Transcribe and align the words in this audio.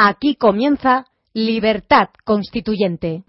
Aquí 0.00 0.36
comienza 0.36 1.06
Libertad 1.34 2.10
Constituyente. 2.24 3.24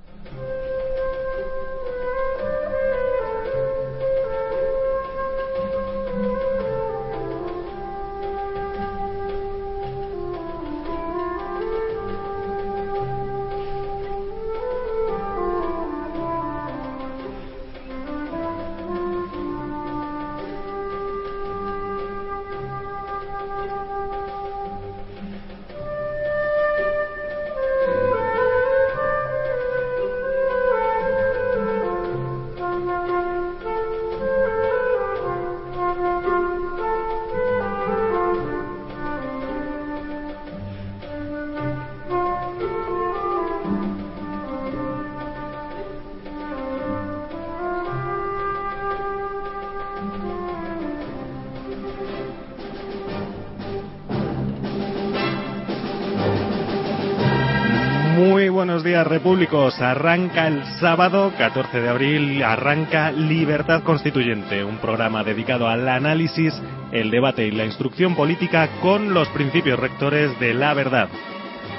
Repúblicos. 59.09 59.81
Arranca 59.81 60.47
el 60.47 60.63
sábado 60.79 61.33
14 61.37 61.81
de 61.81 61.89
abril, 61.89 62.43
arranca 62.43 63.11
Libertad 63.11 63.83
Constituyente, 63.83 64.63
un 64.63 64.77
programa 64.77 65.23
dedicado 65.23 65.67
al 65.67 65.89
análisis, 65.89 66.53
el 66.91 67.11
debate 67.11 67.47
y 67.47 67.51
la 67.51 67.65
instrucción 67.65 68.15
política 68.15 68.69
con 68.81 69.13
los 69.13 69.27
principios 69.29 69.79
rectores 69.79 70.39
de 70.39 70.53
la 70.53 70.73
verdad, 70.73 71.09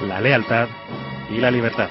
la 0.07 0.21
lealtad 0.21 0.67
y 1.29 1.37
la 1.37 1.49
libertad. 1.49 1.89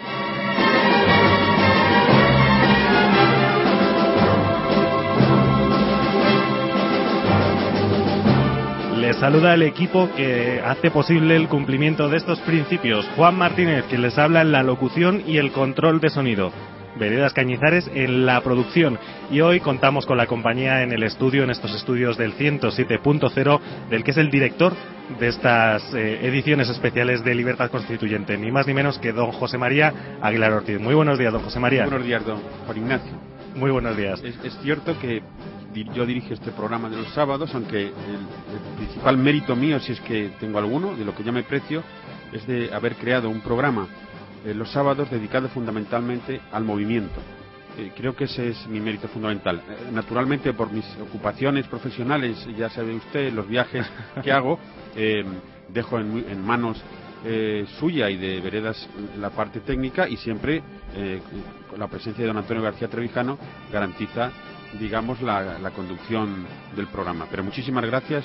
Saluda 9.20 9.52
el 9.52 9.62
equipo 9.62 10.08
que 10.16 10.62
hace 10.64 10.90
posible 10.90 11.36
el 11.36 11.46
cumplimiento 11.46 12.08
de 12.08 12.16
estos 12.16 12.40
principios. 12.40 13.06
Juan 13.16 13.36
Martínez, 13.36 13.84
quien 13.90 14.00
les 14.00 14.16
habla 14.16 14.40
en 14.40 14.50
la 14.50 14.62
locución 14.62 15.22
y 15.26 15.36
el 15.36 15.52
control 15.52 16.00
de 16.00 16.08
sonido. 16.08 16.50
Veredas 16.98 17.34
Cañizares 17.34 17.90
en 17.94 18.24
la 18.24 18.40
producción. 18.40 18.98
Y 19.30 19.42
hoy 19.42 19.60
contamos 19.60 20.06
con 20.06 20.16
la 20.16 20.26
compañía 20.26 20.82
en 20.82 20.92
el 20.92 21.02
estudio, 21.02 21.44
en 21.44 21.50
estos 21.50 21.74
estudios 21.74 22.16
del 22.16 22.32
107.0, 22.34 23.60
del 23.90 24.04
que 24.04 24.10
es 24.10 24.16
el 24.16 24.30
director 24.30 24.72
de 25.18 25.28
estas 25.28 25.92
eh, 25.92 26.20
ediciones 26.22 26.70
especiales 26.70 27.22
de 27.22 27.34
Libertad 27.34 27.70
Constituyente, 27.70 28.38
ni 28.38 28.50
más 28.50 28.66
ni 28.66 28.72
menos 28.72 28.98
que 28.98 29.12
don 29.12 29.32
José 29.32 29.58
María 29.58 30.18
Aguilar 30.22 30.52
Ortiz. 30.52 30.80
Muy 30.80 30.94
buenos 30.94 31.18
días, 31.18 31.32
don 31.32 31.42
José 31.42 31.60
María. 31.60 31.84
Buenos 31.84 32.06
días, 32.06 32.24
don 32.24 32.40
Juan 32.64 32.76
Ignacio. 32.78 33.39
Muy 33.54 33.70
buenos 33.70 33.96
días. 33.96 34.22
Es, 34.22 34.36
es 34.44 34.56
cierto 34.62 34.98
que 34.98 35.22
yo 35.94 36.06
dirijo 36.06 36.34
este 36.34 36.52
programa 36.52 36.88
de 36.88 36.96
los 36.96 37.12
sábados, 37.12 37.54
aunque 37.54 37.82
el, 37.82 37.90
el 37.90 38.76
principal 38.76 39.16
mérito 39.16 39.56
mío, 39.56 39.80
si 39.80 39.92
es 39.92 40.00
que 40.00 40.32
tengo 40.40 40.58
alguno, 40.58 40.94
de 40.96 41.04
lo 41.04 41.14
que 41.14 41.24
yo 41.24 41.32
me 41.32 41.42
precio, 41.42 41.82
es 42.32 42.46
de 42.46 42.72
haber 42.72 42.94
creado 42.96 43.28
un 43.28 43.40
programa 43.40 43.88
eh, 44.44 44.54
los 44.54 44.70
sábados 44.70 45.10
dedicado 45.10 45.48
fundamentalmente 45.48 46.40
al 46.52 46.64
movimiento. 46.64 47.20
Eh, 47.76 47.92
creo 47.96 48.14
que 48.14 48.24
ese 48.24 48.50
es 48.50 48.66
mi 48.68 48.80
mérito 48.80 49.08
fundamental. 49.08 49.62
Eh, 49.68 49.90
naturalmente, 49.92 50.52
por 50.52 50.72
mis 50.72 50.86
ocupaciones 51.00 51.66
profesionales, 51.66 52.46
ya 52.56 52.70
sabe 52.70 52.94
usted, 52.94 53.32
los 53.32 53.48
viajes 53.48 53.84
que 54.22 54.32
hago, 54.32 54.58
eh, 54.94 55.24
dejo 55.68 55.98
en, 55.98 56.24
en 56.28 56.44
manos 56.44 56.82
eh, 57.24 57.66
suya 57.78 58.08
y 58.08 58.16
de 58.16 58.40
Veredas 58.40 58.88
la 59.18 59.28
parte 59.30 59.60
técnica 59.60 60.08
y 60.08 60.16
siempre 60.16 60.62
eh, 60.94 61.20
la 61.76 61.88
presencia 61.88 62.22
de 62.22 62.28
don 62.28 62.36
Antonio 62.38 62.62
García 62.62 62.88
Trevijano 62.88 63.38
garantiza 63.72 64.30
digamos 64.78 65.20
la, 65.20 65.58
la 65.58 65.70
conducción 65.70 66.46
del 66.76 66.86
programa 66.86 67.26
pero 67.28 67.42
muchísimas 67.42 67.84
gracias 67.84 68.24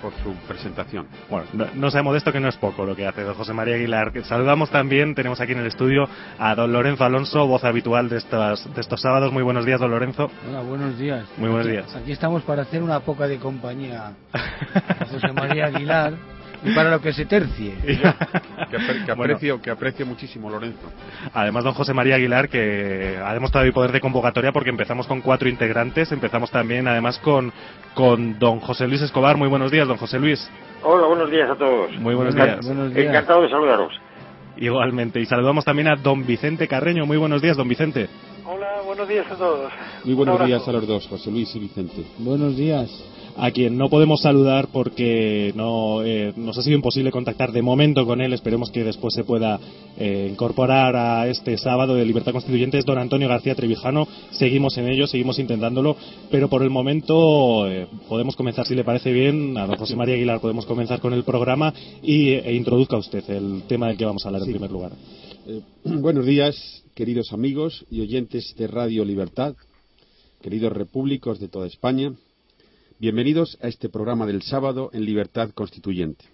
por 0.00 0.12
su 0.22 0.32
presentación 0.46 1.08
Bueno, 1.28 1.46
no, 1.54 1.66
no 1.74 1.90
sea 1.90 2.04
modesto 2.04 2.30
que 2.30 2.38
no 2.38 2.48
es 2.48 2.56
poco 2.56 2.84
lo 2.86 2.94
que 2.94 3.04
hace 3.06 3.22
don 3.24 3.34
José 3.34 3.52
María 3.52 3.74
Aguilar. 3.74 4.12
Saludamos 4.24 4.70
también, 4.70 5.14
tenemos 5.16 5.40
aquí 5.40 5.52
en 5.52 5.58
el 5.58 5.66
estudio 5.66 6.08
a 6.38 6.54
don 6.54 6.72
Lorenzo 6.72 7.04
Alonso, 7.04 7.46
voz 7.48 7.64
habitual 7.64 8.08
de, 8.08 8.18
estas, 8.18 8.72
de 8.74 8.80
estos 8.80 9.00
sábados. 9.00 9.32
Muy 9.32 9.42
buenos 9.42 9.64
días, 9.64 9.80
don 9.80 9.90
Lorenzo. 9.90 10.30
Hola, 10.48 10.60
buenos 10.60 10.96
días. 10.98 11.24
Muy 11.36 11.48
buenos 11.48 11.66
Aquí- 11.66 11.76
días. 11.76 11.96
Aquí 11.96 12.12
estamos 12.12 12.42
para 12.44 12.62
hacer 12.62 12.80
una 12.82 13.00
poca 13.00 13.26
de 13.26 13.38
compañía 13.38 14.12
a 14.32 15.04
José 15.06 15.32
María 15.32 15.66
Aguilar 15.66 16.12
y 16.64 16.74
para 16.74 16.90
lo 16.90 17.00
que 17.00 17.12
se 17.12 17.26
tercie. 17.26 17.74
que, 17.84 17.96
apre- 18.78 19.04
que 19.04 19.12
Bueno. 19.14 19.34
aprecio 19.34 19.60
que 19.60 19.70
aprecio 19.70 20.06
muchísimo 20.06 20.48
Lorenzo 20.50 20.90
Además, 21.34 21.64
don 21.64 21.74
José 21.74 21.92
María 21.94 22.14
Aguilar, 22.16 22.48
que 22.48 23.18
ha 23.24 23.32
demostrado 23.34 23.66
el 23.66 23.72
poder 23.72 23.92
de 23.92 24.00
convocatoria 24.00 24.52
porque 24.52 24.70
empezamos 24.70 25.06
con 25.06 25.20
cuatro 25.20 25.48
integrantes. 25.48 26.12
Empezamos 26.12 26.50
también, 26.50 26.86
además, 26.88 27.18
con, 27.18 27.52
con 27.94 28.38
don 28.38 28.60
José 28.60 28.86
Luis 28.88 29.02
Escobar. 29.02 29.36
Muy 29.36 29.48
buenos 29.48 29.70
días, 29.70 29.86
don 29.88 29.96
José 29.96 30.18
Luis. 30.18 30.48
Hola, 30.82 31.06
buenos 31.06 31.30
días 31.30 31.48
a 31.50 31.54
todos. 31.56 31.92
Muy 31.98 32.14
buenos 32.14 32.34
días. 32.34 32.64
buenos 32.64 32.94
días. 32.94 33.06
Encantado 33.08 33.42
de 33.42 33.50
saludaros. 33.50 33.92
Igualmente. 34.56 35.20
Y 35.20 35.26
saludamos 35.26 35.64
también 35.64 35.88
a 35.88 35.96
don 35.96 36.26
Vicente 36.26 36.68
Carreño. 36.68 37.06
Muy 37.06 37.16
buenos 37.16 37.40
días, 37.42 37.56
don 37.56 37.68
Vicente. 37.68 38.08
Hola, 38.44 38.82
buenos 38.84 39.08
días 39.08 39.26
a 39.30 39.36
todos. 39.36 39.72
muy 40.04 40.14
buenos 40.14 40.44
días 40.44 40.66
a 40.66 40.72
los 40.72 40.86
dos 40.86 41.06
José 41.06 41.30
Luis 41.30 41.54
y 41.54 41.60
Vicente 41.60 42.04
Buenos 42.18 42.56
días. 42.56 42.90
A 43.36 43.50
quien 43.50 43.76
no 43.76 43.88
podemos 43.88 44.20
saludar 44.20 44.68
porque 44.72 45.52
no 45.54 46.02
eh, 46.04 46.32
nos 46.36 46.58
ha 46.58 46.62
sido 46.62 46.76
imposible 46.76 47.10
contactar 47.10 47.52
de 47.52 47.62
momento 47.62 48.04
con 48.06 48.20
él. 48.20 48.32
Esperemos 48.32 48.70
que 48.70 48.84
después 48.84 49.14
se 49.14 49.24
pueda 49.24 49.58
eh, 49.98 50.28
incorporar 50.30 50.96
a 50.96 51.28
este 51.28 51.56
sábado 51.58 51.94
de 51.94 52.04
Libertad 52.04 52.32
Constituyente. 52.32 52.78
Es 52.78 52.84
don 52.84 52.98
Antonio 52.98 53.28
García 53.28 53.54
Trevijano. 53.54 54.06
Seguimos 54.32 54.76
en 54.78 54.88
ello, 54.88 55.06
seguimos 55.06 55.38
intentándolo, 55.38 55.96
pero 56.30 56.48
por 56.48 56.62
el 56.62 56.70
momento 56.70 57.68
eh, 57.68 57.86
podemos 58.08 58.36
comenzar, 58.36 58.66
si 58.66 58.74
le 58.74 58.84
parece 58.84 59.12
bien, 59.12 59.56
a 59.56 59.66
don 59.66 59.76
José 59.76 59.96
María 59.96 60.14
Aguilar 60.14 60.40
podemos 60.40 60.66
comenzar 60.66 61.00
con 61.00 61.12
el 61.12 61.24
programa 61.24 61.72
y, 62.02 62.30
e 62.30 62.54
introduzca 62.54 62.96
usted 62.96 63.28
el 63.30 63.62
tema 63.68 63.88
del 63.88 63.96
que 63.96 64.04
vamos 64.04 64.24
a 64.24 64.28
hablar 64.28 64.42
en 64.42 64.50
primer 64.50 64.70
lugar. 64.70 64.92
Buenos 65.84 66.26
días 66.26 66.84
queridos 66.94 67.32
amigos 67.32 67.86
y 67.90 68.02
oyentes 68.02 68.54
de 68.56 68.66
Radio 68.66 69.04
Libertad 69.04 69.54
queridos 70.42 70.72
repúblicos 70.72 71.40
de 71.40 71.48
toda 71.48 71.66
España 71.66 72.12
bienvenidos 73.02 73.58
a 73.60 73.66
este 73.66 73.88
programa 73.88 74.26
del 74.26 74.42
sábado 74.42 74.88
en 74.92 75.04
Libertad 75.04 75.50
Constituyente 75.50 76.24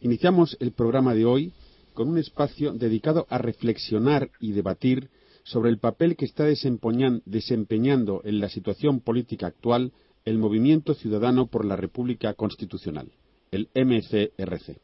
Iniciamos 0.00 0.56
el 0.58 0.72
programa 0.72 1.14
de 1.14 1.24
hoy 1.24 1.52
con 1.94 2.08
un 2.08 2.18
espacio 2.18 2.72
dedicado 2.72 3.28
a 3.30 3.38
reflexionar 3.38 4.28
y 4.40 4.50
debatir 4.50 5.08
sobre 5.44 5.70
el 5.70 5.78
papel 5.78 6.16
que 6.16 6.24
está 6.24 6.48
desempeñan- 6.48 7.22
desempeñando 7.26 8.22
en 8.24 8.40
la 8.40 8.48
situación 8.48 8.98
política 8.98 9.46
actual 9.46 9.92
el 10.24 10.38
Movimiento 10.38 10.94
Ciudadano 10.94 11.46
por 11.46 11.64
la 11.64 11.76
República 11.76 12.34
Constitucional, 12.34 13.12
el 13.52 13.68
MCRC. 13.72 14.80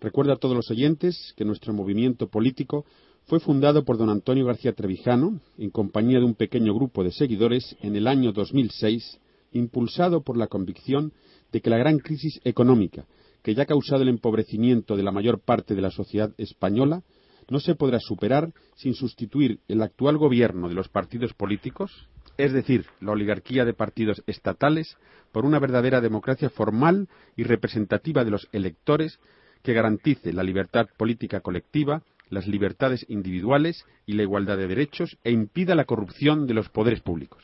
Recuerdo 0.00 0.32
a 0.32 0.38
todos 0.38 0.56
los 0.56 0.68
oyentes 0.72 1.32
que 1.36 1.44
nuestro 1.44 1.72
movimiento 1.72 2.26
político 2.26 2.84
fue 3.26 3.38
fundado 3.38 3.84
por 3.84 3.98
don 3.98 4.10
Antonio 4.10 4.46
García 4.46 4.72
Trevijano, 4.72 5.40
en 5.58 5.70
compañía 5.70 6.18
de 6.18 6.24
un 6.24 6.34
pequeño 6.34 6.74
grupo 6.74 7.04
de 7.04 7.12
seguidores, 7.12 7.76
en 7.82 7.94
el 7.94 8.08
año 8.08 8.32
2006, 8.32 9.20
impulsado 9.52 10.22
por 10.22 10.36
la 10.36 10.46
convicción 10.46 11.12
de 11.52 11.60
que 11.60 11.70
la 11.70 11.78
gran 11.78 11.98
crisis 11.98 12.40
económica 12.44 13.06
que 13.42 13.54
ya 13.54 13.62
ha 13.62 13.66
causado 13.66 14.02
el 14.02 14.08
empobrecimiento 14.08 14.96
de 14.96 15.02
la 15.02 15.12
mayor 15.12 15.40
parte 15.40 15.74
de 15.74 15.82
la 15.82 15.90
sociedad 15.90 16.32
española 16.38 17.02
no 17.48 17.60
se 17.60 17.74
podrá 17.74 17.98
superar 17.98 18.52
sin 18.76 18.94
sustituir 18.94 19.60
el 19.68 19.82
actual 19.82 20.18
gobierno 20.18 20.68
de 20.68 20.74
los 20.74 20.88
partidos 20.88 21.32
políticos, 21.32 22.08
es 22.36 22.52
decir, 22.52 22.86
la 23.00 23.12
oligarquía 23.12 23.64
de 23.64 23.72
partidos 23.72 24.22
estatales, 24.26 24.96
por 25.32 25.44
una 25.44 25.58
verdadera 25.58 26.00
democracia 26.00 26.50
formal 26.50 27.08
y 27.36 27.44
representativa 27.44 28.24
de 28.24 28.30
los 28.30 28.48
electores 28.52 29.18
que 29.62 29.72
garantice 29.72 30.32
la 30.32 30.42
libertad 30.42 30.86
política 30.96 31.40
colectiva, 31.40 32.02
las 32.28 32.46
libertades 32.46 33.06
individuales 33.08 33.84
y 34.06 34.12
la 34.12 34.22
igualdad 34.22 34.58
de 34.58 34.68
derechos 34.68 35.16
e 35.24 35.32
impida 35.32 35.74
la 35.74 35.86
corrupción 35.86 36.46
de 36.46 36.54
los 36.54 36.68
poderes 36.68 37.00
públicos. 37.00 37.42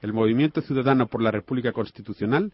El 0.00 0.12
Movimiento 0.12 0.60
Ciudadano 0.60 1.08
por 1.08 1.22
la 1.22 1.30
República 1.30 1.72
Constitucional 1.72 2.52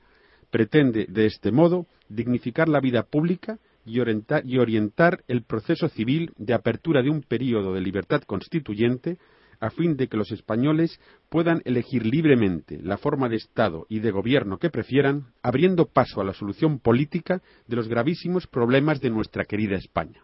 pretende, 0.50 1.06
de 1.08 1.26
este 1.26 1.52
modo, 1.52 1.87
dignificar 2.08 2.69
la 2.69 2.81
vida 2.81 3.02
pública 3.02 3.58
y 3.85 4.00
orientar, 4.00 5.25
el 5.29 5.43
proceso 5.43 5.88
civil 5.88 6.32
de 6.37 6.55
apertura 6.55 7.02
de 7.02 7.11
un 7.11 7.23
período 7.23 7.75
de 7.75 7.81
libertad 7.81 8.23
constituyente 8.23 9.19
a 9.61 9.70
fin 9.70 9.96
de 9.96 10.08
que 10.08 10.17
los 10.17 10.31
españoles 10.32 10.99
puedan 11.29 11.61
elegir 11.64 12.06
libremente 12.06 12.79
la 12.82 12.99
forma 12.99 13.29
de 13.29 13.37
Estado 13.37 13.87
y 13.88 14.00
de 14.00 14.11
gobierno 14.11 14.58
que 14.58 14.70
prefieran, 14.70 15.26
abriendo 15.43 15.87
paso 15.87 16.20
a 16.20 16.25
la 16.25 16.35
solución 16.35 16.79
política 16.79 17.43
de 17.67 17.76
los 17.76 17.88
gravísimos 17.88 18.46
problemas 18.46 19.00
de 19.00 19.11
nuestra 19.11 19.44
querida 19.44 19.76
España. 19.76 20.20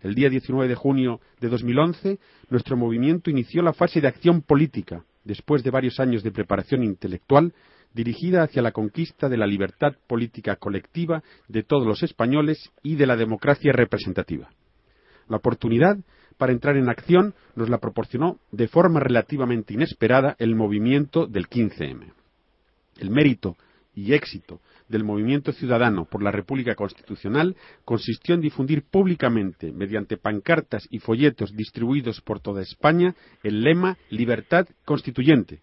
El 0.00 0.14
día 0.14 0.28
19 0.28 0.68
de 0.68 0.74
junio 0.74 1.20
de 1.40 1.48
2011, 1.48 2.18
nuestro 2.50 2.76
movimiento 2.76 3.30
inició 3.30 3.62
la 3.62 3.72
fase 3.72 4.00
de 4.00 4.08
acción 4.08 4.42
política, 4.42 5.04
después 5.28 5.62
de 5.62 5.70
varios 5.70 6.00
años 6.00 6.22
de 6.22 6.32
preparación 6.32 6.82
intelectual 6.82 7.52
dirigida 7.92 8.42
hacia 8.42 8.62
la 8.62 8.72
conquista 8.72 9.28
de 9.28 9.36
la 9.36 9.46
libertad 9.46 9.92
política 10.06 10.56
colectiva 10.56 11.22
de 11.48 11.62
todos 11.62 11.86
los 11.86 12.02
españoles 12.02 12.72
y 12.82 12.96
de 12.96 13.06
la 13.06 13.14
democracia 13.14 13.72
representativa. 13.72 14.48
La 15.28 15.36
oportunidad 15.36 15.98
para 16.38 16.52
entrar 16.52 16.78
en 16.78 16.88
acción 16.88 17.34
nos 17.56 17.68
la 17.68 17.76
proporcionó 17.76 18.38
de 18.52 18.68
forma 18.68 19.00
relativamente 19.00 19.74
inesperada 19.74 20.34
el 20.38 20.56
movimiento 20.56 21.26
del 21.26 21.46
15M. 21.46 22.10
El 22.96 23.10
mérito 23.10 23.56
y 23.94 24.14
éxito 24.14 24.60
del 24.88 25.04
movimiento 25.04 25.52
ciudadano 25.52 26.06
por 26.06 26.22
la 26.22 26.30
República 26.30 26.74
Constitucional 26.74 27.56
consistió 27.84 28.34
en 28.34 28.40
difundir 28.40 28.82
públicamente, 28.82 29.72
mediante 29.72 30.16
pancartas 30.16 30.86
y 30.90 30.98
folletos 30.98 31.54
distribuidos 31.54 32.20
por 32.20 32.40
toda 32.40 32.62
España, 32.62 33.14
el 33.42 33.62
lema 33.62 33.98
Libertad 34.10 34.66
Constituyente, 34.84 35.60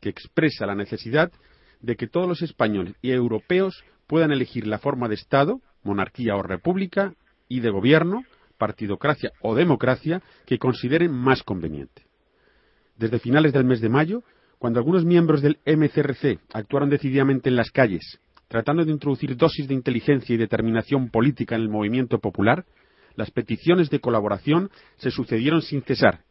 que 0.00 0.08
expresa 0.08 0.66
la 0.66 0.74
necesidad 0.74 1.32
de 1.80 1.96
que 1.96 2.06
todos 2.06 2.28
los 2.28 2.42
españoles 2.42 2.94
y 3.02 3.10
europeos 3.10 3.84
puedan 4.06 4.30
elegir 4.30 4.66
la 4.66 4.78
forma 4.78 5.08
de 5.08 5.16
Estado, 5.16 5.60
monarquía 5.82 6.36
o 6.36 6.42
república, 6.42 7.14
y 7.48 7.60
de 7.60 7.70
gobierno, 7.70 8.24
partidocracia 8.56 9.32
o 9.40 9.54
democracia, 9.54 10.22
que 10.46 10.58
consideren 10.58 11.12
más 11.12 11.42
conveniente. 11.42 12.06
Desde 12.96 13.18
finales 13.18 13.52
del 13.52 13.64
mes 13.64 13.80
de 13.80 13.88
mayo, 13.88 14.22
cuando 14.58 14.78
algunos 14.78 15.04
miembros 15.04 15.42
del 15.42 15.58
MCRC 15.66 16.38
actuaron 16.52 16.88
decididamente 16.88 17.48
en 17.48 17.56
las 17.56 17.72
calles, 17.72 18.20
tratando 18.52 18.84
de 18.84 18.92
introducir 18.92 19.34
dosis 19.34 19.66
de 19.66 19.72
inteligencia 19.72 20.34
y 20.34 20.36
determinación 20.36 21.08
política 21.08 21.54
en 21.54 21.62
el 21.62 21.70
movimiento 21.70 22.18
popular, 22.18 22.66
las 23.14 23.30
peticiones 23.30 23.88
de 23.88 23.98
colaboración 23.98 24.68
se 24.98 25.10
sucedieron 25.10 25.62
sin 25.62 25.80
cesar, 25.80 26.24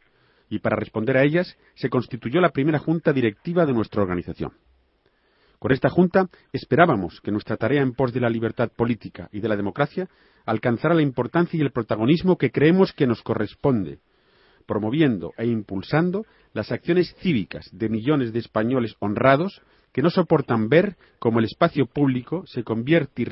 y 0.47 0.59
para 0.59 0.75
responder 0.75 1.18
a 1.18 1.23
ellas 1.23 1.57
se 1.73 1.89
constituyó 1.89 2.39
la 2.39 2.51
primera 2.51 2.77
junta 2.77 3.12
directiva 3.12 3.65
de 3.65 3.73
nuestra 3.73 4.03
organización. 4.03 4.51
Con 5.57 5.71
esta 5.71 5.89
Junta 5.89 6.29
esperábamos 6.53 7.19
que 7.21 7.31
nuestra 7.31 7.57
tarea 7.57 7.81
en 7.81 7.94
pos 7.94 8.13
de 8.13 8.19
la 8.19 8.29
libertad 8.29 8.69
política 8.69 9.27
y 9.31 9.39
de 9.39 9.50
la 9.50 9.56
democracia 9.56 10.07
alcanzara 10.45 10.94
la 10.94 11.01
importancia 11.01 11.57
y 11.57 11.62
el 11.62 11.71
protagonismo 11.71 12.38
que 12.38 12.51
creemos 12.51 12.94
que 12.94 13.07
nos 13.07 13.23
corresponde, 13.23 13.97
promoviendo 14.68 15.33
e 15.39 15.47
impulsando 15.47 16.27
las 16.53 16.71
acciones 16.71 17.15
cívicas 17.15 17.68
de 17.71 17.89
millones 17.89 18.31
de 18.31 18.38
españoles 18.38 18.95
honrados 19.00 19.63
que 19.91 20.01
no 20.01 20.09
soportan 20.09 20.69
ver 20.69 20.95
cómo 21.19 21.39
el 21.39 21.45
espacio 21.45 21.85
público 21.85 22.43
se 22.47 22.63
convierte 22.63 23.23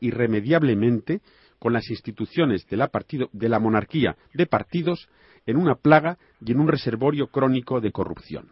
irremediablemente 0.00 1.20
con 1.58 1.72
las 1.72 1.88
instituciones 1.90 2.66
de 2.66 2.76
la, 2.76 3.58
monarquía 3.58 4.16
de 4.34 4.46
partidos 4.46 5.08
en 5.46 5.56
una 5.56 5.76
plaga 5.76 6.18
y 6.44 6.52
en 6.52 6.60
un 6.60 6.68
reservorio 6.68 7.28
crónico 7.28 7.80
de 7.80 7.92
corrupción. 7.92 8.50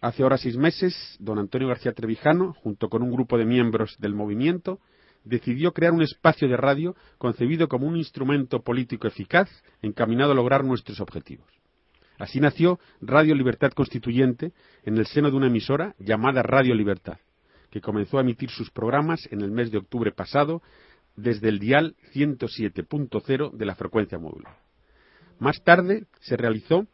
Hace 0.00 0.22
ahora 0.22 0.38
seis 0.38 0.56
meses, 0.56 1.16
don 1.18 1.38
Antonio 1.38 1.68
García 1.68 1.92
Trevijano, 1.92 2.52
junto 2.54 2.88
con 2.88 3.02
un 3.02 3.10
grupo 3.10 3.36
de 3.36 3.44
miembros 3.44 3.96
del 3.98 4.14
movimiento, 4.14 4.78
decidió 5.24 5.72
crear 5.72 5.92
un 5.92 6.02
espacio 6.02 6.48
de 6.48 6.56
radio 6.56 6.94
concebido 7.18 7.68
como 7.68 7.86
un 7.86 7.96
instrumento 7.96 8.62
político 8.62 9.08
eficaz 9.08 9.48
encaminado 9.82 10.32
a 10.32 10.36
lograr 10.36 10.64
nuestros 10.64 11.00
objetivos. 11.00 11.57
Así 12.18 12.40
nació 12.40 12.80
Radio 13.00 13.34
Libertad 13.34 13.72
Constituyente 13.72 14.52
en 14.84 14.98
el 14.98 15.06
seno 15.06 15.30
de 15.30 15.36
una 15.36 15.46
emisora 15.46 15.94
llamada 15.98 16.42
Radio 16.42 16.74
Libertad, 16.74 17.18
que 17.70 17.80
comenzó 17.80 18.18
a 18.18 18.22
emitir 18.22 18.50
sus 18.50 18.70
programas 18.70 19.28
en 19.30 19.40
el 19.40 19.52
mes 19.52 19.70
de 19.70 19.78
octubre 19.78 20.10
pasado 20.10 20.60
desde 21.14 21.48
el 21.48 21.60
dial 21.60 21.94
107.0 22.14 23.52
de 23.52 23.64
la 23.64 23.76
frecuencia 23.76 24.18
móvil. 24.18 24.44
Más 25.38 25.62
tarde 25.62 26.06
se 26.20 26.36
realizó 26.36 26.86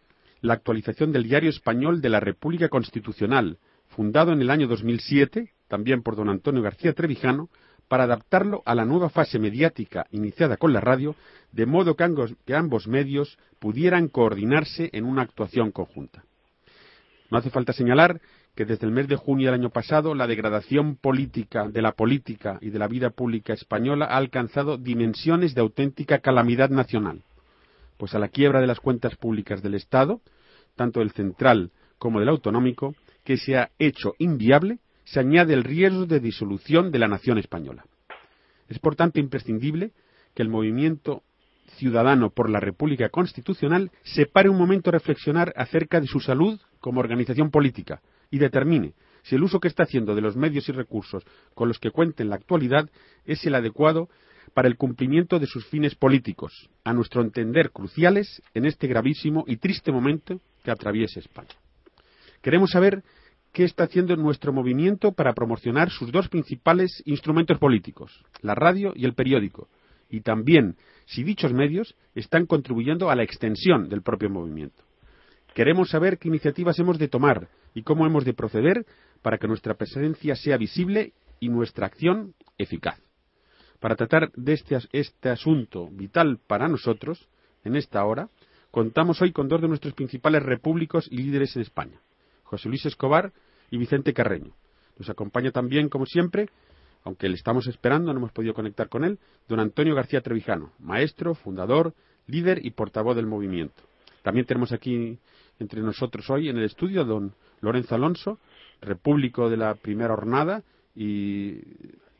la 0.42 0.54
actualización 0.54 1.10
del 1.10 1.24
Diario 1.24 1.48
Español 1.48 2.02
de 2.02 2.10
la 2.10 2.20
República 2.20 2.68
Constitucional, 2.68 3.58
fundado 3.88 4.32
en 4.32 4.42
el 4.42 4.50
año 4.50 4.66
2007, 4.66 5.52
también 5.68 6.02
por 6.02 6.16
don 6.16 6.28
Antonio 6.28 6.60
García 6.60 6.92
Trevijano, 6.92 7.48
para 7.88 8.04
adaptarlo 8.04 8.62
a 8.64 8.74
la 8.74 8.84
nueva 8.84 9.10
fase 9.10 9.38
mediática 9.38 10.06
iniciada 10.10 10.56
con 10.56 10.72
la 10.72 10.80
radio, 10.80 11.14
de 11.52 11.66
modo 11.66 11.96
que 11.96 12.04
ambos, 12.54 12.88
medios 12.88 13.38
pudieran 13.58 14.08
coordinarse 14.08 14.90
en 14.92 15.04
una 15.04 15.22
actuación 15.22 15.70
conjunta. 15.70 16.24
No 17.30 17.38
hace 17.38 17.50
falta 17.50 17.72
señalar 17.72 18.20
que 18.54 18.64
desde 18.64 18.86
el 18.86 18.92
mes 18.92 19.08
de 19.08 19.16
junio 19.16 19.46
del 19.50 19.60
año 19.60 19.70
pasado 19.70 20.14
la 20.14 20.26
degradación 20.26 20.96
política 20.96 21.68
de 21.68 21.82
la 21.82 21.92
política 21.92 22.58
y 22.60 22.70
de 22.70 22.78
la 22.78 22.88
vida 22.88 23.10
pública 23.10 23.52
española 23.52 24.06
ha 24.06 24.16
alcanzado 24.16 24.78
dimensiones 24.78 25.54
de 25.54 25.60
auténtica 25.60 26.20
calamidad 26.20 26.70
nacional, 26.70 27.22
pues 27.96 28.14
a 28.14 28.18
la 28.18 28.28
quiebra 28.28 28.60
de 28.60 28.66
las 28.66 28.80
cuentas 28.80 29.16
públicas 29.16 29.62
del 29.62 29.74
Estado, 29.74 30.20
tanto 30.76 31.00
del 31.00 31.10
central 31.12 31.70
como 31.98 32.20
del 32.20 32.28
autonómico, 32.28 32.94
que 33.24 33.36
se 33.36 33.56
ha 33.56 33.70
hecho 33.78 34.14
inviable, 34.18 34.78
se 35.04 35.20
añade 35.20 35.54
el 35.54 35.64
riesgo 35.64 36.06
de 36.06 36.20
disolución 36.20 36.90
de 36.90 36.98
la 36.98 37.08
nación 37.08 37.38
española. 37.38 37.84
Es 38.68 38.78
por 38.78 38.96
tanto 38.96 39.20
imprescindible 39.20 39.92
que 40.34 40.42
el 40.42 40.48
movimiento 40.48 41.22
ciudadano 41.76 42.30
por 42.30 42.50
la 42.50 42.60
República 42.60 43.08
Constitucional 43.08 43.90
se 44.02 44.26
pare 44.26 44.48
un 44.48 44.58
momento 44.58 44.90
a 44.90 44.92
reflexionar 44.92 45.52
acerca 45.56 46.00
de 46.00 46.06
su 46.06 46.20
salud 46.20 46.60
como 46.80 47.00
organización 47.00 47.50
política 47.50 48.02
y 48.30 48.38
determine 48.38 48.94
si 49.22 49.34
el 49.36 49.42
uso 49.42 49.58
que 49.58 49.68
está 49.68 49.84
haciendo 49.84 50.14
de 50.14 50.20
los 50.20 50.36
medios 50.36 50.68
y 50.68 50.72
recursos 50.72 51.24
con 51.54 51.68
los 51.68 51.78
que 51.78 51.90
cuenta 51.90 52.22
en 52.22 52.28
la 52.28 52.36
actualidad 52.36 52.90
es 53.24 53.44
el 53.46 53.54
adecuado 53.54 54.08
para 54.52 54.68
el 54.68 54.76
cumplimiento 54.76 55.38
de 55.38 55.46
sus 55.46 55.66
fines 55.66 55.94
políticos, 55.94 56.68
a 56.84 56.92
nuestro 56.92 57.22
entender 57.22 57.70
cruciales 57.70 58.42
en 58.52 58.66
este 58.66 58.86
gravísimo 58.86 59.44
y 59.46 59.56
triste 59.56 59.90
momento 59.90 60.40
que 60.62 60.70
atraviesa 60.70 61.20
España. 61.20 61.54
Queremos 62.42 62.70
saber 62.70 63.02
qué 63.54 63.62
está 63.62 63.84
haciendo 63.84 64.16
nuestro 64.16 64.52
movimiento 64.52 65.12
para 65.12 65.32
promocionar 65.32 65.88
sus 65.88 66.10
dos 66.10 66.28
principales 66.28 67.02
instrumentos 67.06 67.56
políticos, 67.58 68.24
la 68.42 68.56
radio 68.56 68.92
y 68.96 69.04
el 69.04 69.14
periódico, 69.14 69.68
y 70.10 70.22
también 70.22 70.76
si 71.06 71.22
dichos 71.22 71.52
medios 71.52 71.94
están 72.16 72.46
contribuyendo 72.46 73.10
a 73.10 73.14
la 73.14 73.22
extensión 73.22 73.88
del 73.88 74.02
propio 74.02 74.28
movimiento. 74.28 74.82
Queremos 75.54 75.90
saber 75.90 76.18
qué 76.18 76.26
iniciativas 76.26 76.80
hemos 76.80 76.98
de 76.98 77.06
tomar 77.06 77.48
y 77.74 77.82
cómo 77.82 78.06
hemos 78.06 78.24
de 78.24 78.34
proceder 78.34 78.86
para 79.22 79.38
que 79.38 79.46
nuestra 79.46 79.74
presencia 79.74 80.34
sea 80.34 80.56
visible 80.56 81.12
y 81.38 81.48
nuestra 81.48 81.86
acción 81.86 82.34
eficaz. 82.58 83.00
Para 83.78 83.94
tratar 83.94 84.32
de 84.32 84.54
este, 84.54 84.76
este 84.90 85.28
asunto 85.28 85.88
vital 85.92 86.40
para 86.44 86.66
nosotros, 86.66 87.28
en 87.62 87.76
esta 87.76 88.04
hora, 88.04 88.30
contamos 88.72 89.22
hoy 89.22 89.30
con 89.30 89.46
dos 89.46 89.60
de 89.60 89.68
nuestros 89.68 89.94
principales 89.94 90.42
repúblicos 90.42 91.06
y 91.08 91.18
líderes 91.18 91.54
en 91.54 91.62
España, 91.62 92.00
José 92.42 92.68
Luis 92.68 92.84
Escobar 92.84 93.32
y 93.74 93.76
Vicente 93.76 94.14
Carreño. 94.14 94.52
Nos 94.98 95.10
acompaña 95.10 95.50
también, 95.50 95.88
como 95.88 96.06
siempre, 96.06 96.48
aunque 97.02 97.28
le 97.28 97.34
estamos 97.34 97.66
esperando, 97.66 98.12
no 98.12 98.20
hemos 98.20 98.30
podido 98.30 98.54
conectar 98.54 98.88
con 98.88 99.02
él, 99.02 99.18
don 99.48 99.58
Antonio 99.58 99.96
García 99.96 100.20
Trevijano, 100.20 100.70
maestro, 100.78 101.34
fundador, 101.34 101.92
líder 102.28 102.64
y 102.64 102.70
portavoz 102.70 103.16
del 103.16 103.26
movimiento. 103.26 103.82
También 104.22 104.46
tenemos 104.46 104.70
aquí 104.70 105.18
entre 105.58 105.80
nosotros 105.82 106.30
hoy 106.30 106.48
en 106.48 106.56
el 106.56 106.64
estudio 106.64 107.00
a 107.00 107.04
don 107.04 107.34
Lorenzo 107.62 107.96
Alonso, 107.96 108.38
repúblico 108.80 109.50
de 109.50 109.56
la 109.56 109.74
primera 109.74 110.14
jornada 110.14 110.62
y 110.94 111.58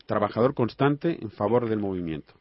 trabajador 0.07 0.55
constante 0.55 1.19
en 1.23 1.31
favor 1.31 1.69
del 1.69 1.79
movimiento. 1.79 2.35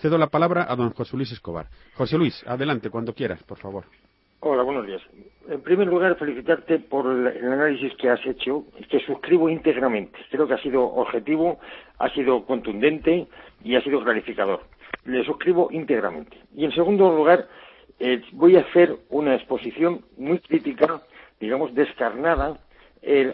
Cedo 0.00 0.18
la 0.18 0.26
palabra 0.26 0.66
a 0.68 0.74
don 0.74 0.90
José 0.90 1.16
Luis 1.16 1.30
Escobar. 1.30 1.68
José 1.94 2.18
Luis, 2.18 2.42
adelante 2.48 2.90
cuando 2.90 3.14
quieras, 3.14 3.44
por 3.44 3.58
favor. 3.58 3.84
Hola, 4.48 4.62
buenos 4.62 4.86
días. 4.86 5.02
En 5.48 5.60
primer 5.60 5.88
lugar, 5.88 6.16
felicitarte 6.16 6.78
por 6.78 7.04
el 7.04 7.52
análisis 7.52 7.92
que 7.96 8.08
has 8.08 8.24
hecho, 8.24 8.62
que 8.88 9.00
suscribo 9.00 9.50
íntegramente. 9.50 10.16
Creo 10.30 10.46
que 10.46 10.54
ha 10.54 10.62
sido 10.62 10.84
objetivo, 10.84 11.58
ha 11.98 12.08
sido 12.10 12.46
contundente 12.46 13.26
y 13.64 13.74
ha 13.74 13.80
sido 13.80 14.04
clarificador. 14.04 14.60
Le 15.04 15.24
suscribo 15.24 15.68
íntegramente. 15.72 16.36
Y 16.54 16.64
en 16.64 16.70
segundo 16.70 17.10
lugar, 17.10 17.48
eh, 17.98 18.22
voy 18.34 18.54
a 18.54 18.60
hacer 18.60 18.94
una 19.10 19.34
exposición 19.34 20.02
muy 20.16 20.38
crítica, 20.38 21.02
digamos, 21.40 21.74
descarnada, 21.74 22.56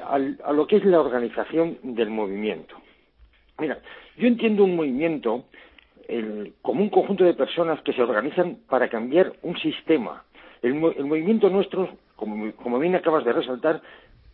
a 0.06 0.52
lo 0.54 0.66
que 0.66 0.76
es 0.76 0.84
la 0.86 0.98
organización 0.98 1.76
del 1.82 2.08
movimiento. 2.08 2.74
Mira, 3.58 3.80
yo 4.16 4.28
entiendo 4.28 4.64
un 4.64 4.76
movimiento 4.76 5.44
como 6.62 6.80
un 6.80 6.88
conjunto 6.88 7.24
de 7.24 7.34
personas 7.34 7.82
que 7.82 7.92
se 7.92 8.02
organizan 8.02 8.60
para 8.66 8.88
cambiar 8.88 9.34
un 9.42 9.58
sistema. 9.58 10.24
El, 10.62 10.74
movimiento 10.74 11.50
nuestro, 11.50 11.88
como, 12.16 12.78
bien 12.78 12.94
acabas 12.94 13.24
de 13.24 13.32
resaltar, 13.32 13.82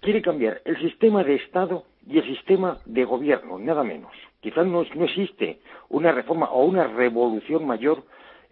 quiere 0.00 0.22
cambiar 0.22 0.60
el 0.64 0.78
sistema 0.78 1.24
de 1.24 1.36
Estado 1.36 1.84
y 2.06 2.18
el 2.18 2.24
sistema 2.24 2.78
de 2.84 3.04
gobierno, 3.04 3.58
nada 3.58 3.82
menos. 3.82 4.12
Quizás 4.40 4.66
no, 4.66 4.82
existe 4.82 5.60
una 5.88 6.12
reforma 6.12 6.50
o 6.50 6.64
una 6.64 6.86
revolución 6.86 7.66
mayor 7.66 8.04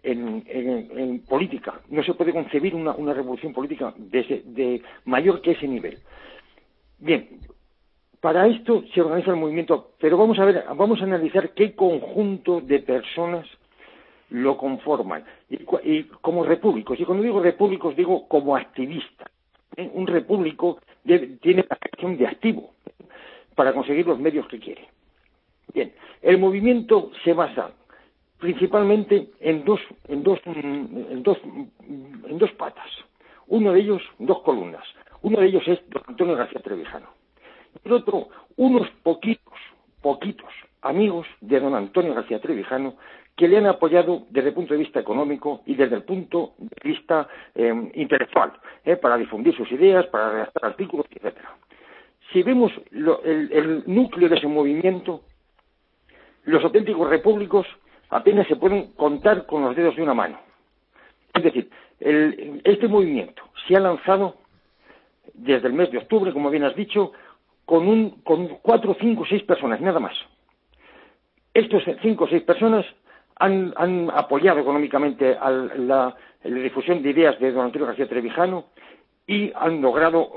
en, 0.03 1.23
política. 1.27 1.81
No 1.89 2.03
se 2.03 2.13
puede 2.13 2.33
concebir 2.33 2.73
una, 2.73 3.13
revolución 3.13 3.53
política 3.53 3.93
de 3.97 4.81
mayor 5.05 5.41
que 5.41 5.51
ese 5.51 5.67
nivel. 5.67 5.99
Bien, 6.99 7.27
para 8.19 8.47
esto 8.47 8.83
se 8.93 9.01
organiza 9.01 9.31
el 9.31 9.37
movimiento, 9.37 9.91
pero 9.99 10.17
vamos 10.17 10.39
a 10.39 10.45
ver, 10.45 10.65
vamos 10.75 10.99
a 10.99 11.03
analizar 11.03 11.51
qué 11.51 11.75
conjunto 11.75 12.61
de 12.61 12.79
personas 12.79 13.47
lo 14.29 14.57
conforman. 14.57 15.23
Y, 15.49 16.03
como 16.21 16.43
repúblicos, 16.43 16.99
y 16.99 17.05
cuando 17.05 17.23
digo 17.23 17.41
repúblicos 17.41 17.95
digo 17.95 18.27
como 18.27 18.55
activistas. 18.55 19.29
¿eh? 19.75 19.89
Un 19.93 20.07
repúblico 20.07 20.79
tiene 21.05 21.65
la 21.69 21.77
acción 21.79 22.17
de 22.17 22.27
activo 22.27 22.73
para 23.55 23.73
conseguir 23.73 24.05
los 24.05 24.19
medios 24.19 24.47
que 24.47 24.59
quiere. 24.59 24.87
Bien, 25.73 25.93
el 26.21 26.37
movimiento 26.37 27.11
se 27.23 27.33
basa 27.33 27.71
principalmente 28.39 29.29
en 29.39 29.63
dos, 29.65 29.79
en 30.07 30.23
dos, 30.23 30.39
en 30.45 31.23
dos, 31.23 31.37
en 31.43 32.37
dos 32.37 32.51
patas. 32.51 32.89
Uno 33.47 33.71
de 33.73 33.79
ellos, 33.79 34.01
dos 34.19 34.41
columnas. 34.41 34.83
Uno 35.21 35.39
de 35.39 35.47
ellos 35.47 35.63
es 35.67 35.79
don 35.89 36.03
Antonio 36.07 36.35
García 36.35 36.61
Trevijano. 36.61 37.07
Y 37.83 37.87
el 37.87 37.93
otro, 37.93 38.27
unos 38.57 38.89
poquitos, 39.03 39.53
poquitos 40.01 40.51
amigos 40.81 41.27
de 41.41 41.59
don 41.59 41.75
Antonio 41.75 42.13
García 42.13 42.39
Trevijano 42.39 42.95
que 43.37 43.47
le 43.47 43.57
han 43.57 43.67
apoyado 43.67 44.23
desde 44.31 44.49
el 44.49 44.55
punto 44.55 44.73
de 44.73 44.79
vista 44.79 44.99
económico 44.99 45.61
y 45.67 45.75
desde 45.75 45.95
el 45.95 46.03
punto 46.03 46.55
de 46.57 46.89
vista 46.89 47.27
em, 47.53 47.91
intelectual, 47.93 48.51
¿eh? 48.83 48.95
para 48.95 49.15
difundir 49.15 49.55
sus 49.55 49.71
ideas, 49.71 50.07
para 50.07 50.31
redactar 50.31 50.65
artículos, 50.65 51.05
etcétera. 51.11 51.55
Si 52.33 52.41
vemos 52.41 52.71
el, 52.91 53.83
núcleo 53.85 54.27
de 54.27 54.37
ese 54.37 54.47
movimiento, 54.47 55.21
los 56.45 56.63
auténticos 56.63 57.07
repúblicos 57.07 57.67
apenas 58.09 58.47
se 58.47 58.55
pueden 58.55 58.93
contar 58.93 59.45
con 59.45 59.61
los 59.61 59.75
dedos 59.75 59.95
de 59.95 60.01
una 60.01 60.15
mano. 60.15 60.39
Es 61.33 61.43
decir, 61.43 61.69
este 61.99 62.87
movimiento 62.87 63.43
se 63.67 63.75
ha 63.75 63.79
lanzado 63.79 64.35
desde 65.35 65.67
el 65.67 65.73
mes 65.73 65.91
de 65.91 65.99
octubre, 65.99 66.33
como 66.33 66.49
bien 66.49 66.63
has 66.63 66.75
dicho, 66.75 67.11
con, 67.65 67.87
un, 67.87 68.21
con 68.21 68.47
cuatro, 68.63 68.97
cinco, 68.99 69.25
seis 69.29 69.43
personas, 69.43 69.79
nada 69.79 69.99
más. 69.99 70.17
Estos 71.53 71.83
cinco 72.01 72.23
o 72.23 72.27
seis 72.27 72.41
personas 72.41 72.85
han, 73.39 74.09
apoyado 74.13 74.59
económicamente 74.59 75.37
a 75.39 75.49
la, 75.49 76.15
difusión 76.43 77.01
de 77.01 77.09
ideas 77.09 77.39
de 77.39 77.51
don 77.51 77.65
Antonio 77.65 77.87
García 77.87 78.07
Trevijano 78.07 78.65
y 79.25 79.51
han 79.55 79.81
logrado 79.81 80.31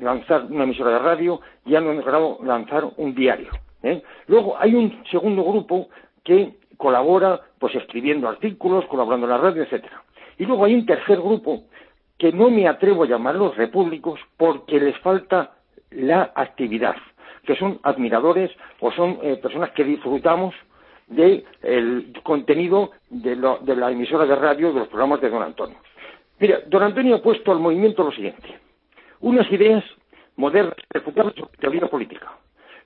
lanzar 0.00 0.46
una 0.50 0.64
emisora 0.64 0.90
de 0.90 0.98
radio 0.98 1.40
y 1.64 1.76
han 1.76 1.84
logrado 1.84 2.38
lanzar 2.42 2.84
un 2.96 3.14
diario. 3.14 3.50
¿eh? 3.82 4.02
Luego 4.26 4.56
hay 4.58 4.74
un 4.74 5.04
segundo 5.10 5.44
grupo 5.44 5.88
que 6.24 6.54
colabora 6.76 7.40
pues 7.58 7.74
escribiendo 7.76 8.28
artículos, 8.28 8.84
colaborando 8.86 9.26
en 9.26 9.30
la 9.30 9.38
radio, 9.38 9.62
etcétera. 9.62 10.02
Y 10.38 10.44
luego 10.44 10.64
hay 10.64 10.74
un 10.74 10.86
tercer 10.86 11.18
grupo 11.18 11.64
que 12.18 12.32
no 12.32 12.50
me 12.50 12.66
atrevo 12.66 13.04
a 13.04 13.06
llamar 13.06 13.36
los 13.36 13.56
repúblicos 13.56 14.18
porque 14.36 14.80
les 14.80 14.98
falta 14.98 15.52
la 15.90 16.32
actividad, 16.34 16.96
que 17.44 17.56
son 17.56 17.78
admiradores 17.82 18.50
o 18.80 18.90
son 18.92 19.18
eh, 19.22 19.36
personas 19.36 19.70
que 19.70 19.84
disfrutamos 19.84 20.54
del 21.06 22.12
contenido 22.22 22.90
de, 23.10 23.36
la 23.36 23.90
emisora 23.90 24.26
de 24.26 24.34
radio 24.34 24.72
de 24.72 24.80
los 24.80 24.88
programas 24.88 25.20
de 25.20 25.30
don 25.30 25.42
Antonio. 25.42 25.76
Mira, 26.38 26.60
don 26.66 26.82
Antonio 26.82 27.16
ha 27.16 27.22
puesto 27.22 27.52
al 27.52 27.60
movimiento 27.60 28.02
lo 28.02 28.12
siguiente. 28.12 28.58
Unas 29.20 29.50
ideas 29.52 29.84
modernas, 30.36 30.74
refutables 30.90 31.34
sobre 31.36 31.56
teoría 31.58 31.86
política. 31.88 32.32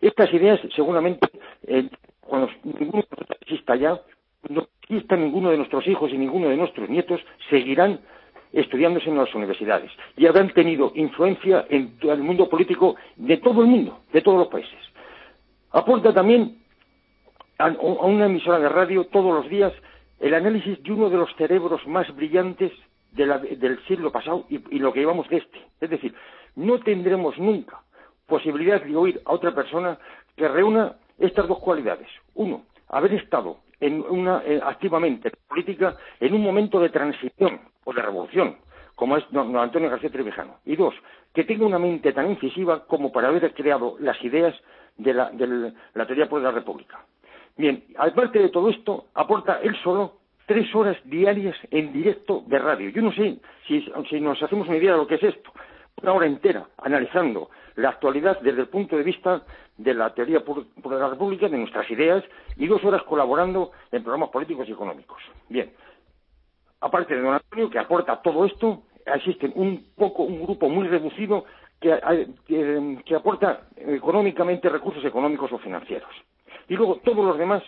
Estas 0.01 0.33
ideas, 0.33 0.61
seguramente, 0.75 1.29
eh, 1.67 1.89
cuando 2.21 2.51
ninguno 2.63 3.03
de 3.03 3.09
nosotros 3.11 3.39
exista 3.41 3.77
ya, 3.77 4.01
no 4.49 4.69
exista 4.83 5.17
ninguno 5.17 5.51
de 5.51 5.57
nuestros 5.57 5.87
hijos 5.87 6.13
y 6.13 6.19
ninguno 6.19 6.49
de 6.49 6.57
nuestros 6.57 6.89
nietos, 6.89 7.21
seguirán 7.51 8.01
estudiándose 8.53 9.09
en 9.11 9.17
las 9.17 9.35
universidades 9.35 9.91
y 10.17 10.27
habrán 10.27 10.51
tenido 10.51 10.93
influencia 10.95 11.67
en 11.69 11.97
el 12.01 12.23
mundo 12.23 12.49
político 12.49 12.97
de 13.17 13.37
todo 13.39 13.63
el 13.63 13.67
mundo, 13.67 14.01
de 14.13 14.23
todos 14.23 14.39
los 14.39 14.49
países. 14.49 14.79
Aporta 15.71 16.15
también 16.15 16.59
a 17.59 17.67
una 17.71 18.27
emisora 18.27 18.59
de 18.59 18.69
radio 18.69 19.05
todos 19.07 19.35
los 19.35 19.49
días 19.50 19.73
el 20.21 20.35
análisis 20.35 20.83
de 20.83 20.93
uno 20.93 21.11
de 21.11 21.17
los 21.17 21.35
cerebros 21.37 21.87
más 21.87 22.15
brillantes 22.15 22.73
del 23.12 23.79
siglo 23.87 24.12
pasado 24.12 24.45
y, 24.49 24.79
lo 24.79 24.93
que 24.93 25.00
llevamos 25.00 25.29
de 25.29 25.38
este. 25.38 25.59
Es 25.81 25.91
decir, 25.91 26.15
no 26.57 26.79
tendremos 26.81 27.38
nunca 27.38 27.81
posibilidad 28.27 28.83
de 28.83 28.95
oír 28.95 29.21
a 29.25 29.33
otra 29.33 29.55
persona 29.55 29.99
que 30.37 30.47
reúna 30.47 30.97
estas 31.19 31.49
dos 31.49 31.59
cualidades. 31.59 32.09
Uno, 32.35 32.65
haber 32.88 33.15
estado 33.15 33.59
en 33.81 34.03
una, 34.03 34.43
eh, 34.45 34.61
activamente 34.62 35.29
en 35.29 35.35
política 35.49 35.97
en 36.21 36.35
un 36.35 36.43
momento 36.43 36.79
de 36.79 36.91
transición 36.91 37.61
o 37.85 37.93
de 37.93 38.03
revolución, 38.03 38.57
como 38.95 39.17
es 39.17 39.25
don, 39.31 39.57
Antonio 39.57 39.88
García 39.88 40.11
Trevijano. 40.11 40.57
Y 40.67 40.77
dos, 40.77 40.95
que 41.33 41.45
tenga 41.45 41.65
una 41.65 41.79
mente 41.79 42.12
tan 42.12 42.31
incisiva 42.31 42.85
como 42.87 43.11
para 43.11 43.29
haber 43.29 43.53
creado 43.55 43.97
las 44.00 44.23
ideas 44.23 44.55
de 44.97 45.15
la, 45.15 45.31
de 45.31 45.73
la 45.95 46.07
teoría 46.07 46.27
de 46.27 46.41
la 46.41 46.50
República. 46.50 47.00
Bien, 47.59 47.83
aparte 47.99 48.38
de 48.38 48.50
todo 48.50 48.71
esto, 48.71 49.07
aporta 49.15 49.59
él 49.61 49.77
solo 49.83 50.19
tres 50.47 50.73
horas 50.77 50.97
diarias 51.05 51.57
en 51.73 51.93
directo 51.93 52.45
de 52.47 52.57
radio. 52.57 52.88
Yo 52.91 53.03
no 53.03 53.12
sé 53.12 53.41
si, 53.67 53.85
nos 54.21 54.41
hacemos 54.41 54.69
una 54.69 54.77
idea 54.77 54.93
de 54.93 54.99
lo 54.99 55.09
que 55.09 55.17
es 55.17 55.25
esto. 55.25 55.50
Una 56.00 56.12
hora 56.12 56.27
entera 56.27 56.69
analizando 56.79 57.50
la 57.75 57.88
actualidad 57.88 58.41
desde 58.43 58.61
el 58.61 58.69
punto 58.69 58.97
de 58.97 59.03
vista 59.03 59.43
de 59.77 59.93
la 59.93 60.15
teoría 60.15 60.45
por, 60.45 60.67
la 60.88 61.09
República, 61.09 61.49
de 61.49 61.59
nuestras 61.59 61.91
ideas, 61.91 62.23
y 62.57 62.69
dos 62.69 62.85
horas 62.85 63.03
colaborando 63.03 63.73
en 63.91 64.05
programas 64.05 64.31
políticos 64.31 64.69
y 64.69 64.73
económicos. 64.73 65.21
Bien, 65.49 65.73
aparte 66.81 67.17
de 67.17 67.23
don 67.23 67.35
Antonio, 67.35 67.69
que 67.71 67.81
aporta 67.81 68.23
todo 68.23 68.47
esto, 68.47 68.85
existe 69.05 69.50
un 69.57 69.85
poco, 69.97 70.23
un 70.23 70.45
grupo 70.45 70.69
muy 70.69 70.87
reducido 70.87 71.45
que 71.81 73.15
aporta 73.17 73.62
económicamente 73.77 74.69
recursos 74.69 75.05
económicos 75.05 75.53
o 75.53 75.59
financieros. 75.59 76.15
Y 76.69 76.77
luego 76.77 76.97
todos 76.97 77.25
los 77.25 77.39
demás 77.39 77.63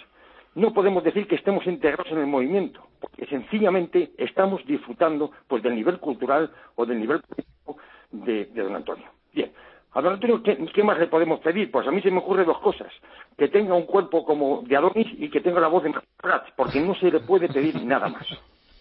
no 0.55 0.73
podemos 0.73 1.05
decir 1.05 1.27
que 1.27 1.37
estemos 1.37 1.67
integrados 1.67 2.11
en 2.11 2.19
el 2.19 2.27
movimiento, 2.27 2.81
porque 3.01 3.27
sencillamente 3.27 4.13
estamos 4.19 4.65
disfrutando 4.67 5.31
pues 5.47 5.63
del 5.63 5.75
nivel 5.75 5.99
cultural 5.99 6.51
o 6.75 6.85
del 6.85 6.99
nivel 7.01 7.21
político 7.23 7.77
de, 8.11 8.47
don 8.47 8.75
Antonio. 8.75 9.07
Bien, 9.33 9.53
a 9.93 10.01
don 10.01 10.15
Antonio, 10.15 10.43
¿qué, 10.43 10.83
más 10.83 10.99
le 10.99 11.07
podemos 11.07 11.41
pedir? 11.41 11.71
Pues 11.71 11.87
a 11.87 11.91
mí 11.91 12.03
se 12.03 12.11
me 12.11 12.19
ocurre 12.19 12.45
dos 12.45 12.59
cosas. 12.59 12.93
Que 13.37 13.49
tenga 13.49 13.75
un 13.75 13.87
cuerpo 13.87 14.25
como 14.25 14.63
de 14.63 14.77
Adonis 14.77 15.09
y 15.19 15.31
que 15.31 15.41
tenga 15.41 15.61
la 15.61 15.69
voz 15.69 15.85
de 15.85 15.95
Prats, 16.17 16.51
porque 16.57 16.81
no 16.81 16.95
se 16.97 17.11
le 17.11 17.21
puede 17.21 17.49
pedir 17.49 17.83
nada 17.85 18.09
más. 18.09 18.27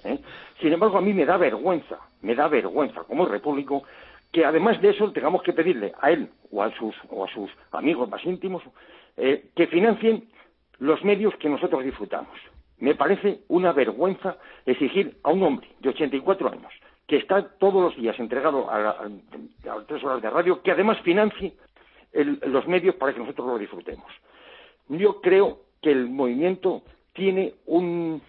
¿eh? 0.04 0.20
Sin 0.60 0.74
embargo, 0.74 0.98
a 0.98 1.02
mí 1.02 1.14
me 1.14 1.26
da 1.26 1.38
vergüenza, 1.38 2.00
me 2.22 2.36
da 2.36 2.48
vergüenza 2.48 3.04
como 3.04 3.26
repúblico 3.26 3.84
que 4.32 4.46
además 4.46 4.80
de 4.82 4.90
eso 4.90 5.12
tengamos 5.12 5.42
que 5.42 5.54
pedirle 5.54 5.94
a 6.00 6.12
él 6.12 6.30
o 6.52 6.62
a 6.62 6.72
sus, 6.76 6.96
o 7.10 7.26
a 7.26 7.28
sus 7.30 7.50
amigos 7.72 8.10
más 8.10 8.24
íntimos 8.26 8.62
eh, 9.18 9.50
que 9.56 9.68
financien 9.68 10.30
los 10.80 11.04
medios 11.04 11.36
que 11.36 11.50
nosotros 11.50 11.84
disfrutamos. 11.84 12.38
Me 12.78 12.96
parece 12.96 13.42
una 13.50 13.74
vergüenza 13.74 14.38
exigir 14.66 15.18
a 15.24 15.32
un 15.32 15.44
hombre 15.44 15.68
de 15.80 15.90
84 15.90 16.52
años 16.52 16.72
que 17.10 17.18
está 17.18 17.42
todos 17.58 17.82
los 17.82 17.96
días 17.98 18.18
entregado 18.20 18.70
a, 18.70 19.10
tres 19.88 20.04
horas 20.04 20.22
de 20.22 20.30
radio, 20.30 20.62
que 20.62 20.72
además 20.72 21.00
financie 21.02 21.54
los 22.14 22.68
medios 22.68 22.96
para 22.96 23.14
que 23.14 23.20
nosotros 23.20 23.48
lo 23.48 23.58
disfrutemos. 23.58 24.06
Yo 24.90 25.20
creo 25.20 25.62
que 25.82 25.92
el 25.92 26.08
movimiento 26.08 26.84
tiene 27.14 27.56
un 27.66 28.22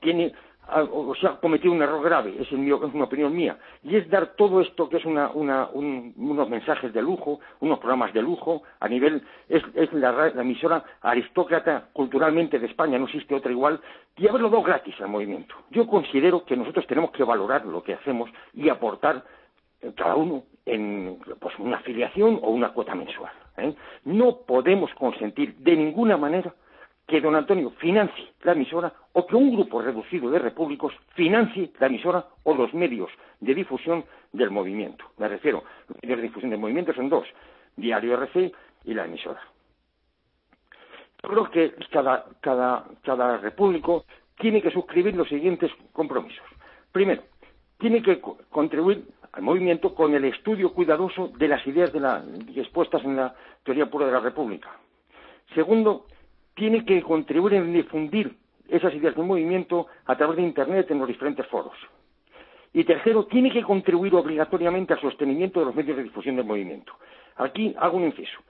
tiene 0.00 0.32
o 0.68 1.14
se 1.14 1.26
ha 1.26 1.36
cometido 1.36 1.72
un 1.72 1.82
error 1.82 2.02
grave, 2.02 2.36
es, 2.38 2.52
una 2.52 3.04
opinión 3.04 3.34
mía, 3.34 3.58
y 3.82 3.96
es 3.96 4.08
dar 4.10 4.34
todo 4.36 4.60
esto 4.60 4.88
que 4.88 4.98
es 4.98 5.04
unos 5.04 6.48
mensajes 6.48 6.92
de 6.92 7.02
lujo, 7.02 7.40
unos 7.60 7.78
programas 7.78 8.12
de 8.12 8.22
lujo, 8.22 8.62
a 8.80 8.88
nivel, 8.88 9.22
es, 9.48 9.62
la, 9.92 10.28
emisora 10.28 10.84
aristócrata 11.00 11.88
culturalmente 11.92 12.58
de 12.58 12.66
España, 12.66 12.98
no 12.98 13.06
existe 13.06 13.34
otra 13.34 13.50
igual, 13.50 13.80
y 14.16 14.28
haberlo 14.28 14.50
dado 14.50 14.62
gratis 14.62 14.94
al 15.00 15.08
movimiento. 15.08 15.54
Yo 15.70 15.86
considero 15.86 16.44
que 16.44 16.56
nosotros 16.56 16.86
tenemos 16.86 17.12
que 17.12 17.24
valorar 17.24 17.64
lo 17.64 17.82
que 17.82 17.94
hacemos 17.94 18.30
y 18.52 18.68
aportar 18.68 19.24
eh, 19.80 19.92
cada 19.96 20.16
uno 20.16 20.44
en 20.66 21.18
pues, 21.40 21.58
una 21.58 21.78
afiliación 21.78 22.38
o 22.42 22.50
una 22.50 22.70
cuota 22.70 22.94
mensual. 22.94 23.32
¿eh? 23.56 23.74
No 24.04 24.38
podemos 24.46 24.92
consentir 24.94 25.56
de 25.56 25.76
ninguna 25.76 26.16
manera 26.16 26.52
que 27.08 27.22
don 27.22 27.34
Antonio 27.34 27.70
financie 27.80 28.32
la 28.42 28.52
emisora 28.52 28.92
o 29.14 29.26
que 29.26 29.34
un 29.34 29.50
grupo 29.56 29.80
reducido 29.80 30.30
de 30.30 30.38
repúblicos 30.38 30.92
financie 31.14 31.72
la 31.80 31.86
emisora 31.86 32.26
o 32.44 32.54
los 32.54 32.74
medios 32.74 33.10
de 33.40 33.54
difusión 33.54 34.04
del 34.30 34.50
movimiento. 34.50 35.06
Me 35.16 35.26
refiero, 35.26 35.64
los 35.88 35.96
medios 36.02 36.18
de 36.18 36.22
difusión 36.24 36.50
del 36.50 36.60
movimiento 36.60 36.92
son 36.92 37.08
dos, 37.08 37.26
Diario 37.74 38.14
RC 38.14 38.52
y 38.84 38.92
la 38.92 39.06
emisora. 39.06 39.40
Creo 41.16 41.50
que 41.50 41.74
cada, 41.90 42.26
cada, 42.40 42.84
cada 43.02 43.38
repúblico 43.38 44.04
tiene 44.38 44.60
que 44.60 44.70
suscribir 44.70 45.16
los 45.16 45.28
siguientes 45.28 45.72
compromisos. 45.92 46.44
Primero, 46.92 47.22
tiene 47.78 48.02
que 48.02 48.20
contribuir 48.50 49.08
al 49.32 49.42
movimiento 49.42 49.94
con 49.94 50.14
el 50.14 50.26
estudio 50.26 50.74
cuidadoso 50.74 51.28
de 51.38 51.48
las 51.48 51.66
ideas 51.66 51.90
de 51.90 52.00
la, 52.00 52.22
expuestas 52.54 53.02
en 53.04 53.16
la 53.16 53.34
teoría 53.64 53.86
pura 53.86 54.06
de 54.06 54.12
la 54.12 54.20
República. 54.20 54.68
Segundo, 55.54 56.06
tiene 56.58 56.84
que 56.84 57.00
contribuir 57.02 57.54
en 57.54 57.72
difundir 57.72 58.36
esas 58.68 58.92
ideas 58.94 59.14
del 59.14 59.24
movimiento 59.24 59.86
a 60.04 60.16
través 60.16 60.36
de 60.36 60.42
Internet 60.42 60.90
en 60.90 60.98
los 60.98 61.08
diferentes 61.08 61.46
foros. 61.46 61.76
Y 62.74 62.84
tercero, 62.84 63.24
tiene 63.24 63.50
que 63.50 63.62
contribuir 63.62 64.14
obligatoriamente 64.14 64.92
al 64.92 65.00
sostenimiento 65.00 65.60
de 65.60 65.66
los 65.66 65.74
medios 65.74 65.96
de 65.96 66.02
difusión 66.02 66.36
del 66.36 66.44
movimiento. 66.44 66.92
Aquí 67.36 67.74
hago 67.78 67.96
un 67.96 68.04
inciso. 68.04 68.40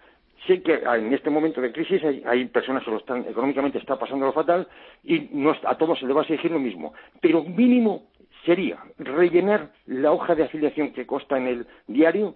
sé 0.47 0.63
que 0.63 0.75
en 0.75 1.13
este 1.13 1.31
momento 1.31 1.61
de 1.61 1.71
crisis 1.71 2.03
hay, 2.25 2.47
personas 2.47 2.83
que 2.83 2.91
lo 2.91 2.97
están, 2.97 3.27
económicamente 3.29 3.79
está 3.79 3.99
pasando 3.99 4.27
lo 4.27 4.33
fatal 4.33 4.67
y 5.05 5.29
a 5.65 5.75
todos 5.77 5.99
se 5.99 6.07
le 6.07 6.15
va 6.15 6.23
a 6.23 6.25
exigir 6.25 6.51
lo 6.51 6.59
mismo. 6.59 6.95
Pero 7.21 7.45
mínimo 7.45 8.09
sería 8.47 8.79
rellenar 8.99 9.71
la 9.87 10.13
hoja 10.13 10.35
de 10.35 10.45
afiliación 10.45 10.93
que 10.93 11.07
consta 11.07 11.37
en 11.37 11.47
el 11.47 11.67
diario, 11.87 12.35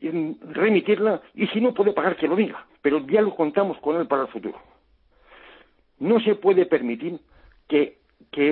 remitirla 0.00 1.22
y 1.34 1.46
si 1.48 1.60
no 1.60 1.72
puede 1.72 1.92
pagar 1.92 2.16
que 2.16 2.28
lo 2.28 2.36
diga, 2.36 2.66
pero 2.82 3.04
ya 3.06 3.22
lo 3.22 3.34
contamos 3.34 3.78
con 3.78 3.96
él 3.96 4.06
para 4.06 4.22
el 4.22 4.28
futuro. 4.28 4.73
No 5.98 6.20
se 6.20 6.34
puede 6.34 6.66
permitir 6.66 7.18
que, 7.68 7.98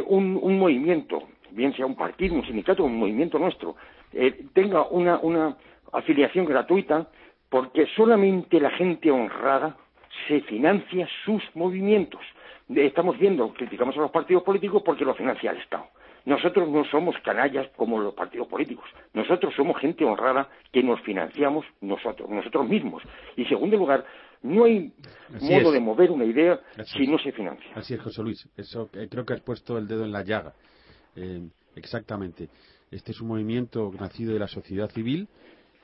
un, 0.07 0.59
movimiento, 0.59 1.25
bien 1.51 1.75
sea 1.75 1.87
un 1.87 1.97
partido, 1.97 2.35
un 2.35 2.47
sindicato, 2.47 2.85
un 2.85 2.99
movimiento 2.99 3.39
nuestro, 3.39 3.77
eh, 4.13 4.47
tenga 4.53 4.87
una, 4.89 5.19
una 5.19 5.57
afiliación 5.93 6.45
gratuita 6.45 7.09
porque 7.49 7.87
solamente 7.97 8.61
la 8.61 8.71
gente 8.71 9.11
honrada 9.11 9.77
se 10.27 10.41
financia 10.43 11.09
sus 11.25 11.43
movimientos. 11.55 12.21
Estamos 12.69 13.19
viendo, 13.19 13.53
criticamos 13.53 13.97
a 13.97 14.01
los 14.01 14.11
partidos 14.11 14.43
políticos 14.43 14.83
porque 14.85 15.05
lo 15.05 15.15
financia 15.15 15.51
el 15.51 15.59
Estado. 15.59 15.87
Nosotros 16.25 16.69
no 16.69 16.85
somos 16.85 17.17
canallas 17.19 17.67
como 17.77 17.99
los 18.01 18.15
partidos 18.15 18.47
políticos. 18.47 18.89
Nosotros 19.13 19.55
somos 19.55 19.79
gente 19.79 20.05
honrada 20.05 20.49
que 20.73 20.83
nos 20.83 21.01
financiamos 21.01 21.67
nosotros, 21.81 22.29
nosotros 22.31 22.69
mismos. 22.69 23.03
Y, 23.37 23.43
en 23.43 23.49
segundo 23.49 23.77
lugar, 23.77 24.05
no 24.43 24.65
hay 24.65 24.93
modo 25.41 25.73
de 25.73 25.81
mover 25.81 26.11
una 26.11 26.25
idea 26.25 26.61
si 26.85 27.07
no 27.07 27.19
se 27.19 27.33
financia. 27.33 27.71
Así 27.75 27.95
es, 27.95 28.01
José 28.01 28.23
Luis. 28.23 28.49
Eso, 28.57 28.91
eh, 28.93 29.09
creo 29.11 29.25
que 29.25 29.35
has 29.35 29.41
puesto 29.41 29.79
el 29.79 29.87
dedo 29.87 30.05
en 30.05 30.13
la 30.13 30.23
llaga. 30.23 30.55
Eh, 31.15 31.49
exactamente. 31.77 32.49
Este 32.91 33.13
es 33.13 33.21
un 33.21 33.29
movimiento 33.29 33.91
nacido 33.99 34.33
de 34.33 34.39
la 34.39 34.49
sociedad 34.49 34.91
civil, 34.91 35.29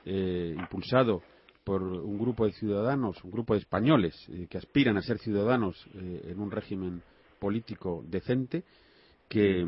eh, 0.05 0.53
impulsado 0.57 1.23
por 1.63 1.81
un 1.81 2.17
grupo 2.17 2.45
de 2.45 2.51
ciudadanos, 2.53 3.23
un 3.23 3.31
grupo 3.31 3.53
de 3.53 3.59
españoles 3.59 4.15
que 4.49 4.57
aspiran 4.57 4.97
a 4.97 5.01
ser 5.01 5.19
ciudadanos 5.19 5.87
en 5.93 6.39
un 6.39 6.49
régimen 6.49 7.03
político 7.37 8.03
decente, 8.07 8.63
que 9.27 9.67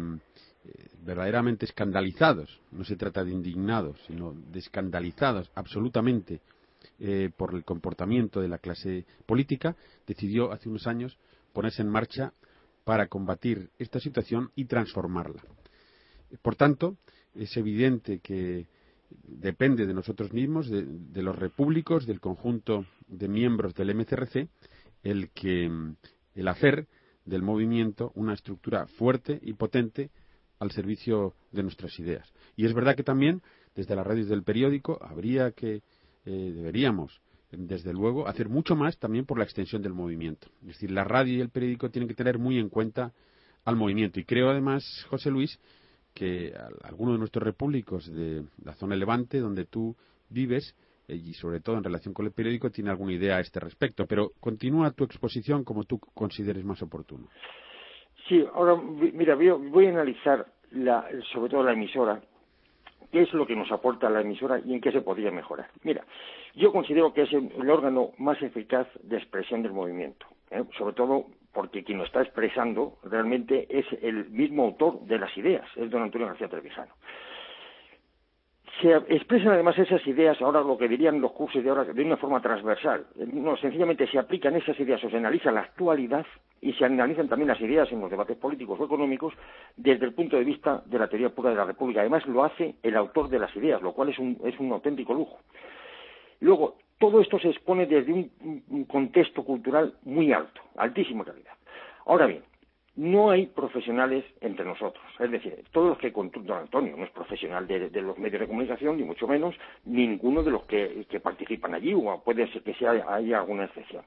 verdaderamente 1.03 1.65
escandalizados, 1.65 2.59
no 2.71 2.83
se 2.85 2.95
trata 2.95 3.23
de 3.23 3.31
indignados, 3.31 3.99
sino 4.07 4.33
de 4.33 4.59
escandalizados 4.59 5.51
absolutamente 5.53 6.41
eh, 7.03 7.31
por 7.35 7.55
el 7.55 7.63
comportamiento 7.63 8.41
de 8.41 8.47
la 8.47 8.59
clase 8.59 9.07
política, 9.25 9.75
decidió 10.05 10.51
hace 10.51 10.69
unos 10.69 10.85
años 10.85 11.17
ponerse 11.51 11.81
en 11.81 11.89
marcha 11.89 12.31
para 12.83 13.07
combatir 13.07 13.71
esta 13.79 13.99
situación 13.99 14.51
y 14.55 14.65
transformarla. 14.65 15.41
Por 16.43 16.55
tanto, 16.55 16.97
es 17.33 17.57
evidente 17.57 18.19
que 18.19 18.67
depende 19.23 19.87
de 19.87 19.95
nosotros 19.95 20.31
mismos, 20.31 20.69
de, 20.69 21.23
los 21.23 21.35
repúblicos, 21.35 22.05
del 22.05 22.19
conjunto 22.19 22.85
de 23.07 23.27
miembros 23.27 23.73
del 23.73 23.95
MCRC, 23.95 24.47
el 25.01 25.31
que 25.31 25.71
el 26.35 26.47
hacer 26.47 26.87
del 27.25 27.41
movimiento 27.41 28.11
una 28.13 28.35
estructura 28.35 28.85
fuerte 28.85 29.39
y 29.41 29.53
potente 29.53 30.11
al 30.59 30.69
servicio 30.69 31.33
de 31.51 31.63
nuestras 31.63 31.97
ideas. 31.99 32.31
Y 32.55 32.67
es 32.67 32.75
verdad 32.75 32.95
que 32.95 33.01
también, 33.01 33.41
desde 33.75 33.95
las 33.95 34.05
radios 34.05 34.27
del 34.27 34.43
periódico, 34.43 34.99
habría 35.01 35.51
que 35.51 35.81
eh, 36.25 36.51
deberíamos, 36.55 37.21
desde 37.51 37.93
luego, 37.93 38.27
hacer 38.27 38.47
mucho 38.47 38.75
más 38.75 38.97
también 38.97 39.25
por 39.25 39.37
la 39.37 39.43
extensión 39.43 39.81
del 39.81 39.93
movimiento. 39.93 40.47
Es 40.61 40.67
decir, 40.67 40.91
la 40.91 41.03
radio 41.03 41.37
y 41.37 41.41
el 41.41 41.49
periódico 41.49 41.89
tienen 41.89 42.07
que 42.07 42.15
tener 42.15 42.37
muy 42.37 42.57
en 42.59 42.69
cuenta 42.69 43.11
al 43.65 43.75
movimiento. 43.75 44.19
Y 44.19 44.25
creo 44.25 44.49
además, 44.49 44.83
José 45.09 45.31
Luis, 45.31 45.59
que 46.13 46.53
algunos 46.83 47.15
de 47.15 47.19
nuestros 47.19 47.43
repúblicos 47.43 48.11
de 48.11 48.43
la 48.63 48.73
zona 48.73 48.95
Levante, 48.95 49.39
donde 49.39 49.65
tú 49.65 49.95
vives, 50.29 50.75
eh, 51.07 51.15
y 51.15 51.33
sobre 51.33 51.59
todo 51.59 51.77
en 51.77 51.83
relación 51.83 52.13
con 52.13 52.25
el 52.25 52.31
periódico, 52.31 52.69
tiene 52.69 52.89
alguna 52.89 53.13
idea 53.13 53.37
a 53.37 53.41
este 53.41 53.59
respecto. 53.59 54.05
Pero 54.05 54.31
continúa 54.39 54.91
tu 54.91 55.03
exposición 55.03 55.63
como 55.63 55.83
tú 55.83 55.99
consideres 56.13 56.63
más 56.63 56.81
oportuno. 56.81 57.27
Sí, 58.27 58.45
ahora, 58.53 58.75
mira, 58.77 59.35
voy 59.35 59.87
a 59.87 59.89
analizar 59.89 60.45
sobre 61.33 61.49
todo 61.49 61.63
la 61.63 61.73
emisora 61.73 62.21
qué 63.11 63.21
es 63.21 63.33
lo 63.33 63.45
que 63.45 63.55
nos 63.55 63.71
aporta 63.71 64.09
la 64.09 64.21
emisora 64.21 64.59
y 64.63 64.73
en 64.73 64.81
qué 64.81 64.91
se 64.91 65.01
podría 65.01 65.31
mejorar. 65.31 65.69
Mira, 65.83 66.03
yo 66.55 66.71
considero 66.71 67.13
que 67.13 67.23
es 67.23 67.33
el, 67.33 67.69
órgano 67.69 68.11
más 68.17 68.41
eficaz 68.41 68.87
de 69.03 69.17
expresión 69.17 69.63
del 69.63 69.73
movimiento, 69.73 70.25
¿eh? 70.49 70.63
sobre 70.77 70.93
todo 70.93 71.25
porque 71.53 71.83
quien 71.83 71.97
lo 71.97 72.05
está 72.05 72.21
expresando 72.21 72.97
realmente 73.03 73.67
es 73.69 73.85
el 74.01 74.29
mismo 74.29 74.63
autor 74.63 75.01
de 75.01 75.19
las 75.19 75.35
ideas, 75.37 75.65
es 75.75 75.89
don 75.89 76.03
Antonio 76.03 76.27
García 76.27 76.47
Trevijano 76.47 76.93
se 78.81 78.95
expresan 79.09 79.53
además 79.53 79.77
esas 79.77 80.05
ideas, 80.07 80.41
ahora 80.41 80.61
lo 80.61 80.77
que 80.77 80.87
dirían 80.87 81.21
los 81.21 81.31
cursos 81.33 81.63
de 81.63 81.69
ahora, 81.69 81.83
de 81.83 82.03
una 82.03 82.17
forma 82.17 82.41
transversal. 82.41 83.05
No, 83.15 83.55
sencillamente 83.57 84.07
se 84.07 84.17
aplican 84.17 84.55
esas 84.55 84.79
ideas 84.79 85.03
o 85.03 85.09
se 85.09 85.17
analiza 85.17 85.51
la 85.51 85.61
actualidad 85.61 86.25
y 86.61 86.73
se 86.73 86.85
analizan 86.85 87.27
también 87.27 87.47
las 87.47 87.59
ideas 87.59 87.91
en 87.91 87.99
los 87.99 88.09
debates 88.09 88.37
políticos 88.37 88.79
o 88.79 88.85
económicos 88.85 89.33
desde 89.75 90.05
el 90.05 90.13
punto 90.13 90.37
de 90.37 90.43
vista 90.43 90.83
de 90.85 90.99
la 90.99 91.07
teoría 91.07 91.29
pura 91.29 91.49
de 91.49 91.55
la 91.55 91.65
República. 91.65 92.01
Además 92.01 92.25
lo 92.27 92.43
hace 92.43 92.75
el 92.83 92.95
autor 92.95 93.29
de 93.29 93.39
las 93.39 93.55
ideas, 93.55 93.81
lo 93.81 93.93
cual 93.93 94.09
es 94.09 94.19
un, 94.19 94.39
es 94.45 94.59
un 94.59 94.71
auténtico 94.71 95.13
lujo. 95.13 95.39
Luego, 96.39 96.75
todo 96.99 97.19
esto 97.19 97.39
se 97.39 97.49
expone 97.49 97.87
desde 97.87 98.13
un 98.13 98.85
contexto 98.85 99.43
cultural 99.43 99.95
muy 100.03 100.31
alto, 100.31 100.61
altísima 100.75 101.25
calidad. 101.25 101.53
Ahora 102.05 102.27
bien, 102.27 102.43
no 102.95 103.31
hay 103.31 103.47
profesionales 103.47 104.25
entre 104.41 104.65
nosotros. 104.65 105.03
Es 105.19 105.31
decir, 105.31 105.63
todos 105.71 105.89
los 105.89 105.97
que 105.97 106.11
don 106.11 106.57
Antonio 106.57 106.95
no 106.97 107.05
es 107.05 107.11
profesional 107.11 107.65
de, 107.67 107.89
los 108.01 108.17
medios 108.17 108.41
de 108.41 108.47
comunicación, 108.47 108.97
ni 108.97 109.03
mucho 109.03 109.27
menos 109.27 109.55
ninguno 109.85 110.43
de 110.43 110.51
los 110.51 110.63
que, 110.65 111.05
participan 111.23 111.73
allí, 111.73 111.93
o 111.93 112.21
puede 112.23 112.51
ser 112.51 112.61
que 112.63 112.73
sea, 112.73 112.91
haya 112.91 113.39
alguna 113.39 113.65
excepción. 113.65 114.03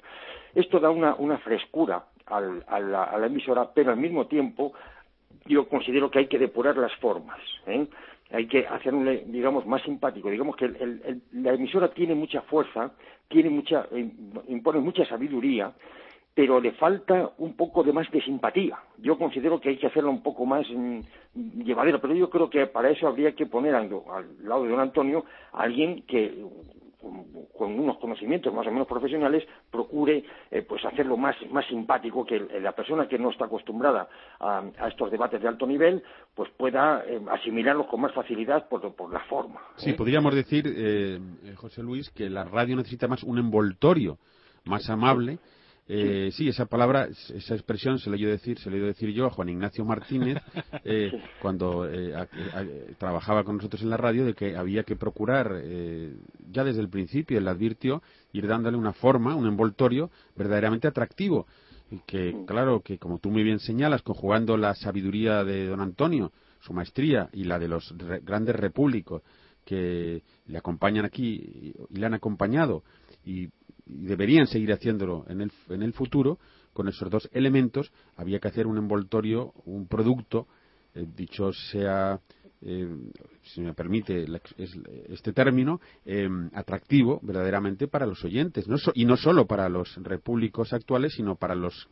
Esto 0.55 0.81
da 0.81 0.91
una, 0.91 1.39
frescura 1.39 2.05
a, 2.27 2.41
la, 2.81 3.27
emisora, 3.27 3.71
pero 3.75 3.91
al 3.91 3.99
mismo 3.99 4.27
tiempo 4.27 4.73
yo 5.47 5.69
considero 5.69 6.11
que 6.11 6.21
hay 6.21 6.27
que 6.27 6.39
depurar 6.39 6.77
las 6.77 6.95
formas. 6.97 7.39
¿eh? 7.67 7.87
Hay 8.31 8.47
que 8.47 8.67
hacerle, 8.67 9.25
digamos, 9.27 9.67
más 9.67 9.83
simpático. 9.83 10.31
Digamos 10.31 10.57
que 10.57 10.69
la 11.33 11.53
emisora 11.53 11.89
tiene 11.89 12.15
mucha 12.15 12.41
fuerza, 12.43 12.93
tiene 13.29 13.51
mucha, 13.51 13.87
impone 14.49 14.81
mucha 14.81 15.05
sabiduría, 15.07 15.73
pero 16.35 16.61
le 16.61 16.73
falta 16.73 17.31
un 17.39 17.55
poco 17.55 17.85
de 17.85 17.93
más 17.93 18.11
de 18.11 18.21
simpatía. 18.23 18.79
Yo 18.99 19.17
considero 19.17 19.61
que 19.61 19.69
hay 19.69 19.77
que 19.77 19.87
hacerlo 19.87 20.11
un 20.11 20.23
poco 20.23 20.45
más 20.45 20.67
mm, 20.69 21.01
llevadero, 21.63 22.01
pero 22.01 22.15
yo 22.15 22.29
creo 22.29 22.51
que 22.51 22.67
para 22.67 22.91
eso 22.91 23.07
habría 23.07 23.33
que 23.33 23.47
poner 23.47 23.75
al, 23.75 23.89
lado 24.43 24.65
de 24.65 24.71
don 24.71 24.81
Antonio 24.81 25.25
a 25.53 25.63
alguien 25.63 26.03
que 26.03 26.45
con, 27.57 27.79
unos 27.79 27.99
conocimientos 27.99 28.53
más 28.53 28.67
o 28.67 28.71
menos 28.71 28.87
profesionales 28.87 29.45
procure 29.71 30.25
eh, 30.51 30.63
pues 30.63 30.85
hacerlo 30.85 31.17
más, 31.17 31.37
más 31.51 31.67
simpático 31.67 32.25
que 32.25 32.41
la 32.61 32.73
persona 32.73 33.09
que 33.09 33.19
no 33.19 33.31
está 33.31 33.47
acostumbrada 33.47 34.09
a, 34.41 34.63
estos 34.89 35.11
debates 35.11 35.41
de 35.41 35.49
alto 35.49 35.67
nivel 35.67 36.03
pues 36.35 36.51
pueda 36.57 37.05
eh, 37.07 37.21
asimilarlos 37.31 37.87
con 37.87 38.01
más 38.01 38.13
facilidad 38.13 38.69
por, 38.69 38.95
por 38.95 39.13
la 39.13 39.21
forma. 39.21 39.61
Sí, 39.77 39.91
¿eh? 39.91 39.95
podríamos 39.95 40.35
decir, 40.35 40.65
José 41.57 41.83
Luis, 41.83 42.11
que 42.11 42.29
la 42.31 42.45
radio 42.45 42.77
necesita 42.77 43.09
más 43.09 43.23
un 43.23 43.39
envoltorio 43.39 44.19
más 44.65 44.89
amable 44.89 45.39
eh, 45.87 46.31
sí. 46.33 46.49
esa 46.49 46.65
palabra, 46.65 47.09
esa 47.09 47.55
expresión 47.55 47.99
se 47.99 48.09
le 48.09 48.17
he 48.17 48.27
decir, 48.27 48.59
se 48.59 48.71
le 48.71 48.79
he 48.79 48.81
decir 48.81 49.11
yo 49.11 49.27
a 49.27 49.31
Juan 49.31 49.51
Ignacio 49.51 49.85
Martínez 49.85 50.39
eh, 50.85 51.13
cuando 51.43 51.87
eh, 51.87 52.15
trabajaba 52.99 53.45
con 53.45 53.57
nosotros 53.57 53.83
en 53.83 53.91
la 53.91 53.97
radio 53.99 54.25
de 54.25 54.35
que 54.35 54.57
había 54.57 54.85
que 54.85 54.97
procurar 54.97 55.63
ya 56.51 56.65
desde 56.65 56.81
el 56.81 56.89
principio, 56.89 57.39
él 57.39 57.49
advirtió, 57.49 58.03
ir 58.33 58.47
dándole 58.47 58.77
una 58.77 58.93
forma, 58.93 59.35
un 59.35 59.47
envoltorio 59.47 60.11
verdaderamente 60.37 60.89
atractivo. 60.89 61.47
Y 61.91 61.99
que, 62.07 62.35
claro, 62.47 62.81
que 62.81 62.99
como 62.99 63.19
tú 63.19 63.31
muy 63.31 63.43
bien 63.43 63.59
señalas, 63.59 64.03
conjugando 64.03 64.57
la 64.57 64.75
sabiduría 64.75 65.45
de 65.45 65.67
don 65.67 65.81
Antonio, 65.81 66.33
su 66.61 66.73
maestría 66.73 67.29
y 67.33 67.45
la 67.45 67.59
de 67.59 67.69
los 67.69 67.95
grandes 68.23 68.57
repúblicos 68.57 69.23
que 69.67 70.23
le 70.47 70.59
acompañan 70.59 71.05
aquí 71.05 71.75
y 71.91 71.99
le 71.99 72.07
han 72.07 72.15
acompañado 72.15 72.83
y 73.25 73.49
y 73.87 74.07
deberían 74.07 74.47
seguir 74.47 74.73
haciéndolo 74.73 75.25
en 75.29 75.41
el, 75.41 75.53
en 75.69 75.83
el 75.83 75.93
futuro, 75.93 76.39
con 76.73 76.89
esos 76.89 77.11
dos 77.11 77.29
elementos, 77.33 77.93
había 78.17 78.41
que 78.41 78.49
hacer 78.49 78.67
un 78.67 78.79
envoltorio, 78.79 79.53
un 79.65 79.87
producto, 79.87 80.47
eh, 80.95 81.07
dicho 81.17 81.53
sea, 81.53 82.21
eh, 82.61 82.89
si 83.43 83.61
me 83.61 83.75
permite 83.75 84.27
este 85.09 85.33
término, 85.33 85.81
eh, 86.05 86.29
atractivo 86.55 87.21
verdaderamente 87.23 87.89
para 87.89 88.07
los 88.07 88.25
oyentes, 88.25 88.67
y 88.95 89.05
no 89.05 89.17
solo 89.17 89.47
para 89.47 89.69
los 89.69 89.95
repúblicos 90.03 90.73
actuales, 90.73 91.15
sino 91.15 91.37
para 91.37 91.55
los, 91.55 91.89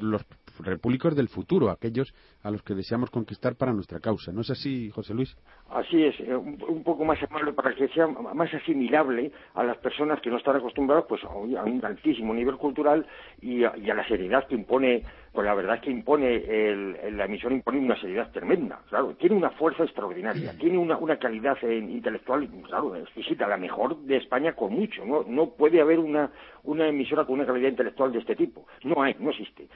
los 0.00 0.22
repúblicos 0.60 1.14
del 1.14 1.28
futuro, 1.28 1.70
aquellos 1.70 2.14
a 2.42 2.50
los 2.50 2.62
que 2.62 2.74
deseamos 2.74 3.10
conquistar 3.10 3.56
para 3.56 3.72
nuestra 3.72 4.00
causa. 4.00 4.32
¿No 4.32 4.40
es 4.40 4.50
así, 4.50 4.90
José 4.90 5.14
Luis? 5.14 5.36
Así 5.70 6.04
es, 6.04 6.18
eh, 6.20 6.34
un, 6.34 6.82
poco 6.84 7.04
más 7.04 7.22
amable 7.22 7.52
para 7.52 7.74
que 7.74 7.88
sea 7.88 8.06
más 8.06 8.52
asimilable 8.54 9.32
a 9.54 9.64
las 9.64 9.76
personas 9.78 10.20
que 10.20 10.30
no 10.30 10.38
están 10.38 10.56
acostumbradas 10.56 11.04
pues, 11.08 11.22
a 11.24 11.34
un 11.34 11.84
altísimo 11.84 12.32
nivel 12.34 12.56
cultural 12.56 13.06
y 13.40 13.64
a, 13.64 13.74
la 13.76 14.06
seriedad 14.06 14.46
que 14.46 14.54
impone 14.54 15.02
pues 15.36 15.44
la 15.44 15.54
verdad 15.54 15.74
es 15.76 15.82
que 15.82 15.90
impone, 15.90 16.34
el, 16.34 17.14
la 17.14 17.26
emisión 17.26 17.52
impone 17.52 17.78
una 17.78 18.00
seriedad 18.00 18.32
tremenda, 18.32 18.80
claro, 18.88 19.14
tiene 19.16 19.36
una 19.36 19.50
fuerza 19.50 19.84
extraordinaria, 19.84 20.56
tiene 20.58 20.78
una, 20.78 20.96
una 20.96 21.18
calidad 21.18 21.58
eh, 21.62 21.76
intelectual, 21.76 22.48
claro, 22.66 22.96
exquisita, 22.96 23.46
la 23.46 23.58
mejor 23.58 23.98
de 23.98 24.16
España 24.16 24.54
con 24.54 24.72
mucho, 24.72 25.04
no, 25.04 25.24
no 25.28 25.50
puede 25.50 25.82
haber 25.82 25.98
una, 25.98 26.30
una 26.64 26.88
emisora 26.88 27.26
con 27.26 27.34
una 27.34 27.44
calidad 27.44 27.68
intelectual 27.68 28.12
de 28.12 28.20
este 28.20 28.34
tipo, 28.34 28.66
no 28.84 29.02
hay, 29.02 29.14
no 29.18 29.28
existe, 29.28 29.68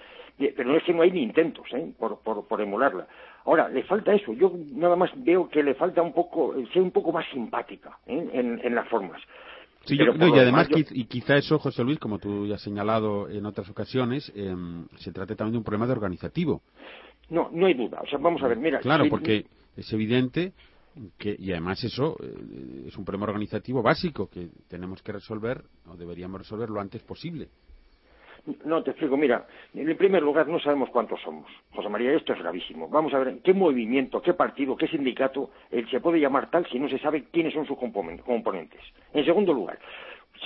pero 0.57 0.71
no 0.71 0.77
es 0.77 0.85
que 0.85 0.95
no 0.95 1.03
hay 1.03 1.11
ni 1.11 1.23
intentos, 1.23 1.67
¿eh? 1.73 1.93
por, 1.99 2.21
por, 2.21 2.47
por 2.47 2.61
emularla. 2.61 3.07
Ahora, 3.45 3.69
le 3.69 3.83
falta 3.85 4.15
eso, 4.15 4.33
yo 4.33 4.53
nada 4.73 4.97
más 4.97 5.11
veo 5.17 5.49
que 5.49 5.63
le 5.63 5.75
falta 5.75 6.03
un 6.03 6.13
poco, 6.13 6.55
ser 6.73 6.83
un 6.83 6.91
poco 6.91 7.13
más 7.13 7.27
simpática 7.33 7.99
¿eh? 8.07 8.29
en, 8.33 8.61
en 8.63 8.75
las 8.75 8.89
formas. 8.89 9.21
Sí, 9.85 9.97
y 9.97 10.39
además, 10.39 10.69
y 10.71 11.05
quizá 11.07 11.37
eso, 11.37 11.59
José 11.59 11.83
Luis, 11.83 11.99
como 11.99 12.19
tú 12.19 12.47
ya 12.47 12.57
has 12.57 12.63
señalado 12.63 13.31
en 13.31 13.47
otras 13.47 13.69
ocasiones, 13.71 14.31
em, 14.37 14.87
se 14.97 15.11
trata 15.11 15.35
también 15.35 15.53
de 15.53 15.59
un 15.59 15.65
problema 15.65 15.87
de 15.87 15.93
organizativo. 15.93 16.63
No, 17.31 17.49
no 17.53 17.67
hay 17.67 17.75
duda. 17.75 18.01
O 18.03 18.07
sea, 18.07 18.19
vamos 18.19 18.43
a 18.43 18.49
ver, 18.49 18.59
mira. 18.59 18.81
Claro, 18.81 19.07
porque 19.09 19.47
es 19.77 19.91
evidente 19.93 20.53
que, 21.17 21.35
y 21.39 21.53
además 21.53 21.83
eso 21.83 22.17
eh, 22.23 22.85
es 22.89 22.97
un 22.97 23.05
problema 23.05 23.27
organizativo 23.27 23.83
básico 23.83 24.29
que 24.29 24.49
tenemos 24.69 25.03
que 25.03 25.13
resolver, 25.13 25.63
o 25.87 25.97
deberíamos 25.97 26.41
resolver 26.41 26.69
lo 26.69 26.81
antes 26.81 27.03
posible. 27.03 27.49
No, 28.65 28.83
te 28.83 28.91
explico. 28.91 29.17
Mira, 29.17 29.47
en 29.75 29.97
primer 29.97 30.23
lugar, 30.23 30.49
no 30.49 30.59
sabemos 30.59 30.91
cuántos 30.91 31.21
somos. 31.21 31.51
José 31.73 31.89
María, 31.89 32.13
esto 32.13 32.33
es 32.33 32.39
gravísimo. 32.39 32.89
Vamos 32.89 33.13
a 33.15 33.19
ver 33.19 33.39
qué 33.43 33.55
movimiento, 33.55 34.23
qué 34.23 34.35
partido, 34.35 34.77
qué 34.77 34.89
sindicato 34.89 35.51
se 35.91 36.01
puede 36.01 36.21
llamar 36.21 36.51
tal 36.51 36.67
si 36.67 36.79
no 36.79 36.89
se 36.89 36.99
sabe 36.99 37.25
quiénes 37.31 37.55
son 37.55 37.67
sus 37.67 37.79
componentes. 37.79 38.81
En 39.13 39.25
segundo 39.25 39.53
lugar, 39.53 39.79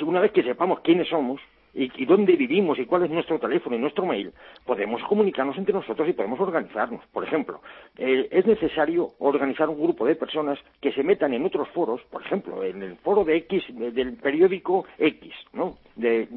una 0.02 0.20
vez 0.20 0.32
que 0.32 0.42
sepamos 0.42 0.80
quiénes 0.80 1.08
somos, 1.08 1.40
y, 1.74 2.06
dónde 2.06 2.36
vivimos 2.36 2.78
y 2.78 2.86
cuál 2.86 3.04
es 3.04 3.10
nuestro 3.10 3.38
teléfono 3.38 3.76
y 3.76 3.80
nuestro 3.80 4.06
mail, 4.06 4.32
podemos 4.64 5.02
comunicarnos 5.04 5.58
entre 5.58 5.74
nosotros 5.74 6.08
y 6.08 6.12
podemos 6.12 6.38
organizarnos. 6.40 7.04
Por 7.12 7.24
ejemplo, 7.24 7.60
eh, 7.98 8.28
es 8.30 8.46
necesario 8.46 9.10
organizar 9.18 9.68
un 9.68 9.82
grupo 9.82 10.06
de 10.06 10.14
personas 10.14 10.58
que 10.80 10.92
se 10.92 11.02
metan 11.02 11.34
en 11.34 11.44
otros 11.44 11.68
foros, 11.70 12.00
por 12.10 12.22
ejemplo, 12.22 12.62
en 12.62 12.82
el 12.82 12.96
foro 12.96 13.24
de 13.24 13.36
X, 13.38 13.64
del 13.70 14.14
periódico 14.14 14.86
X, 14.98 15.34
¿no? 15.52 15.76
De, 15.96 16.28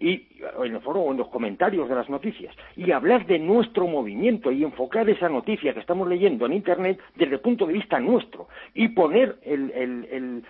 y 0.00 0.26
en 0.64 0.74
el 0.74 0.80
foro 0.80 1.00
o 1.00 1.10
en 1.10 1.18
los 1.18 1.28
comentarios 1.28 1.88
de 1.88 1.94
las 1.94 2.08
noticias 2.08 2.54
y 2.76 2.90
hablar 2.92 3.26
de 3.26 3.38
nuestro 3.38 3.86
movimiento 3.86 4.52
y 4.52 4.62
enfocar 4.62 5.08
esa 5.08 5.28
noticia 5.28 5.74
que 5.74 5.80
estamos 5.80 6.08
leyendo 6.08 6.46
en 6.46 6.52
internet 6.52 7.00
desde 7.16 7.34
el 7.34 7.40
punto 7.40 7.66
de 7.66 7.72
vista 7.72 7.98
nuestro 7.98 8.48
y 8.74 8.88
poner 8.88 9.36
el, 9.42 9.70
el, 9.72 10.44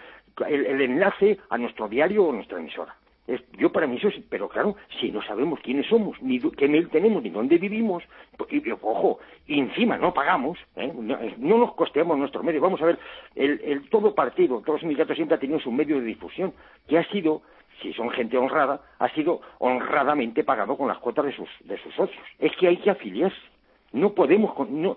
el, 0.46 0.80
enlace 0.80 1.38
a 1.48 1.58
nuestro 1.58 1.88
diario 1.88 2.26
o 2.26 2.32
nuestra 2.32 2.58
emisora. 2.58 2.94
yo 3.58 3.72
para 3.72 3.86
mí 3.86 3.96
eso 3.96 4.08
es, 4.08 4.16
pero 4.28 4.48
claro, 4.48 4.76
si 5.00 5.10
no 5.10 5.22
sabemos 5.22 5.60
quiénes 5.60 5.86
somos, 5.86 6.20
ni 6.22 6.38
qué 6.40 6.68
mail 6.68 6.88
tenemos, 6.90 7.22
ni 7.22 7.30
dónde 7.30 7.58
vivimos, 7.58 8.04
pues, 8.36 8.52
y, 8.52 8.62
ojo, 8.70 9.18
y 9.46 9.60
encima 9.60 9.96
no 9.96 10.12
pagamos, 10.12 10.58
¿eh? 10.76 10.92
no, 10.94 11.58
nos 11.58 11.74
costeamos 11.74 12.18
nuestro 12.18 12.42
medio. 12.42 12.60
Vamos 12.60 12.82
a 12.82 12.86
ver, 12.86 12.98
el, 13.34 13.60
el 13.64 13.88
todo 13.88 14.14
partido, 14.14 14.62
todo 14.64 14.78
sindicato 14.78 15.14
siempre 15.14 15.36
ha 15.36 15.40
tenido 15.40 15.58
su 15.60 15.72
medio 15.72 15.98
de 15.98 16.06
difusión, 16.06 16.52
que 16.86 16.98
ha 16.98 17.04
sido 17.10 17.42
si 17.82 17.92
son 17.92 18.10
gente 18.10 18.36
honrada, 18.36 18.80
ha 18.98 19.08
sido 19.10 19.40
honradamente 19.58 20.44
pagado 20.44 20.76
con 20.76 20.88
las 20.88 20.98
cuotas 20.98 21.26
de 21.26 21.32
sus, 21.32 21.48
de 21.64 21.78
sus 21.78 21.94
socios. 21.94 22.22
Es 22.38 22.54
que 22.56 22.68
hay 22.68 22.76
que 22.78 22.90
afiliarse. 22.90 23.36
No 23.92 24.12
podemos. 24.12 24.54
No, 24.68 24.96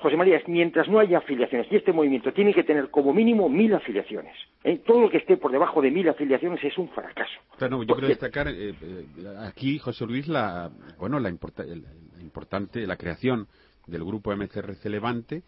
José 0.00 0.16
María, 0.16 0.40
mientras 0.46 0.88
no 0.88 0.98
haya 0.98 1.18
afiliaciones, 1.18 1.70
y 1.70 1.76
este 1.76 1.92
movimiento 1.92 2.32
tiene 2.32 2.54
que 2.54 2.64
tener 2.64 2.90
como 2.90 3.12
mínimo 3.12 3.48
mil 3.48 3.74
afiliaciones. 3.74 4.34
¿eh? 4.64 4.78
Todo 4.78 5.02
lo 5.02 5.10
que 5.10 5.18
esté 5.18 5.36
por 5.36 5.52
debajo 5.52 5.82
de 5.82 5.90
mil 5.90 6.08
afiliaciones 6.08 6.62
es 6.64 6.76
un 6.78 6.88
fracaso. 6.88 7.38
yo 7.58 7.94
quiero 7.94 8.08
destacar 8.08 8.48
eh, 8.48 8.70
eh, 8.80 9.04
aquí, 9.46 9.78
José 9.78 10.06
Luis, 10.06 10.26
la, 10.26 10.70
bueno, 10.98 11.20
la, 11.20 11.28
importante, 11.28 12.86
la 12.86 12.96
creación 12.96 13.46
del 13.86 14.04
grupo 14.04 14.34
MCRC 14.34 14.86
Levante 14.86 15.42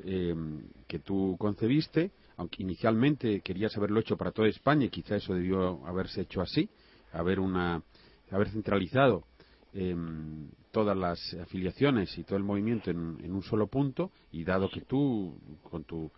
que 0.00 1.00
tú 1.00 1.34
concebiste 1.40 2.12
aunque 2.38 2.62
inicialmente 2.62 3.40
querías 3.40 3.76
haberlo 3.76 4.00
hecho 4.00 4.16
para 4.16 4.30
toda 4.30 4.48
España 4.48 4.86
y 4.86 4.90
quizá 4.90 5.16
eso 5.16 5.34
debió 5.34 5.84
haberse 5.86 6.22
hecho 6.22 6.40
así, 6.40 6.68
haber 7.12 7.40
una 7.40 7.82
haber 8.30 8.48
centralizado 8.50 9.24
em, 9.72 10.48
todas 10.70 10.96
las 10.96 11.18
afiliaciones 11.34 12.16
y 12.16 12.24
todo 12.24 12.38
el 12.38 12.44
movimiento 12.44 12.90
en, 12.90 13.32
un 13.32 13.42
solo 13.42 13.66
punto 13.66 14.12
y 14.30 14.44
dado 14.44 14.70
que 14.70 14.82
tú 14.82 15.36
con 15.62 15.84
tu 15.84 16.10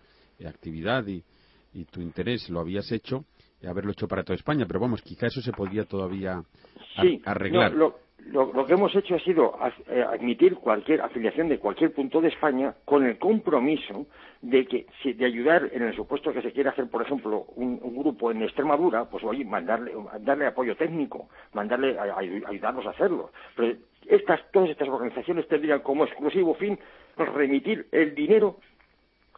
actividad 0.46 1.06
y, 1.06 1.24
tu 1.92 2.00
interés 2.00 2.50
lo 2.50 2.58
habías 2.58 2.90
hecho, 2.90 3.24
haberlo 3.64 3.92
hecho 3.92 4.08
para 4.08 4.24
toda 4.24 4.34
España, 4.34 4.66
pero 4.66 4.80
vamos, 4.80 5.02
quizá 5.02 5.28
eso 5.28 5.40
se 5.40 5.52
podía 5.52 5.84
todavía 5.84 6.42
arreglar. 7.24 7.72
lo, 7.74 7.96
que 8.66 8.72
hemos 8.74 8.94
hecho 8.94 9.14
ha 9.14 9.20
sido 9.20 9.58
eh, 9.88 10.02
admitir 10.02 10.56
cualquier 10.56 11.00
afiliación 11.00 11.48
de 11.48 11.58
cualquier 11.58 11.92
punto 11.92 12.20
de 12.20 12.28
España 12.28 12.74
con 12.84 13.04
el 13.04 13.18
compromiso 13.18 14.06
de 14.42 14.66
que 14.66 14.86
de 15.04 15.24
ayudar 15.24 15.68
en 15.72 15.82
el 15.82 15.94
supuesto 15.94 16.32
que 16.32 16.42
se 16.42 16.52
quiera 16.52 16.70
hacer, 16.70 16.88
por 16.88 17.02
ejemplo, 17.02 17.46
un, 17.56 17.78
grupo 18.00 18.30
en 18.30 18.42
Extremadura, 18.42 19.04
pues 19.04 19.22
oye, 19.24 19.44
mandarle, 19.44 19.92
darle 20.20 20.46
apoyo 20.46 20.76
técnico, 20.76 21.28
mandarle 21.52 21.98
a, 21.98 22.16
ayudarnos 22.18 22.86
a 22.86 22.90
hacerlo. 22.90 23.30
Pero 23.56 23.76
estas, 24.06 24.40
todas 24.52 24.70
estas 24.70 24.88
organizaciones 24.88 25.46
tendrían 25.48 25.80
como 25.80 26.04
exclusivo 26.04 26.54
fin 26.54 26.78
remitir 27.16 27.86
el 27.92 28.14
dinero 28.14 28.56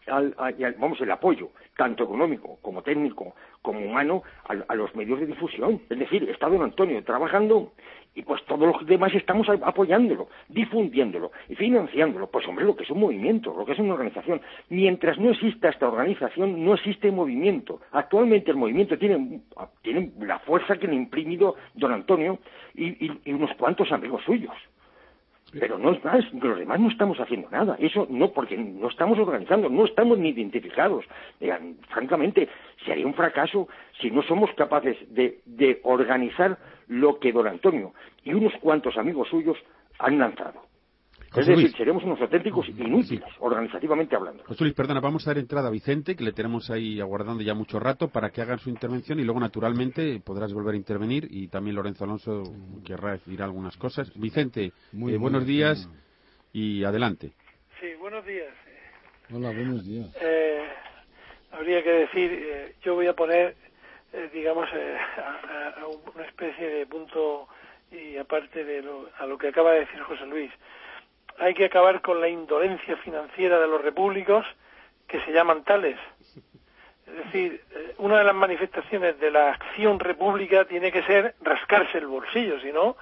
al, 0.07 0.35
vamos, 0.79 1.01
el 1.01 1.11
apoyo, 1.11 1.51
tanto 1.77 2.05
económico 2.05 2.59
como 2.63 2.83
técnico, 2.83 3.35
como 3.61 3.81
humano, 3.81 4.23
a, 4.47 4.75
los 4.75 4.95
medios 4.95 5.21
de 5.21 5.27
difusión. 5.27 5.83
Es 5.89 5.99
decir, 5.99 6.29
está 6.29 6.49
don 6.49 6.63
Antonio 6.63 7.03
trabajando 7.05 7.73
y 8.15 8.23
pues 8.23 8.45
todos 8.45 8.61
los 8.61 8.87
demás 8.87 9.15
estamos 9.15 9.49
apoyándolo, 9.49 10.29
difundiéndolo 10.49 11.33
y 11.49 11.55
financiándolo. 11.55 12.27
Pues 12.29 12.47
hombre, 12.47 12.65
lo 12.65 12.77
que 12.77 12.85
es 12.85 12.91
un 12.91 13.01
movimiento, 13.01 13.55
lo 13.57 13.65
que 13.65 13.73
es 13.73 13.79
una 13.79 13.95
organización. 13.95 14.41
Mientras 14.69 15.19
no 15.19 15.31
exista 15.31 15.69
esta 15.69 15.89
organización, 15.89 16.65
no 16.65 16.75
existe 16.75 17.11
movimiento. 17.11 17.81
Actualmente 17.93 18.51
el 18.51 18.57
movimiento 18.57 18.99
tiene, 18.99 19.41
tiene 19.83 20.13
la 20.21 20.41
fuerza 20.41 20.77
que 20.77 20.87
le 20.87 20.95
ha 20.95 20.97
imprimido 20.97 21.57
don 21.75 21.93
Antonio 21.93 22.39
y 22.75 23.31
unos 23.31 23.55
cuantos 23.57 23.93
amigos 23.93 24.23
suyos. 24.25 24.55
Pero 25.59 25.79
no 25.79 25.93
es 25.93 26.03
más, 26.05 26.25
los 26.33 26.59
demás 26.59 26.81
no 26.81 26.89
estamos 26.89 27.21
haciendo 27.21 27.51
nada. 27.51 27.77
Eso 27.79 28.07
no, 28.09 28.33
porque 28.33 28.57
no 28.57 28.89
estamos 28.89 29.19
organizando, 29.19 29.69
no 29.69 29.85
estamos 29.85 30.19
ni 30.19 30.31
identificados. 30.31 31.05
francamente, 31.89 32.49
sería 32.85 33.07
un 33.07 33.15
fracaso 33.15 33.69
si 34.01 34.11
no 34.11 34.23
somos 34.23 34.51
capaces 34.55 34.97
de, 35.15 35.41
de 35.45 35.81
organizar 35.83 36.59
lo 36.89 37.19
que 37.19 37.33
don 37.33 37.47
Antonio 37.47 37.93
y 38.25 38.35
unos 38.35 38.53
cuantos 38.61 38.97
amigos 38.97 39.29
suyos 39.29 39.59
han 39.99 40.19
lanzado 40.19 40.72
es 41.35 41.47
decir, 41.47 41.73
seremos 41.77 42.05
unos 42.05 42.21
auténticos 42.21 42.69
inútiles, 42.69 43.29
organizativamente 43.41 44.15
hablando. 44.15 44.45
José 44.45 44.65
Luis, 44.65 44.75
perdona, 44.75 45.01
vamos 45.01 45.27
a 45.27 45.31
dar 45.31 45.39
entrada 45.39 45.69
a 45.69 45.71
Vicente, 45.71 46.15
que 46.15 46.25
le 46.25 46.33
tenemos 46.33 46.71
ahí 46.71 47.01
aguardando 47.01 47.43
ya 47.43 47.55
mucho 47.55 47.81
rato 47.81 48.09
para 48.09 48.31
que 48.31 48.43
hagan 48.43 48.59
su 48.59 48.69
intervención 48.69 49.19
y 49.19 49.25
luego, 49.25 49.41
naturalmente, 49.41 50.21
podrás 50.25 50.53
volver 50.53 50.75
a 50.75 50.77
intervenir 50.77 51.27
y 51.31 51.49
también 51.49 51.77
Lorenzo 51.77 52.05
Alonso 52.05 52.43
querrá 52.85 53.13
decir 53.13 53.43
algunas 53.43 53.77
cosas. 53.77 54.13
Vicente, 54.15 54.73
Muy 54.93 55.15
eh, 55.15 55.17
buenos 55.17 55.47
días 55.47 55.89
y 56.53 56.85
adelante. 56.85 57.33
Sí, 57.81 57.95
buenos 57.99 58.25
días. 58.27 58.53
Hola, 59.33 59.53
buenos 59.53 59.87
días. 59.87 60.15
Eh, 60.21 60.65
habría 61.53 61.83
que 61.83 61.91
decir, 61.91 62.31
eh, 62.31 62.75
yo 62.83 62.95
voy 62.95 63.07
a 63.07 63.15
poner, 63.15 63.57
digamos, 64.35 64.69
a, 64.71 65.87
una 66.15 66.27
especie 66.27 66.69
de 66.69 66.87
punto 66.87 67.49
y 67.91 68.19
aparte 68.19 68.65
de 68.65 68.83
lo, 68.83 69.09
a 69.19 69.27
lo 69.27 69.39
que 69.39 69.49
acaba 69.49 69.73
de 69.73 69.81
decir 69.81 70.01
José 70.01 70.27
Luis 70.27 70.51
hay 71.39 71.55
que 71.55 71.67
acabar 71.67 72.01
con 72.01 72.21
la 72.21 72.29
indolencia 72.29 72.97
financiera 72.99 73.59
de 73.59 73.67
los 73.67 73.83
repúblicos 73.83 74.47
que 75.07 75.21
se 75.21 75.33
llaman 75.33 75.65
tales. 75.65 75.99
Es 77.07 77.25
decir, 77.27 77.61
eh, 77.75 77.95
una 77.99 78.19
de 78.19 78.25
las 78.25 78.35
manifestaciones 78.35 79.19
de 79.21 79.31
la 79.31 79.51
acción 79.51 79.99
república 79.99 80.65
tiene 80.65 80.91
que 80.91 81.03
ser 81.03 81.35
rascarse 81.43 81.99
el 81.99 82.07
bolsillo, 82.07 82.61
si 82.61 82.73
no, 82.73 82.97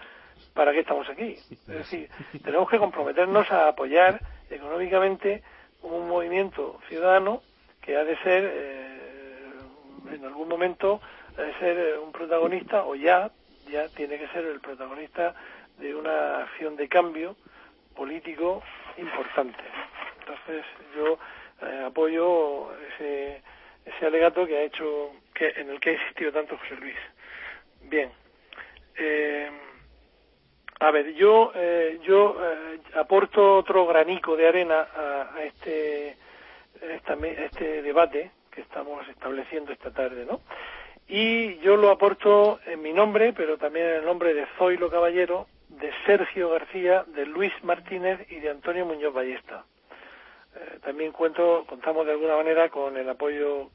¿para 0.54 0.72
qué 0.72 0.80
estamos 0.80 1.08
aquí? 1.08 1.36
Es 1.50 1.66
decir, 1.66 2.08
tenemos 2.42 2.68
que 2.68 2.78
comprometernos 2.78 3.50
a 3.52 3.68
apoyar 3.68 4.20
económicamente 4.50 5.42
un 5.82 6.08
movimiento 6.08 6.80
ciudadano 6.88 7.42
que 7.80 7.96
ha 7.96 8.04
de 8.04 8.16
ser, 8.18 8.50
eh, 8.52 9.52
en 10.12 10.24
algún 10.24 10.48
momento, 10.48 11.00
ha 11.38 11.42
de 11.42 11.54
ser 11.54 11.78
eh, 11.78 11.98
un 11.98 12.12
protagonista, 12.12 12.84
o 12.84 12.94
ya, 12.94 13.30
ya 13.70 13.88
tiene 13.88 14.18
que 14.18 14.28
ser 14.28 14.44
el 14.44 14.60
protagonista 14.60 15.34
de 15.78 15.94
una 15.94 16.42
acción 16.42 16.76
de 16.76 16.88
cambio 16.88 17.36
político 17.94 18.62
importante. 18.96 19.62
Entonces 20.20 20.64
yo 20.94 21.18
eh, 21.62 21.84
apoyo 21.86 22.72
ese, 22.94 23.42
ese 23.84 24.06
alegato 24.06 24.46
que 24.46 24.56
ha 24.56 24.62
hecho, 24.62 25.12
que 25.34 25.48
en 25.56 25.70
el 25.70 25.80
que 25.80 25.90
ha 25.90 25.92
insistido 25.94 26.32
tanto 26.32 26.56
José 26.58 26.76
Luis. 26.76 26.96
Bien. 27.82 28.10
Eh, 28.96 29.50
a 30.80 30.90
ver, 30.90 31.12
yo 31.14 31.52
eh, 31.54 32.00
yo 32.02 32.36
aporto 32.94 33.56
otro 33.58 33.86
granico 33.86 34.34
de 34.34 34.48
arena 34.48 34.88
a, 34.94 35.42
este 35.44 36.16
este 36.80 37.82
debate 37.82 38.30
que 38.50 38.62
estamos 38.62 39.06
estableciendo 39.08 39.72
esta 39.72 39.90
tarde, 39.90 40.24
¿no? 40.24 40.40
Y 41.06 41.58
yo 41.58 41.76
lo 41.76 41.90
aporto 41.90 42.60
en 42.66 42.80
mi 42.82 42.92
nombre, 42.92 43.32
pero 43.32 43.58
también 43.58 43.86
en 43.86 43.94
el 43.96 44.04
nombre 44.04 44.32
de 44.32 44.46
Zoilo 44.56 44.88
Caballero, 44.88 45.48
de 45.80 45.92
Sergio 46.04 46.50
García, 46.50 47.04
de 47.08 47.26
Luis 47.26 47.52
Martínez 47.62 48.30
y 48.30 48.36
de 48.36 48.50
Antonio 48.50 48.84
Muñoz 48.84 49.14
Ballesta. 49.14 49.64
Eh, 50.54 50.78
también 50.84 51.12
cuento, 51.12 51.64
contamos 51.66 52.04
de 52.06 52.12
alguna 52.12 52.36
manera 52.36 52.68
con 52.68 52.96
el 52.96 53.08
apoyo 53.08 53.70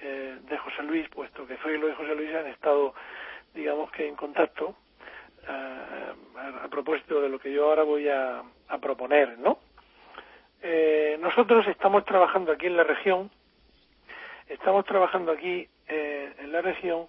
eh, 0.00 0.38
de 0.42 0.58
José 0.58 0.82
Luis, 0.82 1.08
puesto 1.08 1.46
que 1.46 1.56
Zoilo 1.56 1.88
y 1.88 1.94
José 1.94 2.14
Luis 2.14 2.34
han 2.34 2.46
estado, 2.48 2.94
digamos 3.54 3.90
que 3.92 4.06
en 4.06 4.14
contacto 4.14 4.76
a, 5.46 6.68
propósito 6.68 7.22
de 7.22 7.30
lo 7.30 7.38
que 7.38 7.50
yo 7.50 7.64
ahora 7.64 7.82
voy 7.82 8.08
a, 8.08 8.42
proponer, 8.82 9.38
¿no? 9.38 9.58
Eh, 10.60 11.16
nosotros 11.20 11.66
estamos 11.66 12.04
trabajando 12.04 12.52
aquí 12.52 12.66
en 12.66 12.76
la 12.76 12.84
región, 12.84 13.30
estamos 14.46 14.84
trabajando 14.84 15.32
aquí 15.32 15.66
en 15.86 16.52
la 16.52 16.60
región, 16.60 17.08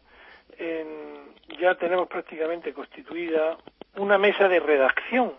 ya 1.60 1.76
tenemos 1.76 2.08
prácticamente 2.08 2.74
constituida 2.74 3.58
una 3.96 4.18
mesa 4.18 4.48
de 4.48 4.60
redacción. 4.60 5.34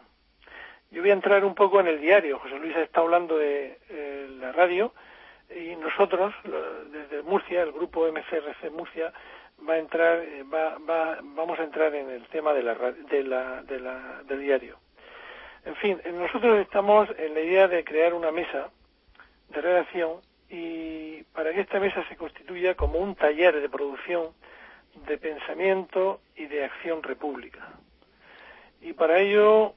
Yo 0.90 1.02
voy 1.02 1.10
a 1.10 1.14
entrar 1.14 1.44
un 1.44 1.54
poco 1.54 1.80
en 1.80 1.86
el 1.86 2.00
diario. 2.00 2.38
José 2.38 2.58
Luis 2.58 2.76
está 2.76 3.00
hablando 3.00 3.38
de 3.38 3.78
la 4.40 4.52
radio 4.52 4.92
y 5.54 5.76
nosotros 5.76 6.34
desde 6.90 7.22
Murcia 7.22 7.62
el 7.62 7.72
grupo 7.72 8.06
MCRC 8.06 8.70
Murcia 8.70 9.12
va 9.68 9.74
a 9.74 9.78
entrar 9.78 10.18
eh, 10.18 10.44
va, 10.44 10.78
va, 10.78 11.18
vamos 11.22 11.58
a 11.58 11.64
entrar 11.64 11.94
en 11.94 12.08
el 12.08 12.26
tema 12.28 12.52
de 12.52 12.62
la, 12.62 12.74
de 12.74 13.24
la, 13.24 13.62
de 13.62 13.80
la, 13.80 14.22
del 14.24 14.40
diario 14.40 14.78
en 15.64 15.74
fin 15.76 16.00
nosotros 16.14 16.58
estamos 16.60 17.08
en 17.18 17.34
la 17.34 17.40
idea 17.40 17.68
de 17.68 17.84
crear 17.84 18.14
una 18.14 18.30
mesa 18.30 18.70
de 19.48 19.60
redacción 19.60 20.20
y 20.48 21.22
para 21.34 21.52
que 21.52 21.60
esta 21.60 21.80
mesa 21.80 22.06
se 22.08 22.16
constituya 22.16 22.74
como 22.74 22.98
un 22.98 23.14
taller 23.14 23.60
de 23.60 23.68
producción 23.68 24.28
de 25.06 25.18
pensamiento 25.18 26.20
y 26.36 26.46
de 26.46 26.64
acción 26.64 27.02
república 27.02 27.68
y 28.80 28.92
para 28.92 29.18
ello 29.18 29.74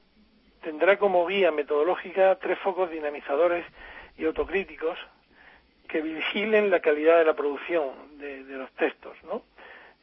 tendrá 0.62 0.98
como 0.98 1.26
guía 1.26 1.50
metodológica 1.50 2.36
tres 2.36 2.58
focos 2.60 2.90
dinamizadores 2.90 3.64
y 4.16 4.24
autocríticos 4.24 4.98
que 5.88 6.00
vigilen 6.00 6.70
la 6.70 6.80
calidad 6.80 7.18
de 7.18 7.24
la 7.24 7.34
producción 7.34 8.18
de, 8.18 8.42
los 8.44 8.70
textos, 8.72 9.16
¿no? 9.24 9.42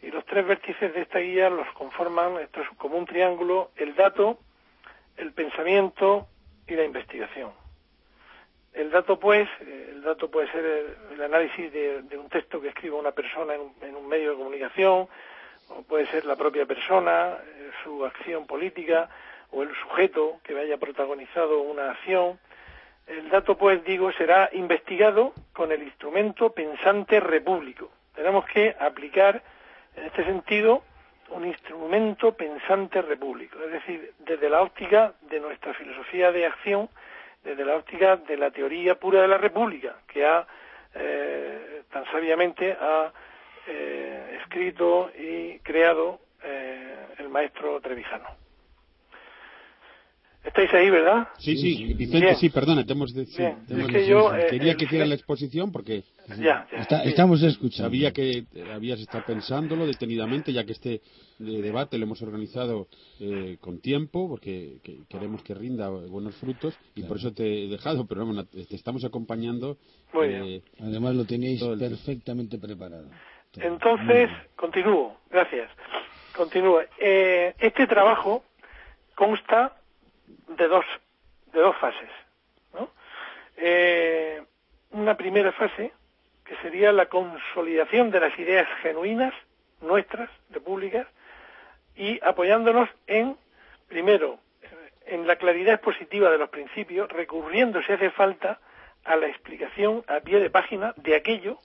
Y 0.02 0.12
los 0.12 0.26
tres 0.26 0.46
vértices 0.46 0.94
de 0.94 1.02
esta 1.02 1.20
guía 1.20 1.50
los 1.50 1.68
conforman, 1.74 2.40
esto 2.40 2.62
es 2.62 2.70
como 2.78 2.98
un 2.98 3.06
triángulo, 3.06 3.72
el 3.76 3.96
dato, 3.96 4.40
el 5.18 5.34
pensamiento 5.34 6.28
y 6.68 6.76
la 6.76 6.84
investigación. 6.84 7.52
El 8.74 8.90
dato, 8.90 9.20
pues, 9.20 9.50
el 9.60 10.02
dato 10.02 10.32
puede 10.32 10.50
ser 10.52 10.96
el, 11.12 11.22
análisis 11.22 11.72
de, 11.72 12.18
un 12.18 12.30
texto 12.30 12.62
que 12.62 12.70
escriba 12.70 12.98
una 12.98 13.12
persona 13.12 13.54
en 13.56 13.96
un, 13.96 14.08
medio 14.08 14.32
de 14.32 14.38
comunicación, 14.38 15.08
o 15.78 15.84
puede 15.84 16.08
ser 16.08 16.26
la 16.26 16.36
propia 16.36 16.66
persona, 16.66 17.38
eh, 17.44 17.72
su 17.84 18.06
acción 18.06 18.46
política, 18.46 19.10
o 19.52 19.64
el 19.64 19.74
sujeto 19.76 20.40
que 20.44 20.58
haya 20.58 20.78
protagonizado 20.78 21.62
una 21.62 21.92
acción, 21.92 22.40
el 23.08 23.30
dato, 23.30 23.58
pues 23.58 23.84
digo, 23.84 24.12
será 24.14 24.50
investigado 24.54 25.34
con 25.54 25.72
el 25.72 25.84
instrumento 25.84 26.52
pensante 26.52 27.20
repúblico. 27.20 27.92
Tenemos 28.16 28.46
que 28.46 28.76
aplicar, 28.80 29.42
en 29.96 30.06
este 30.06 30.24
sentido, 30.24 30.84
un 31.30 31.46
instrumento 31.46 32.34
pensante 32.34 33.02
repúblico, 33.02 33.58
es 33.64 33.72
decir, 33.72 34.14
desde 34.20 34.50
la 34.50 34.62
óptica 34.62 35.14
de 35.22 35.40
nuestra 35.40 35.74
filosofía 35.74 36.32
de 36.32 36.46
acción, 36.46 36.90
desde 37.44 37.66
la 37.66 37.76
óptica 37.76 38.18
de 38.18 38.38
la 38.38 38.52
teoría 38.52 38.96
pura 38.96 39.22
de 39.22 39.28
la 39.28 39.38
república, 39.38 39.96
que 40.08 40.26
ha 40.26 40.46
eh, 40.94 41.84
tan 41.92 42.06
sabiamente 42.12 42.76
ha 42.80 43.12
eh, 43.68 44.38
escrito 44.42 45.12
y 45.18 45.60
creado 45.60 46.20
eh, 46.44 47.08
el 47.20 47.30
maestro 47.30 47.80
Trevijano. 47.82 48.42
¿Estáis 50.44 50.74
ahí, 50.74 50.90
verdad? 50.90 51.28
Sí, 51.38 51.56
sí, 51.56 51.94
Vicente, 51.94 52.34
sí, 52.36 52.50
perdona, 52.50 52.84
te 52.84 52.94
hemos, 52.94 53.16
eh, 53.16 53.28
Quería 54.50 54.76
que 54.76 54.86
hiciera 54.86 55.06
la 55.06 55.14
exposición 55.14 55.72
porque 55.72 56.04
ya, 56.40 56.68
estamos 57.06 57.44
escuchando. 57.44 57.84
Sabía 57.90 58.12
que 58.12 58.46
habías 58.74 59.00
estado 59.00 59.24
pensándolo 59.24 59.86
detenidamente, 59.86 60.52
ya 60.52 60.66
que 60.66 60.72
este 60.72 61.02
debate 61.38 62.00
lo 62.00 62.06
hemos 62.06 62.24
organizado 62.24 62.88
eh, 63.20 63.58
con 63.60 63.82
tiempo, 63.82 64.28
porque 64.28 64.78
queremos 65.08 65.44
que 65.44 65.54
rinda 65.54 65.90
buenos 65.90 66.36
frutos, 66.38 66.76
y 66.96 67.04
por 67.04 67.18
eso 67.18 67.32
te 67.34 67.66
he 67.66 67.68
dejado, 67.68 68.08
pero 68.08 68.26
bueno, 68.26 68.44
te 68.46 68.76
estamos 68.76 69.06
acompañando. 69.06 69.78
Eh, 70.24 70.62
Además 70.80 71.16
lo 71.16 71.26
tenéis 71.26 71.64
perfectamente 71.78 72.58
preparado. 72.58 73.10
Entonces, 73.58 74.30
continúo, 74.56 75.18
gracias. 75.30 75.70
Continúo. 76.36 76.82
este 76.98 77.88
trabajo 77.88 78.44
consta 79.16 79.76
de 80.48 80.68
dos, 80.68 80.86
de 81.54 81.60
dos 81.60 81.76
fases. 81.78 82.10
¿no? 82.74 82.90
Eh, 83.58 84.42
una 84.92 85.16
primera 85.16 85.52
fase, 85.52 85.92
que 86.46 86.56
sería 86.58 86.92
la 86.92 87.08
consolidación 87.08 88.12
de 88.12 88.20
las 88.20 88.38
ideas 88.40 88.68
genuinas 88.82 89.34
nuestras, 89.82 90.30
repúblicas, 90.50 91.08
y 91.96 92.20
apoyándonos 92.24 92.90
en, 93.08 93.36
primero, 93.88 94.40
en 95.06 95.28
la 95.28 95.36
claridad 95.36 95.76
expositiva 95.76 96.30
de 96.30 96.38
los 96.38 96.50
principios, 96.50 97.10
recurriendo, 97.10 97.82
si 97.82 97.92
hace 97.92 98.12
falta, 98.12 98.60
a 99.04 99.16
la 99.16 99.28
explicación 99.28 100.04
a 100.08 100.20
pie 100.20 100.40
de 100.40 100.50
página 100.52 100.94
de 100.98 101.16
aquello 101.16 101.58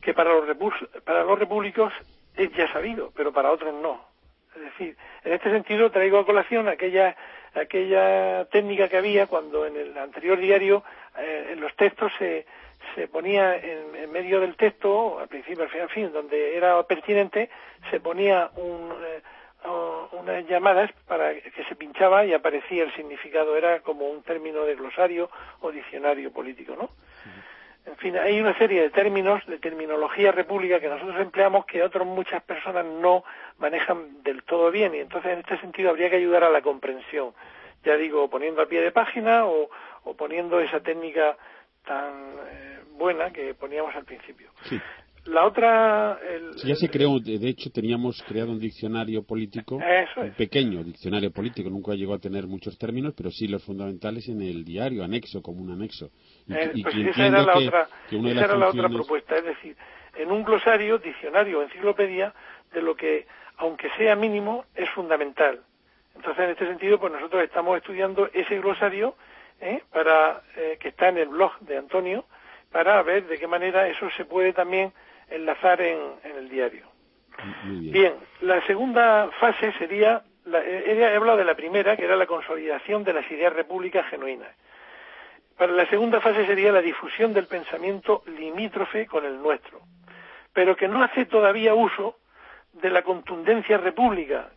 que 0.00 0.14
para 0.14 0.32
los, 0.32 0.46
para 1.04 1.24
los 1.24 1.38
repúblicos 1.38 1.92
es 2.36 2.52
ya 2.52 2.72
sabido, 2.72 3.12
pero 3.14 3.32
para 3.32 3.52
otros 3.52 3.74
no. 3.74 4.04
Es 4.54 4.62
decir, 4.62 4.96
en 5.24 5.32
este 5.32 5.50
sentido 5.50 5.90
traigo 5.90 6.18
a 6.18 6.26
colación 6.26 6.68
aquella 6.68 7.16
aquella 7.54 8.44
técnica 8.46 8.88
que 8.88 8.96
había 8.96 9.26
cuando 9.26 9.66
en 9.66 9.76
el 9.76 9.98
anterior 9.98 10.38
diario 10.38 10.84
eh, 11.18 11.50
en 11.52 11.60
los 11.60 11.74
textos 11.74 12.12
se, 12.18 12.46
se 12.94 13.08
ponía 13.08 13.56
en, 13.56 14.10
medio 14.10 14.40
del 14.40 14.56
texto, 14.56 15.18
al 15.18 15.28
principio, 15.28 15.64
al 15.64 15.70
fin, 15.70 15.80
al 15.80 15.88
fin, 15.88 16.12
donde 16.12 16.56
era 16.56 16.82
pertinente, 16.84 17.50
se 17.90 18.00
ponía 18.00 18.50
un, 18.56 18.92
eh, 19.04 19.22
unas 20.12 20.46
llamadas 20.46 20.90
para 21.06 21.34
que 21.34 21.64
se 21.64 21.76
pinchaba 21.76 22.24
y 22.24 22.32
aparecía 22.32 22.84
el 22.84 22.94
significado. 22.94 23.56
Era 23.56 23.80
como 23.80 24.06
un 24.08 24.22
término 24.22 24.64
de 24.64 24.74
glosario 24.74 25.30
o 25.60 25.70
diccionario 25.70 26.32
político, 26.32 26.76
¿no? 26.76 26.90
En 27.86 27.96
fin, 27.96 28.16
hay 28.16 28.40
una 28.40 28.56
serie 28.58 28.82
de 28.82 28.90
términos, 28.90 29.44
de 29.46 29.58
terminología 29.58 30.32
república 30.32 30.80
que 30.80 30.88
nosotros 30.88 31.18
empleamos 31.20 31.64
que 31.64 31.82
otras 31.82 32.06
muchas 32.06 32.42
personas 32.42 32.84
no 32.84 33.24
manejan 33.58 34.22
del 34.22 34.42
todo 34.42 34.70
bien 34.70 34.94
y 34.94 34.98
entonces 34.98 35.32
en 35.32 35.38
este 35.40 35.58
sentido 35.58 35.90
habría 35.90 36.10
que 36.10 36.16
ayudar 36.16 36.44
a 36.44 36.50
la 36.50 36.62
comprensión. 36.62 37.32
Ya 37.84 37.96
digo, 37.96 38.28
poniendo 38.28 38.60
a 38.60 38.66
pie 38.66 38.82
de 38.82 38.92
página 38.92 39.46
o, 39.46 39.70
poniendo 40.16 40.60
esa 40.60 40.80
técnica 40.80 41.36
tan 41.84 42.34
eh, 42.50 42.80
buena 42.92 43.32
que 43.32 43.54
poníamos 43.54 43.94
al 43.94 44.04
principio. 44.04 44.50
La 45.26 45.44
otra... 45.44 46.18
ya 46.64 46.74
se 46.74 46.88
creó, 46.88 47.18
de 47.20 47.48
hecho 47.48 47.70
teníamos 47.70 48.22
creado 48.26 48.50
un 48.50 48.58
diccionario 48.58 49.22
político, 49.22 49.76
un 49.76 50.30
pequeño 50.32 50.82
diccionario 50.82 51.30
político, 51.30 51.68
nunca 51.68 51.92
llegó 51.94 52.14
a 52.14 52.18
tener 52.18 52.46
muchos 52.46 52.78
términos, 52.78 53.14
pero 53.16 53.30
sí 53.30 53.46
los 53.46 53.62
fundamentales 53.64 54.28
en 54.28 54.40
el 54.40 54.64
diario, 54.64 55.04
anexo, 55.04 55.42
como 55.42 55.60
un 55.62 55.72
anexo. 55.72 56.10
Y, 56.74 56.82
pues 56.82 56.94
esa 56.96 57.26
era, 57.26 57.42
la, 57.42 57.56
otra, 57.56 57.88
era 58.10 58.56
la 58.56 58.68
otra 58.68 58.88
propuesta, 58.88 59.36
es 59.36 59.44
decir, 59.44 59.76
en 60.16 60.32
un 60.32 60.42
glosario, 60.42 60.98
diccionario 60.98 61.60
o 61.60 61.62
enciclopedia, 61.62 62.34
de 62.72 62.82
lo 62.82 62.94
que, 62.94 63.26
aunque 63.58 63.88
sea 63.98 64.16
mínimo, 64.16 64.64
es 64.74 64.88
fundamental. 64.90 65.60
Entonces, 66.14 66.44
en 66.44 66.50
este 66.50 66.66
sentido, 66.66 66.98
pues 66.98 67.12
nosotros 67.12 67.42
estamos 67.42 67.76
estudiando 67.76 68.28
ese 68.32 68.58
glosario 68.58 69.14
¿eh? 69.60 69.82
para 69.92 70.42
eh, 70.56 70.76
que 70.80 70.88
está 70.88 71.08
en 71.08 71.18
el 71.18 71.28
blog 71.28 71.58
de 71.60 71.76
Antonio, 71.76 72.24
para 72.72 73.02
ver 73.02 73.26
de 73.26 73.38
qué 73.38 73.46
manera 73.46 73.88
eso 73.88 74.08
se 74.16 74.24
puede 74.24 74.52
también 74.52 74.92
enlazar 75.30 75.80
en, 75.80 75.98
el 76.36 76.48
diario. 76.48 76.86
Bien. 77.64 78.14
la 78.42 78.64
segunda 78.66 79.30
fase 79.40 79.72
sería, 79.78 80.22
la, 80.44 80.62
he 80.62 81.16
hablado 81.16 81.38
de 81.38 81.44
la 81.44 81.54
primera, 81.54 81.96
que 81.96 82.04
era 82.04 82.16
la 82.16 82.26
consolidación 82.26 83.02
de 83.04 83.14
las 83.14 83.30
ideas 83.30 83.52
repúblicas 83.52 84.06
genuinas. 84.10 84.54
Para 85.56 85.72
la 85.72 85.86
segunda 85.88 86.20
fase 86.20 86.46
sería 86.46 86.72
la 86.72 86.82
difusión 86.82 87.32
del 87.32 87.46
pensamiento 87.46 88.22
limítrofe 88.26 89.06
con 89.06 89.24
el 89.24 89.40
nuestro, 89.40 89.80
pero 90.52 90.76
que 90.76 90.88
no 90.88 91.02
hace 91.02 91.26
todavía 91.26 91.74
uso 91.74 92.16
de 92.72 92.90
la 92.90 93.02
contundencia 93.02 93.78
república 93.78 94.50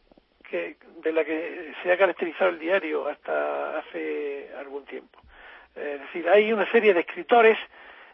que, 0.49 0.77
de 1.01 1.12
la 1.12 1.23
que 1.25 1.73
se 1.81 1.91
ha 1.91 1.97
caracterizado 1.97 2.51
el 2.51 2.59
diario 2.59 3.07
hasta 3.07 3.79
hace 3.79 4.49
algún 4.59 4.86
tiempo. 4.86 5.19
Es 5.75 5.99
decir, 6.01 6.29
hay 6.29 6.53
una 6.53 6.69
serie 6.71 6.93
de 6.93 7.01
escritores 7.01 7.57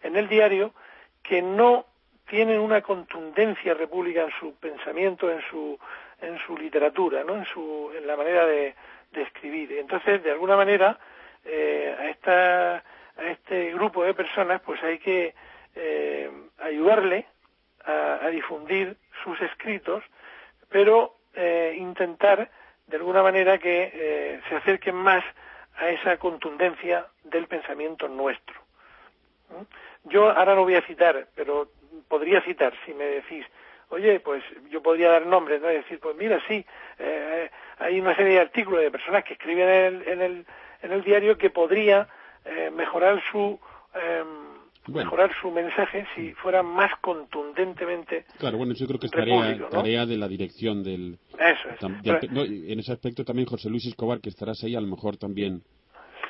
en 0.01 0.15
el 0.15 0.27
diario 0.27 0.73
que 1.21 1.41
no 1.41 1.85
tienen 2.29 2.59
una 2.59 2.81
contundencia 2.81 3.73
república 3.73 4.21
en 4.21 4.31
su 4.39 4.53
pensamiento, 4.55 5.31
en 5.31 5.41
su, 5.49 5.77
en 6.21 6.37
su 6.45 6.55
literatura, 6.57 7.23
¿no? 7.23 7.35
en, 7.35 7.45
su, 7.45 7.91
en 7.97 8.05
la 8.05 8.15
manera 8.15 8.45
de, 8.45 8.75
de 9.11 9.21
escribir. 9.23 9.73
Entonces, 9.73 10.23
de 10.23 10.31
alguna 10.31 10.55
manera, 10.55 10.99
eh, 11.43 11.95
a, 11.97 12.09
esta, 12.09 12.75
a 12.75 13.23
este 13.31 13.73
grupo 13.73 14.03
de 14.03 14.13
personas, 14.13 14.61
pues 14.61 14.81
hay 14.83 14.99
que 14.99 15.33
eh, 15.75 16.31
ayudarle 16.59 17.25
a, 17.85 18.27
difundir 18.29 18.95
sus 19.23 19.41
escritos, 19.41 20.03
pero 20.69 21.15
eh, 21.33 21.75
intentar, 21.79 22.51
de 22.85 22.97
alguna 22.97 23.23
manera 23.23 23.57
que 23.57 23.91
eh, 23.91 24.41
se 24.47 24.55
acerquen 24.55 24.95
más 24.95 25.23
a 25.77 25.89
esa 25.89 26.17
contundencia 26.17 27.07
del 27.23 27.47
pensamiento 27.47 28.07
nuestro. 28.07 28.55
Yo 30.03 30.29
ahora 30.29 30.53
no 30.53 30.63
voy 30.63 30.75
a 30.75 30.83
citar, 30.83 31.27
pero 31.33 31.69
podría 32.09 32.41
citar 32.41 32.73
si 32.85 32.93
me 32.93 33.05
decís, 33.05 33.45
oye, 33.89 34.19
pues 34.19 34.43
yo 34.69 34.81
podría 34.81 35.09
dar 35.11 35.25
nombres, 35.25 35.61
¿no? 35.61 35.71
Y 35.71 35.75
decir, 35.75 35.99
pues 35.99 36.15
mira, 36.17 36.41
sí, 36.47 36.65
eh, 36.97 37.49
hay 37.77 37.99
una 37.99 38.15
serie 38.15 38.33
de 38.33 38.39
artículos 38.39 38.81
de 38.81 38.91
personas 38.91 39.23
que 39.23 39.33
escriben 39.33 39.69
en 39.69 39.85
el, 39.85 40.07
en 40.07 40.21
el, 40.21 40.45
en 40.81 40.91
el 40.91 41.03
diario 41.03 41.37
que 41.37 41.49
podría 41.49 42.07
eh, 42.45 42.71
mejorar 42.75 43.21
su 43.31 43.59
em, 43.95 44.49
mejorar 44.87 45.31
su 45.39 45.51
mensaje 45.51 46.07
si 46.15 46.33
fuera 46.33 46.63
más 46.63 46.91
contundentemente 47.01 48.25
claro 48.39 48.57
bueno 48.57 48.73
yo 48.73 48.87
creo 48.87 48.99
que 48.99 49.05
es 49.05 49.11
tarea, 49.11 50.05
de 50.05 50.17
la 50.17 50.27
dirección 50.27 50.81
del 50.83 51.19
eso 51.37 51.87
en 52.09 52.79
ese 52.79 52.93
aspecto 52.93 53.23
también 53.23 53.47
José 53.47 53.69
Luis 53.69 53.85
Escobar 53.85 54.19
que 54.19 54.29
estarás 54.29 54.63
ahí 54.63 54.75
a 54.75 54.81
lo 54.81 54.87
mejor 54.87 55.17
también 55.17 55.61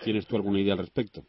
tienes 0.03 0.27
tú 0.27 0.35
alguna 0.35 0.59
idea 0.59 0.73
al 0.73 0.79
respecto 0.79 1.21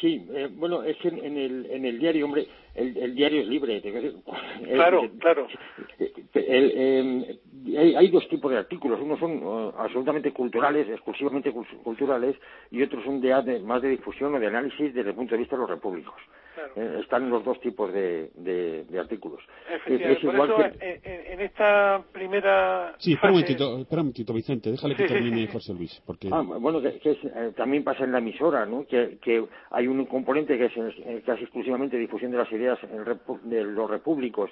Sí, 0.00 0.26
eh, 0.32 0.48
bueno, 0.52 0.82
es 0.82 0.96
que 0.96 1.08
en, 1.08 1.36
el, 1.36 1.66
en 1.70 1.84
el 1.84 1.98
diario, 1.98 2.24
hombre, 2.24 2.48
el, 2.74 3.14
diario 3.14 3.42
es 3.42 3.48
libre. 3.48 3.80
Claro, 4.64 5.08
claro. 5.18 5.46
Em, 6.34 7.24
hay, 7.76 7.94
hay, 7.94 8.08
dos 8.08 8.28
tipos 8.28 8.50
de 8.50 8.58
artículos. 8.58 9.00
Unos 9.00 9.20
son 9.20 9.42
uh, 9.42 9.72
absolutamente 9.78 10.32
culturales, 10.32 10.88
exclusivamente 10.88 11.52
culturales, 11.52 12.36
y 12.70 12.82
otros 12.82 13.04
son 13.04 13.20
de, 13.20 13.60
más 13.60 13.82
de 13.82 13.90
difusión 13.90 14.34
o 14.34 14.40
de 14.40 14.46
análisis 14.46 14.92
desde 14.94 15.10
el 15.10 15.16
punto 15.16 15.34
de 15.34 15.40
vista 15.40 15.56
de 15.56 15.60
los 15.60 15.70
repúblicos. 15.70 16.20
Eh, 16.76 16.98
están 17.00 17.28
los 17.30 17.44
dos 17.44 17.60
tipos 17.60 17.92
de, 17.92 18.30
de, 18.34 18.98
artículos. 18.98 19.40
Es, 19.86 20.22
igual 20.22 20.54
que... 20.56 20.86
Eh, 20.86 21.00
eh, 21.02 21.28
en, 21.32 21.40
esta 21.40 22.02
primera. 22.12 22.94
Sí, 22.98 23.12
espera 23.12 23.32
un 23.32 23.38
momentito, 23.38 23.78
espera 23.78 24.00
un 24.00 24.06
momentito 24.06 24.32
Vicente, 24.32 24.70
déjale 24.70 24.94
que 24.94 25.06
termine 25.06 25.46
José 25.48 25.74
Luis. 25.74 26.00
Porque... 26.06 26.28
Ah, 26.30 26.42
bueno, 26.42 26.80
que, 26.80 27.52
también 27.56 27.84
pasa 27.84 28.04
en 28.04 28.12
la 28.12 28.18
emisora, 28.18 28.66
¿no? 28.66 28.86
Que, 28.86 29.18
que 29.20 29.44
hay 29.70 29.86
un 29.86 30.04
componente 30.06 30.56
que 30.56 30.66
es 30.66 31.24
casi 31.24 31.42
exclusivamente 31.42 31.96
difusión 31.96 32.30
de 32.30 32.38
las 32.38 32.50
ideas 32.52 32.78
de 33.42 33.64
los 33.64 33.90
repúblicos, 33.90 34.50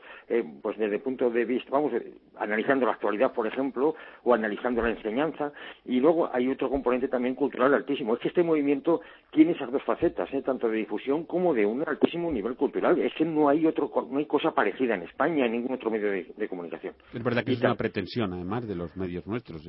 pues 0.61 0.79
desde 0.79 0.97
el 0.97 1.03
punto 1.03 1.31
de 1.31 1.45
vista, 1.45 1.71
vamos, 1.71 1.93
analizando 2.37 2.87
la 2.87 2.93
actualidad, 2.93 3.33
por 3.33 3.47
ejemplo, 3.47 3.95
o 4.25 4.35
analizando 4.35 4.83
la 4.83 4.91
enseñanza, 4.91 5.53
y 5.85 6.01
luego 6.01 6.31
hay 6.33 6.49
otro 6.49 6.69
componente 6.69 7.09
también 7.09 7.35
cultural 7.35 7.75
altísimo. 7.75 8.15
Es 8.15 8.21
que 8.21 8.29
este 8.29 8.43
movimiento 8.43 9.01
tiene 9.31 9.53
esas 9.53 9.71
dos 9.71 9.83
facetas, 9.83 10.29
tanto 10.45 10.69
de 10.69 10.79
difusión 10.79 11.25
como 11.25 11.55
de 11.55 11.67
una 11.67 11.92
altísimo 11.93 12.31
nivel 12.31 12.57
cultural. 12.57 12.99
Es 13.01 13.13
que 13.15 13.25
no 13.25 13.49
hay 13.49 13.67
otro, 13.67 13.91
no 14.11 14.19
hay 14.19 14.27
cosa 14.27 14.53
parecida 14.53 14.95
en 14.95 15.03
España 15.03 15.47
en 15.47 15.53
ningún 15.53 15.75
otro 15.75 15.91
medio 15.91 16.11
de, 16.11 16.49
comunicación. 16.49 16.95
Es 17.13 17.23
verdad 17.23 17.45
que 17.45 17.53
es 17.53 17.61
una 17.61 17.75
pretensión, 17.75 18.33
además, 18.33 18.67
de 18.67 18.75
los 18.75 18.97
medios 18.97 19.27
nuestros. 19.27 19.63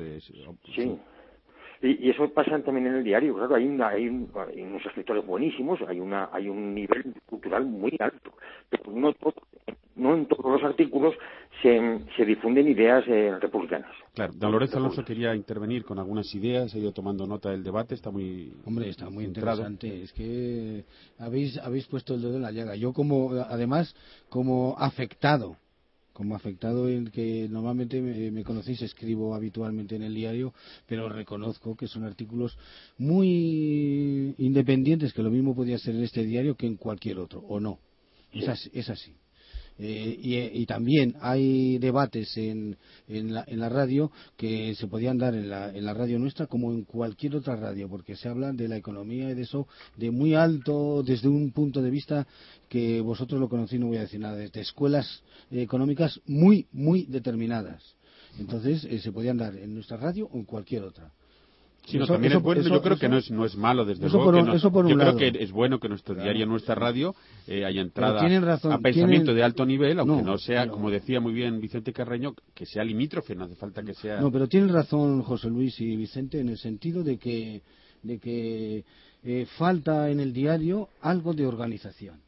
sí. 0.76 0.98
Y, 1.84 2.10
eso 2.10 2.30
pasa 2.30 2.58
también 2.60 2.88
en 2.88 2.96
el 2.96 3.04
diario, 3.04 3.36
claro, 3.36 3.56
hay, 3.56 3.66
hay, 3.82 4.08
unos 4.08 4.86
escritores 4.86 5.26
buenísimos, 5.26 5.82
hay, 5.86 6.00
una, 6.00 6.30
hay 6.32 6.48
un 6.48 6.74
nivel 6.74 7.14
cultural 7.26 7.66
muy 7.66 7.94
alto, 8.00 8.32
pero 8.70 8.84
no, 8.94 9.14
no 9.98 10.16
en 10.16 10.26
todos 10.28 10.46
los 10.46 10.64
artículos 10.64 11.14
se, 11.62 12.00
se 12.16 12.26
difunden 12.26 12.70
ideas 12.70 13.04
eh, 13.08 13.38
republicanas. 13.38 13.92
Claro, 14.14 14.32
don 14.34 14.54
Lorenzo 14.54 14.78
Alonso 14.78 15.04
quería 15.04 15.36
intervenir 15.36 15.84
con 15.84 16.00
algunas 16.00 16.34
ideas, 16.34 16.74
ha 16.74 16.78
ido 16.78 16.94
tomando 16.94 17.28
nota 17.28 17.50
del 17.50 17.64
debate, 17.64 17.96
está 17.96 18.12
muy... 18.12 18.54
Hombre, 18.66 18.88
está 18.88 19.10
muy 19.10 19.26
interesante, 19.26 20.04
es 20.04 20.14
que 20.14 20.86
habéis, 21.20 21.58
habéis 21.58 21.86
puesto 21.88 22.16
el 22.16 22.22
dedo 22.22 22.38
en 22.38 22.44
la 22.44 22.52
llaga. 22.52 22.76
Yo 22.78 22.94
como, 22.94 23.32
además, 23.34 23.94
como 24.30 24.76
afectado 24.80 25.58
como 26.14 26.36
afectado 26.36 26.88
en 26.88 27.08
que 27.08 27.48
normalmente 27.50 28.02
me, 28.02 28.44
conocéis, 28.44 28.82
escribo 28.82 29.34
habitualmente 29.36 29.96
en 29.96 30.04
el 30.04 30.14
diario, 30.14 30.54
pero 30.88 31.10
reconozco 31.10 31.76
que 31.76 31.88
son 31.88 32.04
artículos 32.04 32.58
muy 32.98 34.36
independientes, 34.38 35.12
que 35.14 35.24
lo 35.24 35.32
mismo 35.32 35.56
podía 35.56 35.80
ser 35.80 35.96
en 35.96 36.04
este 36.04 36.24
diario 36.24 36.56
que 36.56 36.68
en 36.68 36.78
cualquier 36.78 37.20
otro, 37.20 37.40
o 37.40 37.60
no. 37.60 37.80
Es 38.32 38.48
así. 38.90 39.16
Eh, 39.80 40.52
y, 40.54 40.66
también 40.66 41.16
hay 41.20 41.78
debates 41.80 42.38
en, 42.38 42.78
en, 43.08 43.34
la, 43.34 43.44
en, 43.48 43.60
la, 43.60 43.70
radio 43.70 44.12
que 44.38 44.76
se 44.76 44.88
podían 44.88 45.18
dar 45.18 45.34
en 45.34 45.50
la, 45.50 45.70
en 45.72 45.84
la 45.84 45.94
radio 45.94 46.20
nuestra 46.20 46.46
como 46.46 46.72
en 46.72 46.84
cualquier 46.84 47.36
otra 47.36 47.56
radio, 47.56 47.90
porque 47.90 48.16
se 48.16 48.30
habla 48.30 48.54
de 48.54 48.68
la 48.68 48.78
economía 48.78 49.32
y 49.32 49.34
de 49.34 49.42
eso 49.42 49.68
de 49.98 50.12
muy 50.12 50.36
alto, 50.36 51.02
desde 51.04 51.28
un 51.28 51.52
punto 51.52 51.82
de 51.82 51.90
vista 51.90 52.28
que 52.70 53.02
vosotros 53.02 53.40
lo 53.40 53.50
conocéis, 53.50 53.82
no 53.82 53.88
voy 53.88 53.98
a 53.98 54.02
decir 54.02 54.20
nada, 54.20 54.36
de 54.36 54.52
escuelas 54.54 55.24
económicas 55.52 56.22
muy, 56.28 56.68
muy 56.72 57.06
determinadas. 57.06 57.96
Entonces, 58.40 58.86
eh, 58.86 59.00
se 59.00 59.12
podían 59.12 59.38
dar 59.38 59.56
en 59.56 59.74
nuestra 59.74 59.98
radio 59.98 60.28
o 60.32 60.38
en 60.38 60.46
cualquier 60.46 60.84
otra. 60.84 61.12
Sí, 61.86 62.00
también 62.00 62.34
es 62.34 62.42
bueno. 62.42 62.62
yo 62.62 62.82
creo 62.82 62.98
que 62.98 63.10
no 63.10 63.18
es, 63.18 63.30
no 63.30 63.46
es 63.46 63.56
malo, 63.58 63.84
desde 63.84 64.08
luego. 64.10 64.32
que 64.32 64.90
yo 64.90 64.98
creo 64.98 65.18
que 65.18 65.44
es 65.44 65.52
bueno 65.52 65.80
que 65.80 65.90
nuestro 65.90 66.16
diario, 66.16 66.46
nuestra 66.46 66.76
radio, 66.76 67.14
eh, 67.46 67.66
haya 67.66 67.82
entrada 67.82 68.22
a 68.22 68.78
pensamiento 68.80 69.34
de 69.34 69.44
alto 69.44 69.66
nivel, 69.66 70.00
aunque 70.00 70.24
no, 70.24 70.38
sea, 70.38 70.68
como 70.68 70.90
decía 70.90 71.20
muy 71.20 71.34
bien 71.34 71.60
Vicente 71.60 71.92
Carreño, 71.92 72.36
que 72.54 72.66
sea 72.66 72.84
limítrofe, 72.84 73.36
no 73.36 73.46
hace 73.46 73.56
falta 73.56 73.84
que 73.84 73.94
sea. 73.94 74.22
No, 74.22 74.32
pero 74.32 74.48
tienen 74.48 74.72
razón 74.72 75.22
José 75.24 75.50
Luis 75.50 75.80
y 75.82 75.96
Vicente 75.96 76.40
en 76.40 76.50
el 76.50 76.58
sentido 76.58 77.04
de 77.04 77.18
que, 77.18 77.62
de 78.02 78.20
que 78.20 78.86
eh, 79.24 79.46
falta 79.58 80.10
en 80.10 80.20
el 80.20 80.32
diario 80.32 80.90
algo 81.02 81.34
de 81.34 81.46
organización. 81.46 82.22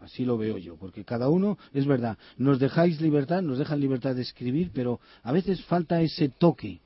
Así 0.00 0.24
lo 0.24 0.38
veo 0.38 0.58
yo, 0.58 0.76
porque 0.76 1.04
cada 1.04 1.28
uno, 1.28 1.58
es 1.72 1.86
verdad, 1.86 2.16
nos 2.36 2.58
dejáis 2.58 3.00
libertad, 3.00 3.42
nos 3.42 3.58
dejan 3.58 3.80
libertad 3.80 4.14
de 4.14 4.22
escribir, 4.22 4.70
pero 4.72 5.00
a 5.22 5.32
veces 5.32 5.64
falta 5.64 6.00
ese 6.00 6.28
toque 6.28 6.80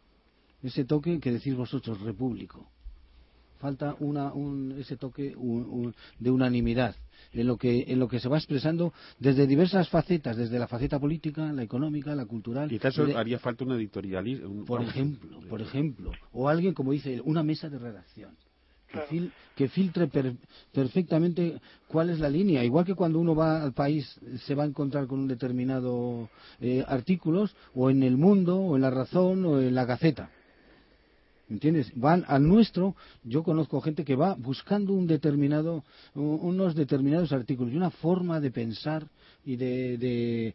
ese 0.62 0.85
toque 0.85 1.20
que 1.20 1.33
decís 1.33 1.55
vosotros, 1.55 2.01
repúblico. 2.01 2.66
Falta 3.59 3.94
una, 4.01 4.33
un, 4.33 4.73
ese 4.79 4.96
toque 4.96 5.37
de 6.18 6.31
unanimidad 6.31 6.96
en 7.33 7.46
lo, 7.46 7.59
que, 7.59 7.85
en 7.88 7.99
lo 7.99 8.09
que 8.09 8.18
se 8.18 8.29
va 8.29 8.38
expresando 8.38 8.94
desde 9.18 9.46
diversas 9.46 9.90
facetas, 9.90 10.37
desde 10.37 10.59
la 10.59 10.66
faceta 10.66 10.99
política, 10.99 11.53
la 11.53 11.62
económica, 11.62 12.14
la 12.14 12.25
cultural. 12.25 12.70
Quizás 12.70 12.99
haría 12.99 13.38
falta 13.38 13.64
un 13.64 13.73
editorialismo. 13.73 14.64
Por 14.64 14.83
ejemplo, 14.83 15.40
por 15.49 15.61
ejemplo, 15.61 16.11
o 16.33 16.49
alguien, 16.49 16.73
como 16.73 16.92
dice, 16.92 17.20
una 17.23 17.42
mesa 17.42 17.68
de 17.68 17.79
redacción. 17.79 18.35
Que, 19.55 19.68
filtre 19.68 20.09
perfectamente 20.73 21.61
cuál 21.87 22.11
es 22.11 22.18
la 22.18 22.29
línea. 22.29 22.64
Igual 22.64 22.85
que 22.85 22.96
cuando 22.96 23.20
uno 23.20 23.37
va 23.37 23.62
al 23.62 23.73
país 23.73 24.18
se 24.46 24.55
va 24.57 24.64
a 24.64 24.66
encontrar 24.66 25.07
con 25.07 25.20
un 25.20 25.29
determinado 25.29 26.29
eh, 26.61 26.83
artículos, 26.88 27.55
o 27.75 27.90
en 27.90 28.03
el 28.03 28.16
mundo, 28.16 28.57
o 28.57 28.75
en 28.75 28.83
la 28.83 28.90
razón, 28.90 29.44
o 29.44 29.61
en 29.61 29.75
la 29.77 29.85
gaceta. 29.85 30.31
¿Entiendes? 31.50 31.90
Van 31.96 32.24
al 32.28 32.46
nuestro, 32.46 32.94
yo 33.24 33.42
conozco 33.42 33.80
gente 33.80 34.04
que 34.04 34.14
va 34.14 34.34
buscando 34.34 34.92
un 34.92 35.08
determinado, 35.08 35.82
unos 36.14 36.76
determinados 36.76 37.32
artículos 37.32 37.72
y 37.72 37.76
una 37.76 37.90
forma 37.90 38.38
de 38.38 38.52
pensar 38.52 39.08
y 39.44 39.56
de, 39.56 40.54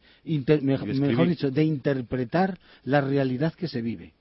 mejor 0.61 1.27
dicho, 1.27 1.51
de 1.51 1.63
interpretar 1.65 2.57
la 2.85 3.01
realidad 3.01 3.53
que 3.53 3.67
se 3.67 3.81
vive. 3.81 4.13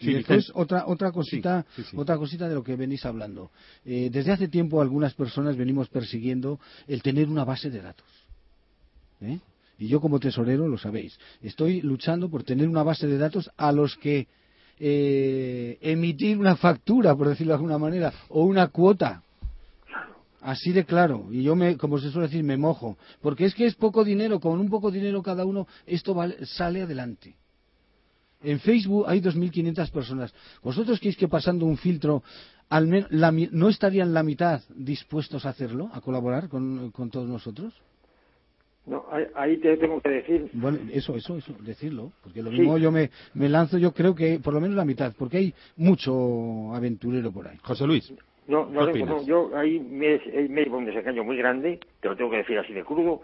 y 0.00 0.12
después 0.12 0.52
otra 0.54 0.86
otra 0.86 1.10
cosita 1.10 1.64
otra 1.96 2.16
cosita 2.16 2.48
de 2.48 2.54
lo 2.54 2.62
que 2.62 2.76
venís 2.76 3.04
hablando 3.04 3.50
eh, 3.84 4.10
desde 4.12 4.30
hace 4.30 4.46
tiempo 4.46 4.80
algunas 4.80 5.14
personas 5.14 5.56
venimos 5.56 5.88
persiguiendo 5.88 6.60
el 6.86 7.02
tener 7.02 7.28
una 7.28 7.44
base 7.44 7.68
de 7.68 7.82
datos 7.82 8.06
¿eh? 9.22 9.40
y 9.76 9.88
yo 9.88 10.00
como 10.00 10.20
tesorero 10.20 10.68
lo 10.68 10.78
sabéis 10.78 11.18
estoy 11.42 11.80
luchando 11.82 12.30
por 12.30 12.44
tener 12.44 12.68
una 12.68 12.84
base 12.84 13.08
de 13.08 13.18
datos 13.18 13.50
a 13.56 13.72
los 13.72 13.96
que 13.96 14.28
eh, 14.80 15.78
emitir 15.80 16.38
una 16.38 16.56
factura, 16.56 17.14
por 17.16 17.28
decirlo 17.28 17.52
de 17.52 17.56
alguna 17.56 17.78
manera, 17.78 18.12
o 18.28 18.44
una 18.44 18.68
cuota. 18.68 19.22
Así 20.40 20.72
de 20.72 20.84
claro. 20.84 21.26
Y 21.30 21.42
yo, 21.42 21.56
me, 21.56 21.76
como 21.76 21.98
se 21.98 22.10
suele 22.10 22.28
decir, 22.28 22.44
me 22.44 22.56
mojo. 22.56 22.96
Porque 23.20 23.44
es 23.44 23.54
que 23.54 23.66
es 23.66 23.74
poco 23.74 24.04
dinero, 24.04 24.40
con 24.40 24.58
un 24.60 24.68
poco 24.68 24.90
dinero 24.90 25.22
cada 25.22 25.44
uno, 25.44 25.66
esto 25.86 26.16
sale 26.44 26.82
adelante. 26.82 27.34
En 28.42 28.60
Facebook 28.60 29.04
hay 29.08 29.20
2.500 29.20 29.90
personas. 29.90 30.32
¿Vosotros 30.62 31.00
creéis 31.00 31.16
que 31.16 31.26
pasando 31.26 31.66
un 31.66 31.76
filtro, 31.76 32.22
al 32.68 33.08
no 33.50 33.68
estarían 33.68 34.14
la 34.14 34.22
mitad 34.22 34.62
dispuestos 34.76 35.44
a 35.44 35.50
hacerlo, 35.50 35.90
a 35.92 36.00
colaborar 36.00 36.48
con 36.48 37.10
todos 37.10 37.28
nosotros? 37.28 37.74
No, 38.88 39.04
ahí 39.34 39.58
te 39.58 39.76
tengo 39.76 40.00
que 40.00 40.08
decir. 40.08 40.48
Bueno, 40.54 40.78
eso, 40.92 41.14
eso, 41.14 41.36
eso, 41.36 41.54
decirlo. 41.60 42.12
Porque 42.22 42.42
lo 42.42 42.50
mismo 42.50 42.78
yo 42.78 42.90
me, 42.90 43.10
me 43.34 43.48
lanzo, 43.48 43.76
yo 43.76 43.92
creo 43.92 44.14
que 44.14 44.40
por 44.40 44.54
lo 44.54 44.60
menos 44.60 44.76
la 44.76 44.84
mitad, 44.84 45.12
porque 45.18 45.36
hay 45.36 45.54
mucho 45.76 46.74
aventurero 46.74 47.30
por 47.30 47.48
ahí. 47.48 47.58
José 47.62 47.86
Luis. 47.86 48.12
No, 48.46 48.64
no, 48.64 49.22
yo 49.26 49.54
ahí 49.54 49.78
me, 49.78 50.18
me 50.48 50.64
llevo 50.64 50.78
un 50.78 50.86
desengaño 50.86 51.22
muy 51.22 51.36
grande, 51.36 51.78
te 52.00 52.08
lo 52.08 52.16
tengo 52.16 52.30
que 52.30 52.38
decir 52.38 52.58
así 52.58 52.72
de 52.72 52.82
crudo. 52.82 53.20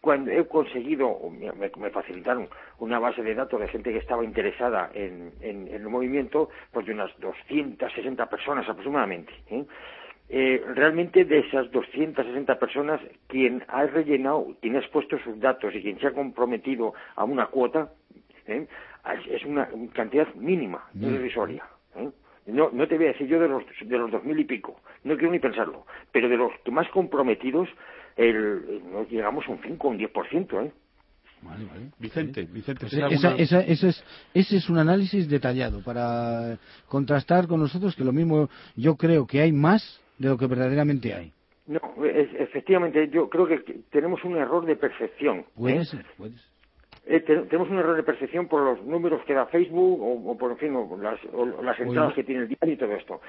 Cuando 0.00 0.30
he 0.30 0.46
conseguido, 0.46 1.18
me, 1.28 1.50
me 1.76 1.90
facilitaron 1.90 2.48
una 2.78 3.00
base 3.00 3.22
de 3.22 3.34
datos 3.34 3.60
de 3.60 3.68
gente 3.68 3.92
que 3.92 3.98
estaba 3.98 4.24
interesada 4.24 4.90
en, 4.94 5.32
en, 5.40 5.66
en 5.68 5.74
el 5.74 5.88
movimiento, 5.88 6.48
pues 6.72 6.86
de 6.86 6.92
unas 6.92 7.10
260 7.18 8.26
personas 8.30 8.66
aproximadamente. 8.68 9.32
¿eh? 9.50 9.66
Eh, 10.32 10.62
realmente 10.76 11.24
de 11.24 11.40
esas 11.40 11.68
260 11.72 12.56
personas, 12.60 13.00
quien 13.26 13.64
ha 13.66 13.84
rellenado, 13.86 14.46
quien 14.60 14.76
ha 14.76 14.78
expuesto 14.78 15.18
sus 15.18 15.40
datos 15.40 15.74
y 15.74 15.82
quien 15.82 15.98
se 15.98 16.06
ha 16.06 16.12
comprometido 16.12 16.94
a 17.16 17.24
una 17.24 17.46
cuota, 17.46 17.90
¿eh? 18.46 18.68
es 19.28 19.44
una 19.44 19.68
cantidad 19.92 20.32
mínima, 20.36 20.84
no 20.94 21.08
es 21.08 21.14
irrisoria. 21.14 21.64
¿eh? 21.96 22.10
No, 22.46 22.70
no 22.72 22.86
te 22.86 22.96
voy 22.96 23.06
a 23.06 23.08
decir 23.08 23.26
yo 23.26 23.40
de 23.40 23.48
los 23.48 23.64
de 23.80 23.98
los 23.98 24.08
dos 24.12 24.22
mil 24.22 24.38
y 24.38 24.44
pico, 24.44 24.80
no 25.02 25.16
quiero 25.16 25.32
ni 25.32 25.40
pensarlo, 25.40 25.84
pero 26.12 26.28
de 26.28 26.36
los 26.36 26.52
más 26.70 26.88
comprometidos, 26.90 27.68
el, 28.16 28.82
nos 28.88 29.10
llegamos 29.10 29.44
a 29.48 29.50
un 29.50 29.60
5 29.60 29.88
o 29.88 29.90
un 29.90 29.98
10%, 29.98 30.64
¿eh? 30.64 30.72
Vale, 31.42 31.64
vale. 31.64 31.90
Vicente, 31.98 32.42
Vicente, 32.44 32.86
esa, 32.86 33.34
esa, 33.34 33.60
ese, 33.62 33.88
es, 33.88 34.04
ese 34.32 34.56
es 34.58 34.68
un 34.68 34.78
análisis 34.78 35.28
detallado 35.28 35.82
para 35.82 36.56
contrastar 36.86 37.48
con 37.48 37.58
nosotros 37.58 37.96
que 37.96 38.04
lo 38.04 38.12
mismo 38.12 38.48
yo 38.76 38.94
creo 38.96 39.26
que 39.26 39.40
hay 39.40 39.50
más 39.50 40.00
de 40.20 40.28
lo 40.28 40.36
que 40.36 40.46
verdaderamente 40.46 41.14
hay. 41.14 41.32
No, 41.66 41.80
efectivamente, 42.04 43.08
yo 43.08 43.30
creo 43.30 43.46
que 43.46 43.58
tenemos 43.90 44.22
un 44.24 44.36
error 44.36 44.66
de 44.66 44.76
percepción. 44.76 45.46
Puede 45.54 45.78
¿eh? 45.78 45.84
ser, 45.84 46.04
puede 46.16 46.32
ser. 46.32 46.50
Eh, 47.06 47.20
tenemos 47.20 47.68
un 47.70 47.78
error 47.78 47.96
de 47.96 48.02
percepción 48.02 48.46
por 48.46 48.62
los 48.62 48.84
números 48.84 49.22
que 49.24 49.32
da 49.32 49.46
Facebook 49.46 50.00
o, 50.00 50.36
por 50.36 50.52
en 50.52 50.58
fin 50.58 50.74
las, 51.00 51.18
las 51.62 51.80
entradas 51.80 52.14
que 52.14 52.24
tiene 52.24 52.42
el 52.42 52.48
diario 52.48 52.74
y 52.74 52.76
todo 52.76 52.92
esto. 52.92 53.20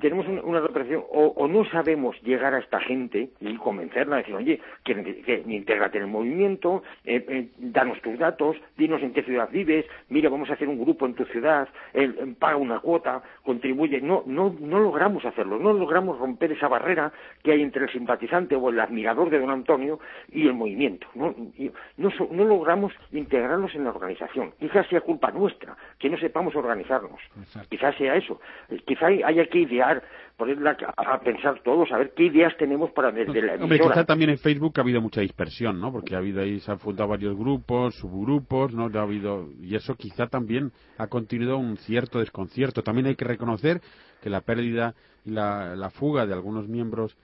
Tenemos 0.00 0.26
una 0.26 0.58
error 0.58 0.68
de 0.68 0.74
percepción 0.74 1.04
o, 1.10 1.46
no 1.46 1.64
sabemos 1.66 2.20
llegar 2.22 2.54
a 2.54 2.58
esta 2.58 2.80
gente 2.80 3.30
y 3.40 3.56
convencerla, 3.56 4.16
decir, 4.16 4.34
oye, 4.34 4.60
que, 4.84 5.22
que, 5.22 5.44
intégrate 5.46 5.98
en 5.98 6.04
el 6.04 6.10
movimiento, 6.10 6.82
eh, 7.04 7.24
eh, 7.28 7.48
danos 7.58 8.00
tus 8.00 8.18
datos, 8.18 8.56
dinos 8.76 9.02
en 9.02 9.12
qué 9.12 9.22
ciudad 9.22 9.50
vives, 9.50 9.84
mira, 10.08 10.30
vamos 10.30 10.48
a 10.50 10.54
hacer 10.54 10.68
un 10.68 10.80
grupo 10.80 11.06
en 11.06 11.14
tu 11.14 11.24
ciudad, 11.26 11.68
paga 12.38 12.56
una 12.56 12.80
cuota, 12.80 13.22
contribuye. 13.44 14.00
No, 14.00 14.22
no, 14.26 14.54
no 14.58 14.80
logramos 14.80 15.24
hacerlo, 15.24 15.58
no 15.58 15.72
logramos 15.72 16.18
romper 16.18 16.52
esa 16.52 16.68
barrera 16.68 17.12
que 17.42 17.52
hay 17.52 17.62
entre 17.62 17.84
el 17.84 17.92
simpatizante 17.92 18.56
o 18.56 18.70
el 18.70 18.80
admirador 18.80 19.30
de 19.30 19.38
don 19.38 19.50
Antonio 19.50 20.00
y 20.32 20.46
el 20.46 20.54
movimiento. 20.54 21.06
No, 21.14 21.34
no, 21.96 22.10
no 22.30 22.44
logramos 22.44 22.92
integrarnos 23.20 23.74
en 23.74 23.84
la 23.84 23.90
organización. 23.90 24.52
Quizás 24.58 24.86
sea 24.88 25.00
culpa 25.00 25.30
nuestra 25.30 25.76
que 25.98 26.08
no 26.08 26.18
sepamos 26.18 26.54
organizarnos. 26.56 27.20
Quizás 27.68 27.96
sea 27.96 28.14
eso. 28.16 28.40
Quizás 28.86 29.12
haya 29.24 29.46
que 29.46 29.58
idear, 29.60 30.02
ponerla 30.36 30.76
a 30.96 31.20
pensar 31.20 31.60
todos, 31.62 31.90
a 31.92 31.98
ver 31.98 32.12
qué 32.14 32.24
ideas 32.24 32.56
tenemos 32.56 32.90
para 32.90 33.10
desde 33.12 33.42
la 33.42 33.54
Hombre, 33.54 33.78
quizá 33.78 34.04
también 34.04 34.30
en 34.30 34.38
Facebook 34.38 34.74
ha 34.76 34.80
habido 34.80 35.00
mucha 35.00 35.20
dispersión, 35.20 35.80
¿no? 35.80 35.92
Porque 35.92 36.14
ha 36.14 36.18
habido 36.18 36.40
ahí, 36.40 36.60
se 36.60 36.72
han 36.72 36.78
fundado 36.78 37.08
varios 37.08 37.36
grupos, 37.36 37.94
subgrupos, 37.96 38.74
¿no? 38.74 38.90
Ha 38.98 39.02
habido, 39.02 39.48
y 39.60 39.74
eso 39.74 39.94
quizá 39.94 40.26
también 40.26 40.72
ha 40.98 41.06
continuado 41.06 41.58
un 41.58 41.76
cierto 41.76 42.18
desconcierto. 42.18 42.82
También 42.82 43.06
hay 43.06 43.16
que 43.16 43.24
reconocer 43.24 43.80
que 44.22 44.30
la 44.30 44.40
pérdida 44.40 44.94
y 45.24 45.30
la, 45.30 45.76
la 45.76 45.90
fuga 45.90 46.26
de 46.26 46.32
algunos 46.32 46.68
miembros 46.68 47.16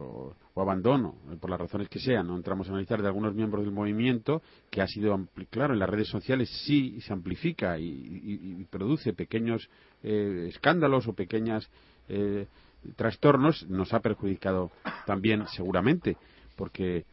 o, 0.00 0.34
abandono, 0.56 1.14
eh, 1.30 1.36
por 1.40 1.50
las 1.50 1.60
razones 1.60 1.88
que 1.88 1.98
sean, 1.98 2.26
no 2.26 2.36
entramos 2.36 2.68
a 2.68 2.70
analizar 2.70 3.00
de 3.00 3.08
algunos 3.08 3.34
miembros 3.34 3.64
del 3.64 3.72
movimiento, 3.72 4.42
que 4.70 4.82
ha 4.82 4.86
sido, 4.86 5.18
claro, 5.50 5.74
en 5.74 5.80
las 5.80 5.88
redes 5.88 6.08
sociales 6.08 6.50
sí 6.66 7.00
se 7.00 7.12
amplifica 7.12 7.78
y, 7.78 8.66
produce 8.70 9.12
pequeños 9.12 9.68
eh, 10.02 10.46
escándalos 10.48 11.06
o 11.08 11.12
pequeños 11.12 11.68
eh, 12.08 12.46
trastornos, 12.96 13.68
nos 13.68 13.92
ha 13.92 14.00
perjudicado 14.00 14.70
también 15.06 15.46
seguramente, 15.48 16.16
porque 16.56 17.04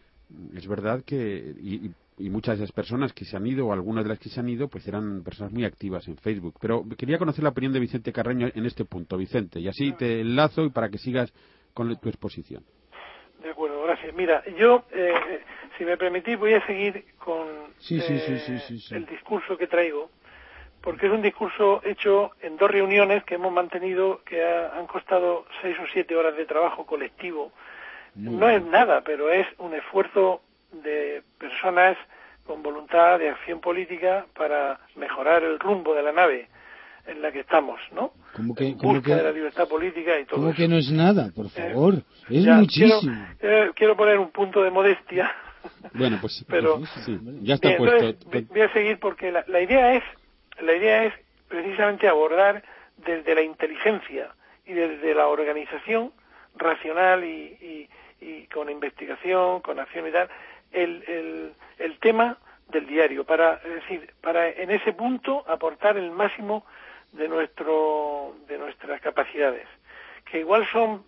es 0.54 0.68
verdad 0.68 1.04
que 1.06 1.56
y, 1.62 1.92
muchas 2.30 2.58
de 2.58 2.64
las 2.64 2.72
personas 2.72 3.14
que 3.14 3.26
se 3.26 3.38
han 3.38 3.46
ido 3.46 3.68
o 3.68 3.74
algunas 3.74 4.04
de 4.04 4.10
las 4.10 4.18
que 4.18 4.30
se 4.30 4.40
han 4.40 4.50
ido 4.50 4.68
pues 4.68 4.88
eran 4.88 5.22
personas 5.22 5.54
muy 5.54 5.66
activas 5.66 6.08
en 6.08 6.18
Facebook. 6.18 6.56
Pero 6.60 6.84
quería 6.98 7.20
conocer 7.20 7.44
la 7.44 7.52
opinión 7.52 7.74
de 7.74 7.80
Vicente 7.80 8.12
Carreño 8.12 8.50
en 8.56 8.66
este 8.66 8.86
punto 8.86 9.18
Vicente 9.18 9.60
y 9.60 9.68
así 9.68 9.94
te 9.94 10.22
enlazo 10.22 10.66
y 10.66 10.72
para 10.72 10.90
que 10.90 10.98
sigas 10.98 11.32
con 11.78 11.96
tu 11.96 12.10
exposición 12.10 12.64
de 13.44 13.52
acuerdo, 13.52 13.84
gracias. 13.84 14.16
Mira, 14.16 14.44
yo, 14.58 14.84
eh, 14.92 15.44
si 15.78 15.86
me 15.86 15.96
permitís, 15.96 16.40
voy 16.40 16.54
a 16.56 16.66
seguir 16.66 17.06
con 17.20 17.48
eh, 17.90 18.42
el 18.92 19.06
discurso 19.06 19.58
que 19.58 19.68
traigo, 19.68 20.10
porque 20.82 21.06
es 21.06 21.12
un 21.12 21.22
discurso 21.22 21.82
hecho 21.84 22.32
en 22.42 22.58
dos 22.58 22.72
reuniones 22.72 23.24
que 23.26 23.36
hemos 23.36 23.54
mantenido 23.54 24.22
que 24.26 24.44
han 24.44 24.88
costado 24.88 25.46
seis 25.62 25.78
o 25.80 25.86
siete 25.94 26.16
horas 26.16 26.36
de 26.36 26.46
trabajo 26.46 26.86
colectivo. 26.86 27.52
no 28.16 28.50
es 28.50 28.64
nada, 28.64 29.02
pero 29.02 29.30
es 29.30 29.46
un 29.60 29.76
esfuerzo 29.76 30.42
de 30.72 31.22
personas 31.38 31.96
con 32.44 32.64
voluntad 32.64 33.20
de 33.20 33.30
acción 33.30 33.60
política 33.60 34.26
para 34.34 34.80
mejorar 34.96 35.44
el 35.44 35.60
rumbo 35.60 35.94
de 35.94 36.02
la 36.02 36.12
nave 36.12 36.50
en 37.08 37.22
la 37.22 37.32
que 37.32 37.40
estamos, 37.40 37.80
¿no? 37.94 38.12
Como 38.36 38.54
que, 38.54 38.76
que, 38.78 39.16
de 39.16 39.24
la 39.24 39.32
libertad 39.32 39.68
política 39.68 40.20
y 40.20 40.26
todo 40.26 40.42
¿Cómo 40.42 40.54
que 40.54 40.68
no 40.68 40.78
es 40.78 40.92
nada? 40.92 41.32
Por 41.36 41.48
eh, 41.48 41.50
favor, 41.50 41.96
es 42.30 42.46
muchísimo. 42.46 43.14
Eh, 43.40 43.72
quiero, 43.76 43.96
poner 43.96 44.20
un 44.20 44.32
punto 44.32 44.62
de 44.62 44.72
modestia. 44.72 45.32
Bueno, 45.94 46.18
pues, 46.22 46.46
pero 46.48 46.80
sí, 47.04 47.20
ya 47.42 47.56
está 47.56 47.76
puesto. 47.76 48.16
voy 48.50 48.62
a 48.62 48.72
seguir 48.72 49.00
porque 49.00 49.34
la, 49.34 49.44
la, 49.48 49.60
idea 49.60 49.96
es 49.96 50.04
la 50.62 50.74
idea 50.74 51.04
es 51.04 51.14
precisamente 51.50 52.08
abordar 52.08 52.64
desde 52.96 53.36
la 53.36 53.42
inteligencia 53.42 54.30
y 54.66 54.74
desde 54.74 55.14
la 55.14 55.28
organización 55.28 56.14
racional 56.56 57.26
y, 57.26 57.90
y, 58.22 58.26
y 58.26 58.48
con 58.48 58.70
investigación, 58.70 59.60
con 59.60 59.80
acción 59.80 60.08
y 60.08 60.12
tal, 60.12 60.30
el, 60.72 61.04
el, 61.08 61.52
el 61.80 62.00
tema 62.00 62.38
del 62.72 62.86
diario 62.86 63.24
para 63.24 63.56
es 63.56 63.76
decir 63.76 64.14
para 64.22 64.50
en 64.50 64.72
ese 64.72 64.94
punto 64.94 65.44
aportar 65.48 65.98
el 65.98 66.12
máximo 66.12 66.66
de 67.12 67.28
nuestro 67.28 68.36
de 68.48 68.58
nuestras 68.58 69.02
capacidades 69.02 69.68
que 70.26 70.40
igual 70.40 70.68
son 70.72 71.04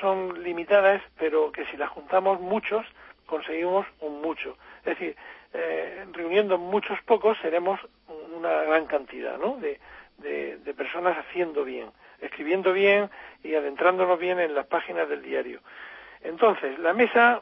son 0.00 0.42
limitadas 0.42 1.02
pero 1.18 1.52
que 1.52 1.64
si 1.66 1.76
las 1.76 1.90
juntamos 1.90 2.40
muchos 2.40 2.86
conseguimos 3.26 3.86
un 4.00 4.20
mucho 4.20 4.56
es 4.80 4.98
decir 4.98 5.16
eh, 5.52 6.04
reuniendo 6.12 6.58
muchos 6.58 7.00
pocos 7.02 7.38
seremos 7.38 7.80
una 8.36 8.62
gran 8.62 8.86
cantidad 8.86 9.38
¿no? 9.38 9.56
de, 9.56 9.80
de, 10.18 10.58
de 10.58 10.74
personas 10.74 11.16
haciendo 11.18 11.64
bien 11.64 11.90
escribiendo 12.20 12.72
bien 12.72 13.10
y 13.42 13.54
adentrándonos 13.54 14.18
bien 14.18 14.40
en 14.40 14.54
las 14.54 14.66
páginas 14.66 15.08
del 15.08 15.22
diario 15.22 15.60
entonces 16.22 16.78
la 16.78 16.92
mesa 16.92 17.40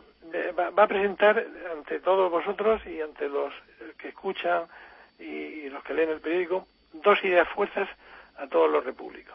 va 0.59 0.83
a 0.83 0.87
presentar 0.87 1.45
ante 1.73 2.01
todos 2.01 2.31
vosotros 2.31 2.85
y 2.87 3.01
ante 3.01 3.29
los 3.29 3.53
que 3.99 4.09
escuchan 4.09 4.65
y, 5.19 5.69
los 5.69 5.83
que 5.85 5.95
leen 5.95 6.11
el 6.11 6.21
periódico 6.21 6.67
dos 6.95 7.23
ideas 7.25 7.49
fuerzas 7.49 7.89
a 8.37 8.47
todos 8.47 8.71
los 8.71 8.85
repúblicos. 8.85 9.35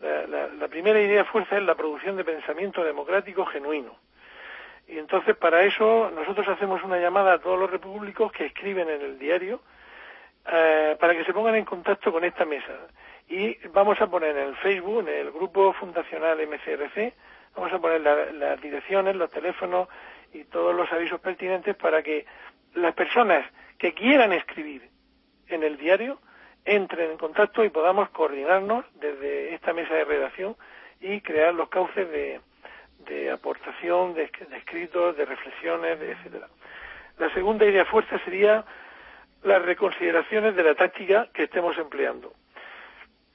La, 0.00 0.68
primera 0.68 1.00
idea 1.00 1.24
fuerza 1.24 1.56
es 1.56 1.62
la 1.62 1.74
producción 1.74 2.16
de 2.16 2.24
pensamiento 2.24 2.84
democrático 2.84 3.46
genuino. 3.46 3.96
Y 4.86 4.98
entonces 4.98 5.36
para 5.36 5.62
eso 5.62 6.10
nosotros 6.14 6.46
hacemos 6.48 6.82
una 6.82 6.98
llamada 6.98 7.34
a 7.34 7.38
todos 7.38 7.58
los 7.58 7.70
repúblicos 7.70 8.30
que 8.32 8.46
escriben 8.46 8.90
en 8.90 9.00
el 9.00 9.18
diario 9.18 9.62
eh, 10.46 10.96
para 11.00 11.14
que 11.16 11.24
se 11.24 11.32
pongan 11.32 11.54
en 11.54 11.64
contacto 11.64 12.12
con 12.12 12.22
esta 12.24 12.44
mesa. 12.44 12.72
Y 13.28 13.54
vamos 13.68 13.98
a 14.00 14.08
poner 14.08 14.36
en 14.36 14.48
el 14.48 14.56
Facebook, 14.56 15.00
en 15.00 15.08
el 15.08 15.30
grupo 15.32 15.72
fundacional 15.72 16.38
MCRC, 16.46 17.14
vamos 17.56 17.72
a 17.72 17.78
poner 17.78 18.02
las 18.02 18.60
direcciones, 18.60 19.16
los 19.16 19.30
teléfonos 19.30 19.88
y 20.34 20.44
todos 20.44 20.74
los 20.74 20.92
avisos 20.92 21.20
pertinentes 21.20 21.76
para 21.76 22.02
que 22.02 22.26
las 22.74 22.94
personas 22.94 23.46
que 23.78 23.94
quieran 23.94 24.32
escribir 24.32 24.90
en 25.48 25.62
el 25.62 25.78
diario 25.78 26.18
entren 26.64 27.12
en 27.12 27.18
contacto 27.18 27.64
y 27.64 27.70
podamos 27.70 28.08
coordinarnos 28.10 28.84
desde 28.94 29.54
esta 29.54 29.72
mesa 29.72 29.94
de 29.94 30.04
redacción 30.04 30.56
y 31.00 31.20
crear 31.20 31.54
los 31.54 31.68
cauces 31.68 32.08
de, 32.10 33.30
aportación, 33.30 34.14
de, 34.14 34.30
escritos, 34.56 35.16
de 35.16 35.24
reflexiones, 35.24 36.00
etcétera. 36.00 36.48
La 37.18 37.32
segunda 37.34 37.66
idea 37.66 37.84
fuerza 37.84 38.18
sería 38.24 38.64
las 39.42 39.62
reconsideraciones 39.62 40.56
de 40.56 40.62
la 40.62 40.74
táctica 40.74 41.28
que 41.32 41.44
estemos 41.44 41.76
empleando, 41.76 42.32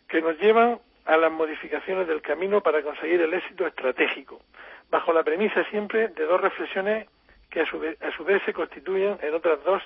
que 0.08 0.22
nos 0.22 0.38
llevan 0.40 0.80
a 1.06 1.18
las 1.18 1.32
modificaciones 1.32 2.08
del 2.08 2.22
camino 2.22 2.62
para 2.62 2.82
conseguir 2.82 3.22
el 3.22 3.34
éxito 3.34 3.68
estratégico, 3.68 4.42
bajo 4.90 5.14
la 5.14 5.24
premisa 5.24 5.64
siempre 5.66 6.08
de 6.10 6.26
dos 6.26 6.42
reflexiones 6.42 7.08
que 7.50 7.62
a 7.62 7.66
su 7.66 7.80
vez, 7.80 8.02
a 8.02 8.12
su 8.12 8.24
vez 8.24 8.42
se 8.46 8.54
constituyen 8.54 9.18
en 9.22 9.34
otras 9.34 9.64
dos 9.64 9.84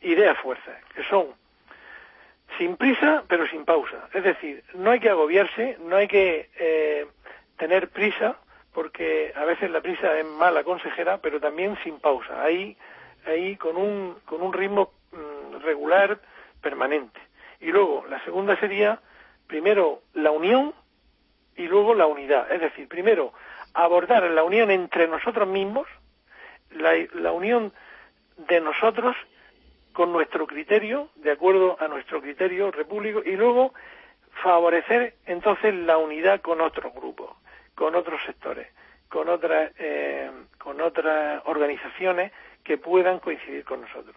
ideas 0.00 0.36
fuerzas, 0.38 0.82
que 0.94 1.02
son 1.04 1.34
sin 2.58 2.76
prisa 2.76 3.24
pero 3.28 3.46
sin 3.48 3.64
pausa. 3.64 4.08
Es 4.12 4.24
decir, 4.24 4.64
no 4.74 4.90
hay 4.90 5.00
que 5.00 5.10
agobiarse, 5.10 5.78
no 5.80 5.96
hay 5.96 6.08
que 6.08 6.50
eh, 6.58 7.06
tener 7.56 7.88
prisa, 7.90 8.36
porque 8.72 9.32
a 9.34 9.44
veces 9.44 9.70
la 9.70 9.80
prisa 9.80 10.18
es 10.18 10.24
mala 10.24 10.64
consejera, 10.64 11.18
pero 11.18 11.40
también 11.40 11.76
sin 11.82 11.98
pausa, 11.98 12.42
ahí, 12.42 12.76
ahí 13.26 13.56
con, 13.56 13.76
un, 13.76 14.16
con 14.26 14.42
un 14.42 14.52
ritmo 14.52 14.92
mm, 15.12 15.62
regular, 15.62 16.20
permanente. 16.60 17.20
Y 17.60 17.72
luego, 17.72 18.04
la 18.08 18.22
segunda 18.24 18.58
sería, 18.60 19.00
primero, 19.46 20.02
la 20.14 20.30
unión 20.30 20.74
y 21.56 21.66
luego 21.68 21.94
la 21.94 22.06
unidad. 22.06 22.50
Es 22.52 22.60
decir, 22.60 22.88
primero, 22.88 23.32
abordar 23.72 24.22
la 24.24 24.42
unión 24.42 24.70
entre 24.70 25.08
nosotros 25.08 25.48
mismos, 25.48 25.86
la, 26.70 27.32
unión 27.32 27.72
de 28.36 28.60
nosotros 28.60 29.16
con 29.96 30.12
nuestro 30.12 30.46
criterio, 30.46 31.08
de 31.14 31.32
acuerdo 31.32 31.78
a 31.80 31.88
nuestro 31.88 32.20
criterio 32.20 32.70
repúblico, 32.70 33.22
y 33.24 33.34
luego 33.34 33.72
favorecer 34.42 35.14
entonces 35.24 35.74
la 35.74 35.96
unidad 35.96 36.42
con 36.42 36.60
otros 36.60 36.92
grupos, 36.92 37.34
con 37.74 37.94
otros 37.94 38.20
sectores, 38.26 38.68
con 39.08 39.30
otras, 39.30 39.72
eh, 39.78 40.30
con 40.58 40.82
otras 40.82 41.40
organizaciones 41.46 42.30
que 42.62 42.76
puedan 42.76 43.20
coincidir 43.20 43.64
con 43.64 43.80
nosotros. 43.80 44.14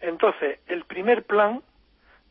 Entonces, 0.00 0.60
el 0.68 0.84
primer 0.84 1.24
plan 1.24 1.62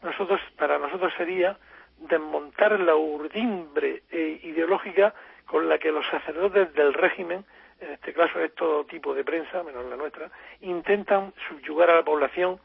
nosotros, 0.01 0.39
para 0.57 0.79
nosotros 0.79 1.11
sería 1.17 1.57
desmontar 1.97 2.79
la 2.79 2.95
urdimbre 2.95 4.03
eh, 4.11 4.39
ideológica 4.43 5.13
con 5.45 5.67
la 5.67 5.77
que 5.77 5.91
los 5.91 6.07
sacerdotes 6.07 6.73
del 6.73 6.93
régimen, 6.93 7.43
en 7.81 7.91
este 7.91 8.13
caso 8.13 8.39
es 8.39 8.53
todo 8.55 8.85
tipo 8.85 9.13
de 9.13 9.23
prensa, 9.23 9.63
menos 9.63 9.85
la 9.85 9.95
nuestra, 9.95 10.29
intentan 10.61 11.33
subyugar 11.47 11.89
a 11.89 11.95
la 11.95 12.03
población, 12.03 12.59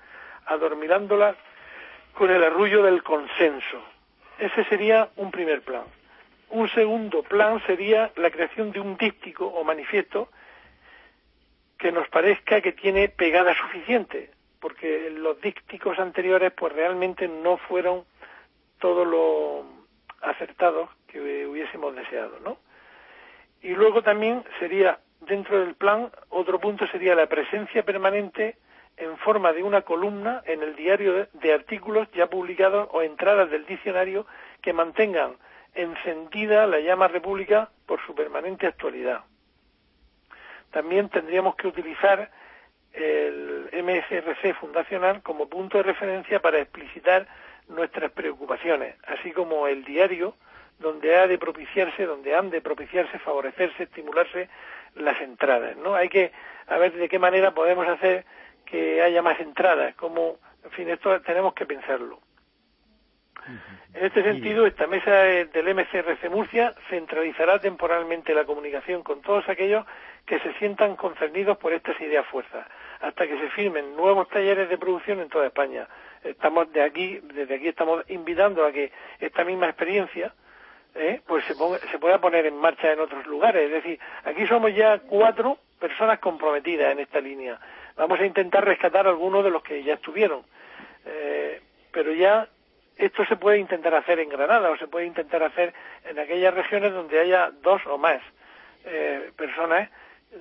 adormilándola 0.47 1.37
con 2.15 2.31
el 2.31 2.43
arrullo 2.43 2.83
del 2.83 3.03
consenso. 3.03 3.83
Ese 4.39 4.65
sería 4.65 5.11
un 5.17 5.31
primer 5.31 5.63
plan. 5.63 5.85
Un 6.51 6.69
segundo 6.71 7.23
plan 7.23 7.63
sería 7.67 8.13
la 8.17 8.31
creación 8.31 8.73
de 8.73 8.81
un 8.81 8.97
díptico 8.97 9.47
o 9.47 9.65
manifiesto 9.65 10.29
que 11.79 11.93
nos 11.93 12.09
parezca 12.09 12.61
que 12.61 12.73
tiene 12.73 13.09
pegada 13.09 13.55
suficiente, 13.55 14.31
porque 14.61 15.11
los 15.11 15.41
dípticos 15.41 15.99
anteriores 15.99 16.53
pues 16.53 16.73
realmente 16.73 17.29
no 17.29 17.57
fueron 17.57 18.05
todos 18.79 19.07
los 19.07 19.67
acertados 20.21 20.89
que 21.07 21.47
hubiésemos 21.47 21.95
deseado, 21.95 22.39
¿no? 22.41 22.59
Y 23.65 23.75
luego 23.75 24.03
también 24.03 24.45
sería, 24.59 24.99
dentro 25.21 25.59
del 25.59 25.75
plan, 25.75 26.11
otro 26.29 26.61
punto 26.61 26.87
sería 26.89 27.15
la 27.15 27.27
presencia 27.27 27.83
permanente 27.83 28.59
en 28.99 29.17
forma 29.17 29.55
de 29.55 29.63
una 29.63 29.81
columna 29.81 30.43
en 30.45 30.63
el 30.63 30.77
diario 30.77 31.29
de 31.33 31.53
artículos 31.55 32.07
ya 32.13 32.27
publicados 32.27 32.91
o 32.93 33.01
entradas 33.01 33.51
del 33.51 33.65
diccionario 33.65 34.27
que 34.61 34.75
mantengan 34.75 35.39
encendida 35.75 36.67
la 36.67 36.79
llama 36.81 37.09
república 37.09 37.71
por 37.87 38.05
su 38.05 38.15
permanente 38.15 38.67
actualidad. 38.67 39.23
También 40.71 41.09
tendríamos 41.09 41.57
que 41.57 41.67
utilizar 41.67 42.31
el 42.93 43.71
MSRC 43.73 44.57
fundacional 44.61 45.23
como 45.23 45.49
punto 45.49 45.79
de 45.79 45.85
referencia 45.85 46.39
para 46.41 46.59
explicitar 46.61 47.27
nuestras 47.69 48.13
preocupaciones, 48.13 48.95
así 49.07 49.33
como 49.33 49.67
el 49.69 49.85
diario 49.85 50.37
donde 50.79 51.17
ha 51.17 51.27
de 51.27 51.39
propiciarse, 51.39 52.07
donde 52.07 52.35
han 52.35 52.51
de 52.51 52.61
propiciarse, 52.61 53.19
favorecerse, 53.19 53.85
estimularse 53.85 54.49
las 54.95 55.21
entradas, 55.21 55.77
¿no? 55.77 55.95
Hay 55.95 56.09
que 56.09 56.33
a 56.67 56.79
ver 56.79 56.93
de 56.93 57.09
qué 57.09 57.19
manera 57.19 57.53
podemos 57.53 57.87
hacer 57.89 58.25
que 58.65 59.03
haya 59.03 59.23
más 59.23 59.39
entradas, 59.41 59.95
como, 59.97 60.39
en 60.65 60.71
fin, 60.71 60.89
esto 60.89 61.21
tenemos 61.23 61.55
que 61.55 61.67
pensarlo. 61.67 62.21
En 63.93 64.07
este 64.07 64.23
sentido, 64.23 64.67
esta 64.67 64.87
mesa 64.87 65.13
del 65.13 65.75
MCRC 65.75 66.31
Murcia 66.31 66.75
centralizará 66.89 67.59
temporalmente 67.59 68.35
la 68.35 68.45
comunicación 68.45 69.03
con 69.03 69.21
todos 69.21 69.49
aquellos 69.49 69.85
que 70.25 70.41
se 70.41 70.55
sientan 70.55 70.97
concernidos 70.97 71.59
por 71.59 71.75
estas 71.75 72.01
ideas 72.01 72.27
fuerzas, 72.27 72.67
hasta 73.01 73.27
que 73.27 73.39
se 73.39 73.51
firmen 73.51 73.95
nuevos 73.95 74.29
talleres 74.29 74.69
de 74.71 74.79
producción 74.79 75.21
en 75.21 75.29
toda 75.29 75.47
España. 75.47 75.87
Estamos 76.23 76.73
de 76.73 76.83
aquí, 76.83 77.21
desde 77.23 77.57
aquí 77.57 77.69
estamos 77.69 78.03
invitando 78.09 78.65
a 78.65 78.73
que 78.73 78.91
esta 79.21 79.45
misma 79.45 79.67
experiencia 79.67 80.33
¿eh? 80.95 81.21
pues 81.27 81.45
se, 81.45 81.55
se 81.55 81.99
pueda 81.99 82.21
poner 82.21 82.47
en 82.47 82.57
marcha 82.57 82.93
en 82.93 83.01
otros 83.01 83.27
lugares. 83.27 83.65
Es 83.65 83.73
decir, 83.73 83.99
aquí 84.25 84.47
somos 84.47 84.75
ya 84.75 84.99
cuatro 85.01 85.59
personas 85.79 86.19
comprometidas 86.19 86.93
en 86.93 87.01
esta 87.01 87.21
línea. 87.21 87.59
Vamos 87.97 88.19
a 88.21 88.27
intentar 88.27 88.65
rescatar 88.65 89.07
algunos 89.07 89.45
de 89.45 89.51
los 89.51 89.63
que 89.63 89.83
ya 89.83 89.95
estuvieron. 89.95 90.43
Eh, 91.05 91.61
pero 91.93 92.13
ya 92.13 92.49
esto 92.97 93.25
se 93.27 93.37
puede 93.37 93.59
intentar 93.59 93.95
hacer 93.95 94.21
en 94.21 94.29
Granada 94.29 94.71
o 94.71 94.77
se 94.77 94.89
puede 94.89 95.07
intentar 95.07 95.43
hacer 95.43 95.75
en 96.05 96.19
aquellas 96.19 96.55
regiones 96.55 96.93
donde 96.93 97.19
haya 97.21 97.51
dos 97.63 97.85
o 97.87 97.99
más 97.99 98.21
eh, 98.85 99.31
personas 99.37 99.91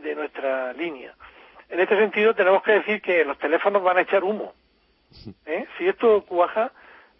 de 0.01 0.15
nuestra 0.15 0.73
línea. 0.73 1.13
En 1.69 1.79
este 1.79 1.97
sentido, 1.97 2.35
tenemos 2.35 2.61
que 2.63 2.73
decir 2.73 3.01
que 3.01 3.25
los 3.25 3.37
teléfonos 3.37 3.81
van 3.83 3.97
a 3.97 4.01
echar 4.01 4.23
humo. 4.23 4.53
¿eh? 5.45 5.65
Si 5.77 5.87
esto 5.87 6.23
cuaja, 6.25 6.71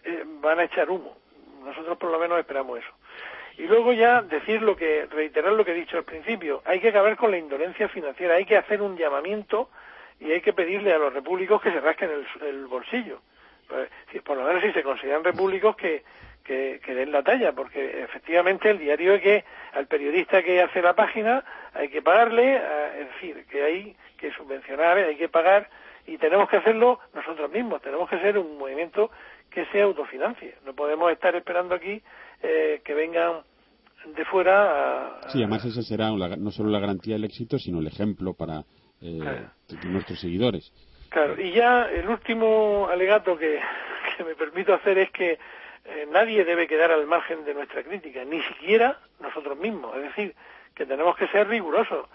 eh, 0.04 0.24
van 0.26 0.60
a 0.60 0.66
echar 0.66 0.90
humo. 0.90 1.18
Nosotros 1.64 1.98
por 1.98 2.12
lo 2.12 2.20
menos 2.20 2.40
esperamos 2.40 2.80
eso. 2.80 2.94
Y 3.58 3.64
luego 3.64 3.94
ya 3.94 4.22
decir 4.22 4.62
lo 4.62 4.76
que, 4.76 5.06
reiterar 5.06 5.54
lo 5.54 5.64
que 5.64 5.72
he 5.72 5.76
dicho 5.76 5.98
al 5.98 6.04
principio, 6.04 6.62
hay 6.66 6.80
que 6.80 6.90
acabar 6.90 7.16
con 7.16 7.32
la 7.32 7.38
indolencia 7.38 7.88
financiera, 7.90 8.36
hay 8.36 8.46
que 8.46 8.58
hacer 8.58 8.82
un 8.82 8.98
llamamiento 8.98 9.70
y 10.20 10.32
hay 10.32 10.42
que 10.42 10.54
pedirle 10.54 10.94
a 10.94 10.98
los 10.98 11.14
repúblicos 11.14 11.62
que 11.62 11.72
se 11.72 11.80
rasquen 11.80 12.10
el 12.42 12.66
bolsillo. 12.66 13.22
Pues, 13.68 13.90
por 14.24 14.38
lo 14.38 14.44
menos 14.44 14.62
si 14.62 14.72
se 14.72 14.84
consideran 14.84 15.24
repúblicos 15.24 15.76
que, 15.76 16.04
que, 16.44 16.80
den 16.86 17.12
la 17.12 17.24
talla, 17.24 17.54
porque 17.54 18.04
efectivamente 18.04 18.70
el 18.70 18.80
diario 18.80 19.16
es 19.16 19.22
que 19.22 19.46
al 19.74 19.88
periodista 19.88 20.44
que 20.44 20.62
hace 20.62 20.82
la 20.82 20.94
página 20.94 21.44
hay 21.74 21.90
que 21.90 22.02
pagarle, 22.02 22.58
es 23.00 23.08
decir, 23.14 23.46
que 23.50 23.64
hay 23.64 23.96
que 24.18 24.32
subvencionar, 24.34 24.98
hay 24.98 25.16
que 25.16 25.30
pagar 25.30 25.70
y 26.06 26.18
tenemos 26.18 26.50
que 26.50 26.58
hacerlo 26.58 27.00
nosotros 27.14 27.50
mismos, 27.52 27.82
tenemos 27.82 28.10
que 28.10 28.20
ser 28.20 28.38
un 28.38 28.58
movimiento 28.58 29.10
que 29.50 29.66
se 29.68 29.82
autofinancie, 29.82 30.56
no 30.66 30.74
podemos 30.74 31.12
estar 31.12 31.36
esperando 31.36 31.76
aquí 31.76 32.02
eh, 32.44 32.82
que 32.84 32.94
vengan 32.94 33.42
de 34.16 34.26
fuera 34.26 35.20
Sí, 35.30 35.40
además 35.40 35.64
esa 35.66 35.82
será 35.82 36.12
no 36.12 36.52
solo 36.52 36.70
la 36.70 36.80
garantía 36.80 37.16
del 37.16 37.24
éxito, 37.24 37.58
sino 37.58 37.80
el 37.80 37.88
ejemplo 37.88 38.34
para 38.34 38.64
eh, 39.02 39.48
nuestros 39.86 40.20
seguidores. 40.20 40.72
Claro, 41.10 41.40
y 41.40 41.52
ya 41.52 41.86
el 41.86 42.08
último 42.10 42.88
alegato 42.90 43.38
que, 43.38 43.60
me 44.26 44.36
permito 44.36 44.74
hacer 44.74 44.98
es 44.98 45.12
que 45.12 45.40
eh, 45.86 46.08
nadie 46.12 46.44
debe 46.44 46.68
quedar 46.68 46.92
al 46.92 47.06
margen 47.08 47.46
de 47.46 47.54
nuestra 47.54 47.84
crítica, 47.84 48.24
ni 48.26 48.42
siquiera 48.44 49.00
nosotros 49.20 49.58
mismos. 49.58 49.96
Es 49.98 50.04
decir, 50.04 50.36
que 50.76 50.86
tenemos 50.86 51.16
que 51.16 51.28
ser 51.28 51.48
rigurosos. 51.48 52.08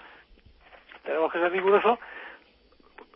Tenemos 1.04 1.32
que 1.32 1.38
ser 1.38 1.52
rigurosos 1.52 1.98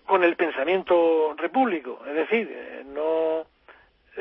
con 0.06 0.24
el 0.24 0.36
pensamiento 0.36 1.34
repúblico. 1.36 2.00
Es 2.06 2.14
decir, 2.14 2.48
eh, 2.50 2.84
no. 2.86 3.21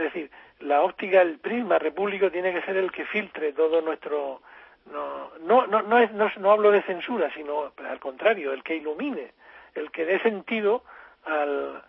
Es 0.02 0.14
decir, 0.14 0.32
la 0.60 0.82
óptica, 0.82 1.22
el 1.22 1.40
prisma 1.40 1.80
repúblico 1.80 2.32
tiene 2.32 2.54
que 2.54 2.62
ser 2.64 2.78
el 2.78 2.92
que 2.92 3.06
filtre 3.06 3.54
todo 3.54 3.82
nuestro. 3.82 4.42
No, 4.92 5.32
no, 5.42 5.68
no, 5.68 5.82
no, 5.84 6.00
es, 6.00 6.12
no, 6.12 6.32
no 6.40 6.52
hablo 6.52 6.72
de 6.72 6.82
censura, 6.82 7.32
sino 7.34 7.72
al 7.88 8.00
contrario, 8.00 8.52
el 8.52 8.64
que 8.64 8.76
ilumine, 8.76 9.32
el 9.76 9.92
que 9.92 10.06
dé 10.06 10.20
sentido 10.22 10.84
al, 11.24 11.84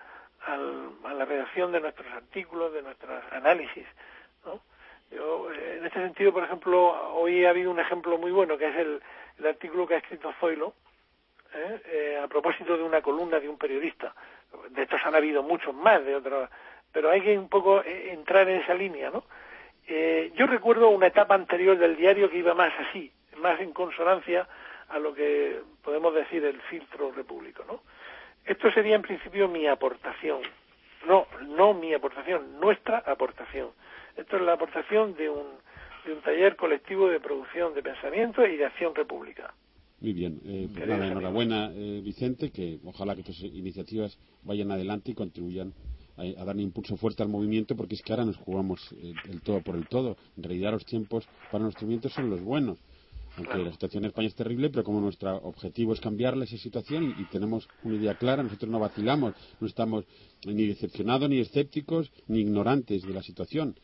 a 0.46 1.14
la 1.14 1.24
redacción 1.24 1.72
de 1.72 1.80
nuestros 1.80 2.12
artículos, 2.12 2.72
de 2.72 2.82
nuestros 2.82 3.22
análisis. 3.32 3.86
¿no? 4.44 4.60
Yo, 5.10 5.50
eh, 5.52 5.76
en 5.78 5.86
este 5.86 6.00
sentido, 6.00 6.32
por 6.32 6.44
ejemplo, 6.44 7.14
hoy 7.14 7.46
ha 7.46 7.50
habido 7.50 7.70
un 7.70 7.80
ejemplo 7.80 8.18
muy 8.18 8.30
bueno, 8.30 8.58
que 8.58 8.68
es 8.68 8.76
el, 8.76 9.02
el 9.38 9.46
artículo 9.46 9.86
que 9.86 9.94
ha 9.94 9.98
escrito 9.98 10.32
Zoilo, 10.38 10.74
¿eh? 11.54 11.80
Eh, 11.86 12.20
a 12.22 12.28
propósito 12.28 12.76
de 12.76 12.82
una 12.82 13.00
columna 13.00 13.40
de 13.40 13.48
un 13.48 13.58
periodista. 13.58 14.14
De 14.70 14.82
estos 14.82 15.00
han 15.04 15.14
habido 15.14 15.42
muchos 15.42 15.74
más, 15.74 16.04
de 16.04 16.14
otros, 16.14 16.50
pero 16.92 17.10
hay 17.10 17.20
que 17.22 17.38
un 17.38 17.48
poco 17.48 17.82
entrar 17.84 18.48
en 18.48 18.60
esa 18.60 18.74
línea, 18.74 19.10
¿no? 19.10 19.24
yo 20.36 20.46
recuerdo 20.46 20.88
una 20.88 21.08
etapa 21.08 21.34
anterior 21.34 21.76
del 21.76 21.96
diario 21.96 22.30
que 22.30 22.38
iba 22.38 22.54
más 22.54 22.72
así, 22.88 23.12
más 23.36 23.60
en 23.60 23.72
consonancia 23.72 24.48
a 24.88 24.98
lo 24.98 25.12
que 25.14 25.60
podemos 25.82 26.14
decir 26.14 26.44
el 26.44 26.60
filtro 26.62 27.10
repúblico, 27.12 27.64
¿no? 27.66 27.80
Esto 28.44 28.70
sería 28.72 28.96
en 28.96 29.02
principio 29.02 29.48
mi 29.48 29.66
aportación. 29.66 30.40
No, 31.06 31.26
no 31.56 31.74
mi 31.74 31.94
aportación, 31.94 32.60
nuestra 32.60 32.98
aportación. 32.98 33.68
Esto 34.16 34.36
es 34.36 34.42
la 34.42 34.54
aportación 34.54 35.14
de 35.14 35.30
un, 35.30 35.46
de 36.04 36.12
un 36.12 36.20
taller 36.20 36.56
colectivo 36.56 37.08
de 37.08 37.20
producción 37.20 37.74
de 37.74 37.82
pensamiento 37.82 38.46
y 38.46 38.56
de 38.56 38.66
acción 38.66 38.94
república. 38.94 39.54
Muy 40.00 40.12
bien. 40.12 40.40
Eh, 40.44 40.68
pues 40.74 40.88
enhorabuena, 40.88 41.70
eh, 41.72 42.00
Vicente, 42.02 42.50
que 42.50 42.78
ojalá 42.84 43.14
que 43.14 43.20
estas 43.20 43.40
iniciativas 43.40 44.18
vayan 44.42 44.70
adelante 44.72 45.12
y 45.12 45.14
contribuyan 45.14 45.72
a, 46.16 46.44
dar 46.44 46.54
un 46.54 46.60
impulso 46.62 46.96
fuerte 46.96 47.22
al 47.22 47.28
movimiento, 47.28 47.76
porque 47.76 47.94
es 47.94 48.02
que 48.02 48.12
ahora 48.12 48.24
nos 48.24 48.36
jugamos 48.36 48.80
el, 48.92 49.14
el, 49.30 49.40
todo 49.42 49.60
por 49.62 49.76
el 49.76 49.86
todo. 49.88 50.16
En 50.36 50.42
realidad 50.42 50.72
los 50.72 50.84
tiempos 50.84 51.24
para 51.50 51.64
nuestro 51.64 51.86
movimiento 51.86 52.08
son 52.08 52.30
los 52.30 52.40
buenos 52.42 52.78
aunque 53.36 53.58
la 53.58 53.72
situación 53.72 54.04
en 54.04 54.08
España 54.08 54.28
es 54.28 54.34
terrible, 54.34 54.70
pero 54.70 54.84
como 54.84 55.00
nuestro 55.00 55.36
objetivo 55.36 55.94
es 55.94 56.00
cambiarle 56.00 56.44
esa 56.44 56.58
situación 56.58 57.14
y, 57.18 57.24
tenemos 57.30 57.66
una 57.82 57.96
idea 57.96 58.16
clara, 58.16 58.42
nosotros 58.42 58.70
no 58.70 58.78
vacilamos, 58.78 59.34
no 59.60 59.66
estamos 59.66 60.04
ni 60.44 60.66
decepcionados, 60.66 61.30
ni 61.30 61.38
escépticos, 61.38 62.10
ni 62.28 62.40
ignorantes 62.40 63.02
de 63.02 63.12
la 63.12 63.22
situación. 63.22 63.74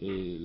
Eh, 0.00 0.38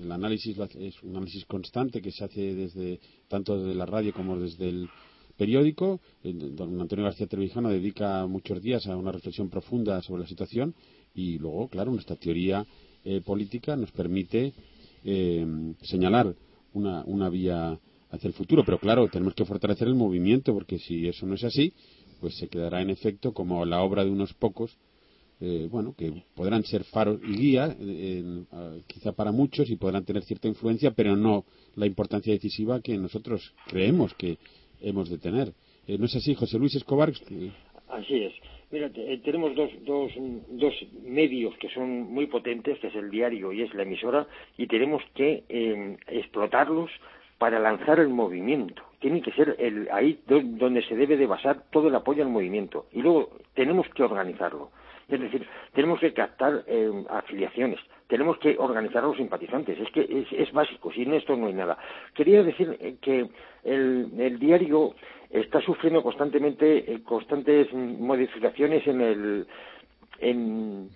el 0.00 0.12
análisis 0.12 0.58
es 0.58 1.02
un 1.02 1.16
análisis 1.16 1.44
constante 1.46 2.02
que 2.02 2.10
se 2.10 2.24
hace 2.24 2.54
desde 2.54 3.00
tanto 3.28 3.56
desde 3.56 3.74
la 3.74 3.86
radio 3.86 4.12
como 4.12 4.38
desde 4.38 4.68
el 4.68 4.88
periódico. 5.36 6.00
don 6.22 6.80
Antonio 6.80 7.04
García 7.04 7.26
Trevijano 7.26 7.70
dedica 7.70 8.26
muchos 8.26 8.62
días 8.62 8.86
a 8.86 8.96
una 8.96 9.12
reflexión 9.12 9.48
profunda 9.48 10.00
sobre 10.02 10.22
la 10.22 10.28
situación 10.28 10.74
y 11.14 11.38
luego, 11.38 11.68
claro, 11.68 11.92
nuestra 11.92 12.16
teoría 12.16 12.66
eh, 13.04 13.20
política 13.20 13.76
nos 13.76 13.90
permite 13.92 14.52
eh, 15.04 15.74
señalar 15.82 16.34
una, 16.72 17.02
una 17.04 17.28
vía 17.28 17.78
hacia 18.10 18.28
el 18.28 18.34
futuro. 18.34 18.64
Pero 18.64 18.78
claro, 18.78 19.08
tenemos 19.08 19.34
que 19.34 19.44
fortalecer 19.44 19.88
el 19.88 19.94
movimiento, 19.94 20.52
porque 20.54 20.78
si 20.78 21.08
eso 21.08 21.26
no 21.26 21.34
es 21.34 21.44
así, 21.44 21.72
pues 22.20 22.36
se 22.36 22.48
quedará 22.48 22.80
en 22.80 22.90
efecto 22.90 23.32
como 23.32 23.64
la 23.64 23.82
obra 23.82 24.04
de 24.04 24.10
unos 24.10 24.32
pocos, 24.34 24.76
eh, 25.40 25.66
bueno, 25.68 25.94
que 25.98 26.22
podrán 26.36 26.62
ser 26.62 26.84
faros 26.84 27.20
y 27.26 27.36
guía, 27.36 27.76
quizá 28.86 29.10
para 29.10 29.32
muchos, 29.32 29.68
y 29.70 29.76
podrán 29.76 30.04
tener 30.04 30.22
cierta 30.22 30.46
influencia, 30.46 30.92
pero 30.92 31.16
no 31.16 31.44
la 31.74 31.86
importancia 31.86 32.32
decisiva 32.32 32.80
que 32.80 32.96
nosotros 32.96 33.52
creemos 33.66 34.14
que 34.14 34.38
hemos 34.82 35.10
de 35.10 35.18
tener. 35.18 35.48
Eh, 35.86 35.98
¿No 35.98 36.06
es 36.06 36.16
así, 36.16 36.34
José 36.34 36.58
Luis 36.58 36.74
Escobar? 36.74 37.10
Así 37.88 38.24
es. 38.24 38.32
Mira, 38.70 38.90
eh, 38.94 39.20
tenemos 39.22 39.54
dos, 39.54 39.70
dos, 39.84 40.12
dos 40.48 40.74
medios 41.02 41.54
que 41.58 41.68
son 41.68 42.12
muy 42.12 42.26
potentes, 42.26 42.78
que 42.78 42.86
es 42.86 42.94
el 42.94 43.10
diario 43.10 43.52
y 43.52 43.62
es 43.62 43.74
la 43.74 43.82
emisora, 43.82 44.26
y 44.56 44.66
tenemos 44.66 45.02
que 45.14 45.44
eh, 45.48 45.96
explotarlos 46.06 46.90
para 47.38 47.58
lanzar 47.58 47.98
el 47.98 48.08
movimiento. 48.08 48.82
Tiene 49.00 49.20
que 49.20 49.32
ser 49.32 49.56
el, 49.58 49.88
ahí 49.92 50.20
donde 50.26 50.82
se 50.84 50.96
debe 50.96 51.16
de 51.16 51.26
basar 51.26 51.64
todo 51.70 51.88
el 51.88 51.94
apoyo 51.94 52.22
al 52.22 52.30
movimiento. 52.30 52.86
Y 52.92 53.02
luego 53.02 53.36
tenemos 53.54 53.86
que 53.88 54.04
organizarlo. 54.04 54.70
Es 55.08 55.20
decir, 55.20 55.46
tenemos 55.74 56.00
que 56.00 56.12
captar 56.12 56.64
eh, 56.66 56.90
afiliaciones, 57.10 57.80
tenemos 58.06 58.38
que 58.38 58.56
organizar 58.58 59.04
a 59.04 59.08
los 59.08 59.16
simpatizantes. 59.16 59.78
Es 59.78 59.90
que 59.90 60.26
es, 60.30 60.52
básico, 60.52 60.92
sin 60.92 61.12
esto 61.14 61.36
no 61.36 61.46
hay 61.46 61.54
nada. 61.54 61.78
Quería 62.14 62.42
decir 62.42 62.76
eh, 62.80 62.96
que 63.00 63.28
el, 63.64 64.38
diario 64.38 64.94
está 65.30 65.60
sufriendo 65.60 66.02
constantemente 66.02 66.92
eh, 66.92 67.02
constantes 67.02 67.72
modificaciones 67.72 68.86
en 68.86 69.00
el 69.00 69.46
en, 70.22 70.88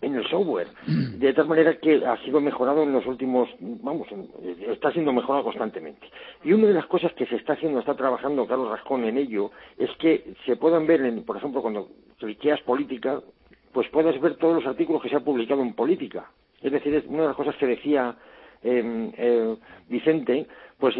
el 0.00 0.28
software, 0.28 0.68
de 0.86 1.32
tal 1.32 1.48
manera 1.48 1.78
que 1.78 2.04
ha 2.06 2.16
sido 2.24 2.40
mejorado 2.40 2.82
en 2.84 2.92
los 2.92 3.04
últimos, 3.06 3.48
vamos, 3.60 4.06
está 4.68 4.92
siendo 4.92 5.12
mejorado 5.12 5.44
constantemente. 5.44 6.06
Y 6.44 6.52
una 6.52 6.68
de 6.68 6.74
las 6.74 6.86
cosas 6.86 7.12
que 7.14 7.26
se 7.26 7.36
está 7.36 7.54
haciendo, 7.54 7.80
está 7.80 7.94
trabajando 7.94 8.46
Carlos 8.46 8.70
Rascón 8.70 9.04
en 9.04 9.18
ello, 9.18 9.50
es 9.76 9.90
que 9.98 10.34
se 10.46 10.56
puedan 10.56 10.86
ver, 10.86 11.02
en, 11.02 11.24
por 11.24 11.36
ejemplo, 11.36 11.60
cuando 11.60 11.88
cliqueas 12.18 12.60
política, 12.62 13.20
pues 13.78 13.90
puedes 13.90 14.20
ver 14.20 14.34
todos 14.38 14.56
los 14.56 14.66
artículos 14.66 15.00
que 15.00 15.08
se 15.08 15.14
han 15.14 15.22
publicado 15.22 15.62
en 15.62 15.72
política. 15.72 16.32
Es 16.60 16.72
decir, 16.72 16.92
es 16.96 17.06
una 17.06 17.22
de 17.22 17.28
las 17.28 17.36
cosas 17.36 17.54
que 17.54 17.66
decía 17.68 18.16
em, 18.60 19.12
eh, 19.16 19.54
Vicente, 19.88 20.48
pues 20.76 20.96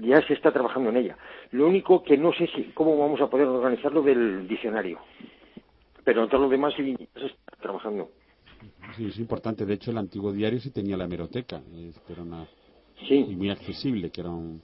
ya 0.00 0.26
se 0.26 0.32
está 0.32 0.50
trabajando 0.50 0.88
en 0.88 0.96
ella. 0.96 1.18
Lo 1.50 1.68
único 1.68 2.02
que 2.02 2.16
no 2.16 2.32
sé 2.32 2.46
si, 2.46 2.72
cómo 2.72 2.96
vamos 2.96 3.20
a 3.20 3.28
poder 3.28 3.46
organizarlo 3.46 4.00
del 4.00 4.48
diccionario. 4.48 5.00
Pero 6.04 6.26
todo 6.26 6.40
lo 6.40 6.48
demás 6.48 6.72
sí 6.74 6.96
se 7.12 7.26
está 7.26 7.56
trabajando. 7.60 8.08
Sí, 8.96 9.08
es 9.08 9.18
importante. 9.18 9.66
De 9.66 9.74
hecho, 9.74 9.90
el 9.90 9.98
antiguo 9.98 10.32
diario 10.32 10.58
sí 10.58 10.70
tenía 10.70 10.96
la 10.96 11.04
hemeroteca. 11.04 11.60
Era 12.08 12.22
una, 12.22 12.46
sí. 13.06 13.26
Y 13.28 13.36
muy 13.36 13.50
accesible, 13.50 14.08
que 14.08 14.22
era 14.22 14.30
un, 14.30 14.62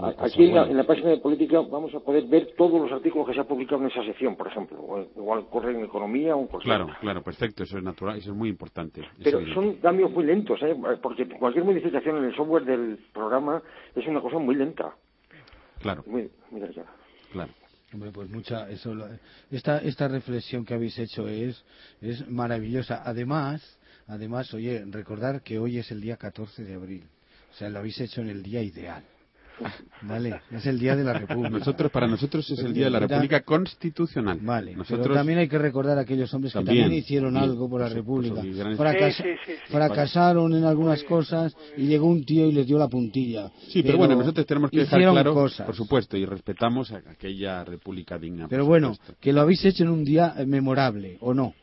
Aquí 0.00 0.44
en 0.44 0.76
la, 0.76 0.84
página 0.84 1.10
de 1.10 1.18
política 1.18 1.60
vamos 1.60 1.94
a 1.94 2.00
poder 2.00 2.24
ver 2.24 2.54
todos 2.56 2.80
los 2.80 2.90
artículos 2.90 3.26
que 3.28 3.34
se 3.34 3.40
han 3.40 3.46
publicado 3.46 3.82
en 3.82 3.88
esa 3.88 4.02
sección, 4.02 4.36
por 4.36 4.46
ejemplo. 4.46 5.06
igual 5.14 5.46
corre 5.50 5.72
en 5.72 5.84
economía 5.84 6.34
o 6.34 6.40
en 6.40 6.46
Claro, 6.60 6.88
claro, 7.00 7.22
perfecto. 7.22 7.64
Eso 7.64 7.76
es 7.76 7.84
natural, 7.84 8.16
eso 8.16 8.30
es 8.30 8.36
muy 8.36 8.48
importante. 8.48 9.02
Pero 9.22 9.40
son 9.52 9.74
cambios 9.76 10.10
muy 10.10 10.24
lentos, 10.24 10.62
¿eh? 10.62 10.74
porque 11.02 11.28
cualquier 11.28 11.66
modificación 11.66 12.16
en 12.16 12.24
el 12.24 12.34
software 12.34 12.64
del 12.64 12.98
programa 13.12 13.62
es 13.94 14.06
una 14.06 14.22
cosa 14.22 14.38
muy 14.38 14.54
lenta. 14.54 14.94
Claro. 15.80 16.04
Muy, 16.06 16.30
Claro. 17.32 17.52
pues 18.14 18.30
mucha, 18.30 18.70
eso, 18.70 18.94
esta, 19.50 19.78
esta 19.78 20.08
reflexión 20.08 20.64
que 20.64 20.72
habéis 20.72 20.98
hecho 20.98 21.28
es, 21.28 21.64
es 22.00 22.26
maravillosa. 22.30 23.02
Además, 23.04 23.78
además, 24.06 24.54
oye, 24.54 24.84
recordar 24.86 25.42
que 25.42 25.58
hoy 25.58 25.78
es 25.78 25.90
el 25.90 26.00
día 26.00 26.16
14 26.16 26.64
de 26.64 26.74
abril. 26.74 27.04
O 27.50 27.54
sea, 27.54 27.68
lo 27.68 27.80
habéis 27.80 28.00
hecho 28.00 28.22
en 28.22 28.30
el 28.30 28.42
día 28.42 28.62
ideal. 28.62 29.04
Vale, 30.02 30.40
es 30.50 30.66
el 30.66 30.78
Día 30.78 30.96
de 30.96 31.04
la 31.04 31.12
República. 31.14 31.50
Nosotros, 31.50 31.90
para 31.90 32.06
nosotros 32.06 32.50
es 32.50 32.58
el 32.58 32.72
Día 32.72 32.86
de 32.86 32.90
la 32.90 33.00
República 33.00 33.40
Constitucional. 33.40 34.38
Vale, 34.42 34.74
nosotros 34.74 35.02
pero 35.02 35.14
también 35.14 35.38
hay 35.38 35.48
que 35.48 35.58
recordar 35.58 35.98
a 35.98 36.02
aquellos 36.02 36.32
hombres 36.34 36.52
que 36.52 36.64
también 36.64 36.92
hicieron 36.92 37.36
algo 37.36 37.68
por 37.68 37.80
la 37.80 37.88
República. 37.88 38.42
fracasaron 39.68 40.54
en 40.54 40.64
algunas 40.64 41.02
cosas 41.04 41.56
y 41.76 41.86
llegó 41.86 42.06
un 42.06 42.24
tío 42.24 42.46
y 42.46 42.52
les 42.52 42.66
dio 42.66 42.78
la 42.78 42.88
puntilla. 42.88 43.50
Sí, 43.68 43.82
pero, 43.82 43.98
bueno, 43.98 44.16
nosotros 44.16 44.46
tenemos 44.46 44.70
que 44.70 44.78
dejar 44.78 45.00
claro, 45.00 45.34
por 45.34 45.74
supuesto, 45.74 46.16
y 46.16 46.24
respetamos 46.24 46.92
a 46.92 47.02
aquella 47.10 47.64
República 47.64 48.18
digna. 48.18 48.46
Pero 48.48 48.64
bueno, 48.64 48.96
que 49.20 49.32
lo 49.32 49.40
habéis 49.40 49.64
hecho 49.64 49.84
en 49.84 49.90
un 49.90 50.04
día 50.04 50.34
memorable, 50.46 51.18
¿o 51.20 51.34
no? 51.34 51.54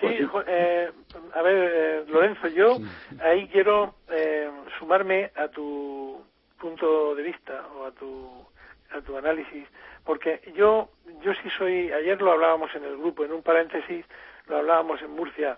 Sí, 0.00 0.06
eh, 0.46 0.88
a 1.34 1.42
ver, 1.42 1.70
eh, 1.74 2.04
Lorenzo, 2.08 2.48
yo 2.48 2.78
ahí 3.22 3.48
quiero 3.48 3.96
eh, 4.10 4.48
sumarme 4.78 5.30
a 5.36 5.48
tu 5.48 6.22
punto 6.60 7.14
de 7.14 7.22
vista 7.22 7.64
o 7.76 7.86
a 7.86 7.90
tu, 7.92 8.46
a 8.92 9.00
tu 9.00 9.16
análisis, 9.16 9.66
porque 10.04 10.40
yo, 10.54 10.90
yo 11.22 11.32
sí 11.34 11.50
soy, 11.56 11.90
ayer 11.90 12.20
lo 12.20 12.32
hablábamos 12.32 12.72
en 12.74 12.84
el 12.84 12.96
grupo, 12.96 13.24
en 13.24 13.32
un 13.32 13.42
paréntesis, 13.42 14.04
lo 14.46 14.58
hablábamos 14.58 15.00
en 15.02 15.10
Murcia, 15.10 15.56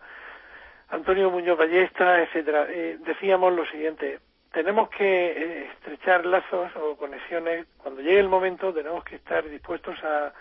Antonio 0.89 1.31
Muñoz 1.31 1.59
Ballesta, 1.59 2.23
etcétera, 2.23 2.67
eh, 2.71 2.99
decíamos 3.01 3.53
lo 3.53 3.67
siguiente, 3.67 4.21
tenemos 4.53 4.89
que 4.91 5.05
eh, 5.05 5.67
estrechar 5.73 6.25
lazos 6.25 6.71
o 6.77 6.97
conexiones, 6.97 7.67
cuando 7.79 8.01
llegue 8.01 8.21
el 8.21 8.29
momento 8.29 8.73
tenemos 8.73 9.03
que 9.05 9.17
estar 9.17 9.49
dispuestos 9.49 9.97
a, 10.05 10.33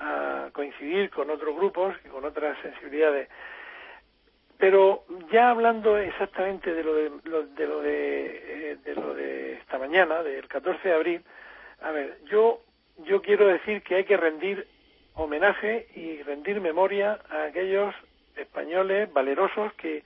a 0.00 0.50
coincidir 0.52 1.10
con 1.10 1.30
otros 1.30 1.56
grupos 1.56 1.96
y 2.04 2.08
con 2.08 2.24
otras 2.24 2.56
sensibilidades. 2.62 3.28
Pero 4.64 5.04
ya 5.30 5.50
hablando 5.50 5.98
exactamente 5.98 6.72
de 6.72 6.82
lo 6.82 6.94
de, 6.94 7.10
de, 7.54 7.66
lo 7.66 7.82
de, 7.82 8.70
eh, 8.70 8.76
de, 8.82 8.94
lo 8.94 9.12
de 9.12 9.58
esta 9.58 9.78
mañana, 9.78 10.22
del 10.22 10.48
14 10.48 10.88
de 10.88 10.94
abril, 10.94 11.24
a 11.82 11.90
ver, 11.90 12.16
yo, 12.30 12.62
yo 13.04 13.20
quiero 13.20 13.46
decir 13.46 13.82
que 13.82 13.96
hay 13.96 14.04
que 14.04 14.16
rendir 14.16 14.66
homenaje 15.16 15.88
y 15.94 16.22
rendir 16.22 16.62
memoria 16.62 17.18
a 17.28 17.42
aquellos 17.42 17.94
españoles 18.36 19.12
valerosos 19.12 19.74
que 19.74 20.02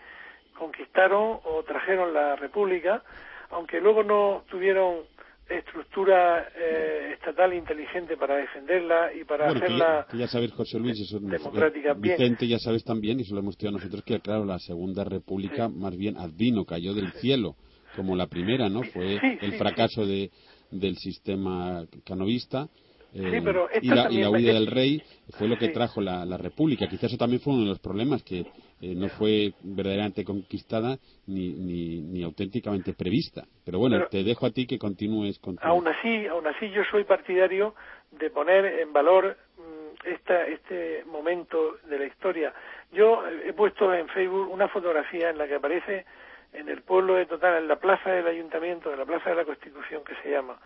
conquistaron 0.55 1.39
o 1.45 1.63
trajeron 1.63 2.13
la 2.13 2.35
República, 2.35 3.05
aunque 3.51 3.81
luego 3.81 4.03
no 4.03 4.43
tuvieron 4.51 5.05
estructura 5.49 6.49
eh, 6.55 7.13
estatal 7.15 7.55
inteligente 7.55 8.17
para 8.17 8.37
defenderla 8.37 9.13
y 9.15 9.25
para 9.25 9.49
hacerla 9.49 10.07
ya, 10.13 10.29
sabes 10.29 10.53
José 10.53 10.79
Luis 10.79 11.01
eso, 11.01 11.19
democrática 11.21 11.95
Vicente 11.95 12.47
ya 12.47 12.59
sabes 12.59 12.85
también 12.85 13.19
y 13.19 13.23
eso 13.23 13.35
lo 13.35 13.41
hemos 13.41 13.55
estudiado 13.55 13.79
nosotros 13.79 14.03
que 14.05 14.21
claro 14.21 14.45
la 14.45 14.59
segunda 14.59 15.05
república 15.05 15.69
más 15.69 15.97
bien 15.97 16.17
advino 16.17 16.65
cayó 16.65 16.95
del 16.95 17.13
cielo 17.13 17.57
como 17.97 18.15
la 18.15 18.27
primera 18.27 18.69
no 18.69 18.83
fue 18.83 19.19
el 19.41 19.53
fracaso 19.55 20.07
de 20.07 20.31
del 20.71 20.97
sistema 20.99 21.85
canovista 22.05 22.69
eh, 23.15 23.43
y, 23.81 23.89
la, 23.89 24.11
y, 24.11 24.19
la, 24.19 24.31
huida 24.31 24.53
del 24.53 24.67
rey 24.67 25.03
fue 25.31 25.49
lo 25.49 25.57
que 25.57 25.69
trajo 25.69 26.01
la, 26.01 26.27
la 26.27 26.37
república 26.37 26.87
quizás 26.89 27.05
eso 27.05 27.17
también 27.17 27.41
fue 27.41 27.55
uno 27.55 27.63
de 27.63 27.69
los 27.71 27.79
problemas 27.79 28.23
que 28.23 28.47
eh, 28.81 28.95
no 28.95 29.09
fue 29.09 29.55
verdaderamente 29.63 30.25
conquistada 30.25 30.99
ni, 31.27 31.53
ni, 31.55 32.01
ni, 32.01 32.23
auténticamente 32.23 32.95
prevista. 32.95 33.43
Pero 33.65 33.81
bueno, 33.81 34.07
te 34.07 34.23
dejo 34.23 34.47
a 34.47 34.51
ti 34.51 34.69
que 34.69 34.79
continúes 34.79 35.41
con 35.41 35.59
Aún 35.63 35.89
así, 35.89 36.27
aún 36.29 36.47
así 36.47 36.71
yo 36.71 36.83
soy 36.85 37.03
partidario 37.03 37.75
de 38.13 38.31
poner 38.31 38.65
en 38.67 38.93
valor 38.93 39.37
mm, 39.57 40.09
esta, 40.09 40.47
este 40.47 41.05
momento 41.07 41.79
de 41.89 41.99
la 41.99 42.07
historia. 42.07 42.55
Yo 42.93 43.25
he 43.27 43.53
puesto 43.53 43.93
en 43.93 44.07
Facebook 44.09 44.49
una 44.49 44.69
fotografía 44.69 45.31
en 45.31 45.39
la 45.39 45.49
que 45.49 45.57
aparece 45.57 46.07
en 46.53 46.69
el 46.69 46.83
pueblo 46.83 47.15
de 47.15 47.27
Total, 47.27 47.59
en 47.59 47.67
la 47.67 47.77
plaza 47.77 48.11
del 48.11 48.29
ayuntamiento, 48.29 48.93
en 48.93 48.99
la 49.01 49.05
plaza 49.05 49.31
de 49.31 49.37
la 49.37 49.45
Constitución 49.45 50.03
que 50.05 50.15
se 50.23 50.31
llama. 50.31 50.57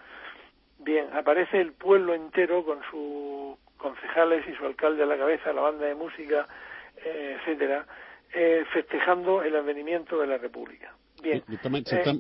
Bien, 0.85 1.07
aparece 1.14 1.61
el 1.61 1.72
pueblo 1.72 2.14
entero 2.14 2.64
con 2.64 2.78
sus 2.91 3.59
concejales 3.76 4.45
y 4.49 4.55
su 4.55 4.64
alcalde 4.64 5.03
a 5.03 5.07
la 5.07 5.16
cabeza, 5.16 5.53
la 5.53 5.62
banda 5.62 5.87
de 5.87 5.95
música, 5.95 6.47
eh, 7.05 7.37
etcétera, 7.39 7.87
eh, 8.33 8.64
festejando 8.72 9.43
el 9.43 9.55
advenimiento 9.55 10.18
de 10.20 10.26
la 10.26 10.39
República. 10.39 10.93
Bien. 11.22 11.45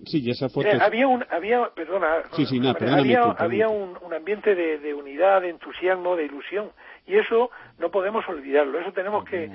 sí, 0.06 0.30
esa 0.30 0.48
foto 0.48 0.68
eh, 0.68 0.78
había 0.80 1.08
un, 1.08 1.24
había, 1.28 1.70
perdona, 1.74 2.22
había, 2.30 3.22
había 3.36 3.68
un, 3.68 3.98
un, 4.00 4.14
ambiente 4.14 4.54
de, 4.54 4.78
de, 4.78 4.94
unidad, 4.94 5.40
de 5.40 5.48
entusiasmo, 5.48 6.14
de 6.14 6.26
ilusión, 6.26 6.70
y 7.06 7.16
eso 7.16 7.50
no 7.78 7.90
podemos 7.90 8.28
olvidarlo, 8.28 8.78
eso 8.78 8.92
tenemos 8.92 9.24
que 9.24 9.50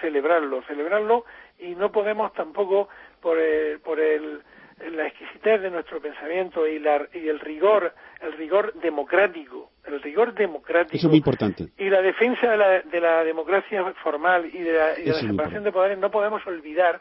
celebrarlo, 0.00 0.62
celebrarlo, 0.68 1.24
y 1.58 1.74
no 1.74 1.90
podemos 1.90 2.32
tampoco 2.34 2.88
por 3.20 3.38
el, 3.38 3.80
por 3.80 3.98
el 3.98 4.42
la 4.78 5.06
exquisitez 5.06 5.62
de 5.62 5.70
nuestro 5.70 6.00
pensamiento 6.00 6.66
y, 6.66 6.78
la, 6.78 7.06
y 7.12 7.28
el 7.28 7.40
rigor, 7.40 7.94
el 8.20 8.32
rigor 8.32 8.72
democrático, 8.74 9.70
el 9.84 10.00
rigor 10.02 10.34
democrático. 10.34 10.96
Eso 10.96 11.06
es 11.06 11.10
muy 11.10 11.18
importante. 11.18 11.68
Y 11.78 11.88
la 11.88 12.02
defensa 12.02 12.50
de 12.50 12.56
la, 12.56 12.80
de 12.80 13.00
la 13.00 13.24
democracia 13.24 13.84
formal 14.02 14.46
y 14.46 14.58
de 14.58 14.72
la, 14.72 14.98
y 14.98 15.04
de 15.04 15.10
la 15.10 15.20
separación 15.20 15.64
de 15.64 15.72
poderes, 15.72 15.98
no 15.98 16.10
podemos 16.10 16.44
olvidar 16.46 17.00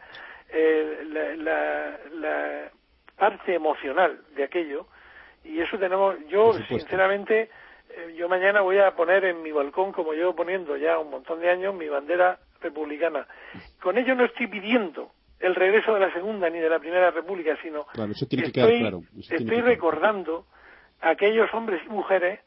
eh, 0.49 1.36
la, 1.38 1.97
la, 2.13 2.71
parte 3.17 3.53
emocional 3.53 4.19
de 4.36 4.43
aquello. 4.43 4.88
Y 5.43 5.59
eso 5.59 5.78
tenemos, 5.78 6.15
yo 6.30 6.53
sinceramente, 6.67 7.49
eh, 7.89 8.15
yo 8.17 8.28
mañana 8.28 8.61
voy 8.61 8.80
a 8.80 8.95
poner 8.95 9.26
en 9.26 9.41
mi 9.41 9.51
balcón, 9.51 9.91
como 9.91 10.13
llevo 10.13 10.36
poniendo 10.36 10.78
ya 10.78 10.97
un 10.99 11.09
montón 11.09 11.39
de 11.39 11.49
años, 11.49 11.76
mi 11.76 11.88
bandera 11.88 12.39
republicana. 12.61 13.28
Con 13.82 13.97
ello 13.97 14.15
no 14.15 14.26
estoy 14.26 14.47
pidiendo 14.47 15.11
el 15.44 15.56
regreso 15.56 15.94
de 15.94 16.00
la 16.00 16.14
Segunda 16.14 16.50
ni 16.50 16.60
de 16.60 16.70
la 16.70 16.80
Primera 16.80 17.12
República, 17.12 17.58
sino 17.62 17.86
estoy, 19.30 19.62
recordando 19.62 20.46
a 21.02 21.10
aquellos 21.10 21.54
hombres 21.54 21.82
y 21.86 21.89
mujeres 21.89 22.39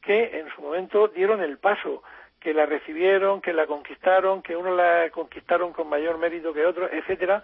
que 0.00 0.38
en 0.38 0.46
su 0.54 0.62
momento 0.62 1.08
dieron 1.08 1.42
el 1.42 1.58
paso, 1.58 2.02
que 2.38 2.54
la 2.54 2.64
recibieron, 2.64 3.40
que 3.40 3.52
la 3.52 3.66
conquistaron, 3.66 4.42
que 4.42 4.56
uno 4.56 4.74
la 4.74 5.10
conquistaron 5.10 5.72
con 5.72 5.88
mayor 5.88 6.18
mérito 6.18 6.52
que 6.52 6.64
otro, 6.64 6.88
etcétera, 6.90 7.42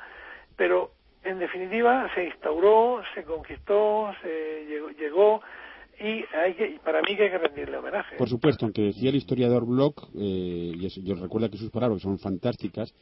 pero 0.57 0.93
en 1.25 1.41
definitiva 1.41 2.09
se 2.15 2.27
instauró, 2.27 3.03
se 3.15 3.25
conquistó, 3.25 4.15
se 4.23 4.65
llegó, 4.97 5.43
y 5.99 6.25
hay 6.37 6.55
que, 6.55 6.79
para 6.85 7.01
mí 7.03 7.17
que 7.17 7.25
hay 7.25 7.31
que 7.31 7.39
rendirle 7.39 7.79
homenaje. 7.79 8.17
Por 8.17 8.29
supuesto, 8.29 8.65
aunque 8.65 8.83
decía 8.83 9.11
el 9.11 9.17
historiador 9.17 9.67
Bloch, 9.67 10.05
eh, 10.15 10.73
y 10.75 11.03
yo 11.03 11.15
recuerdo 11.17 11.51
que 11.51 11.57
sus 11.57 11.71
palabras 11.71 12.01
son 12.01 12.19
fantásticas, 12.19 12.95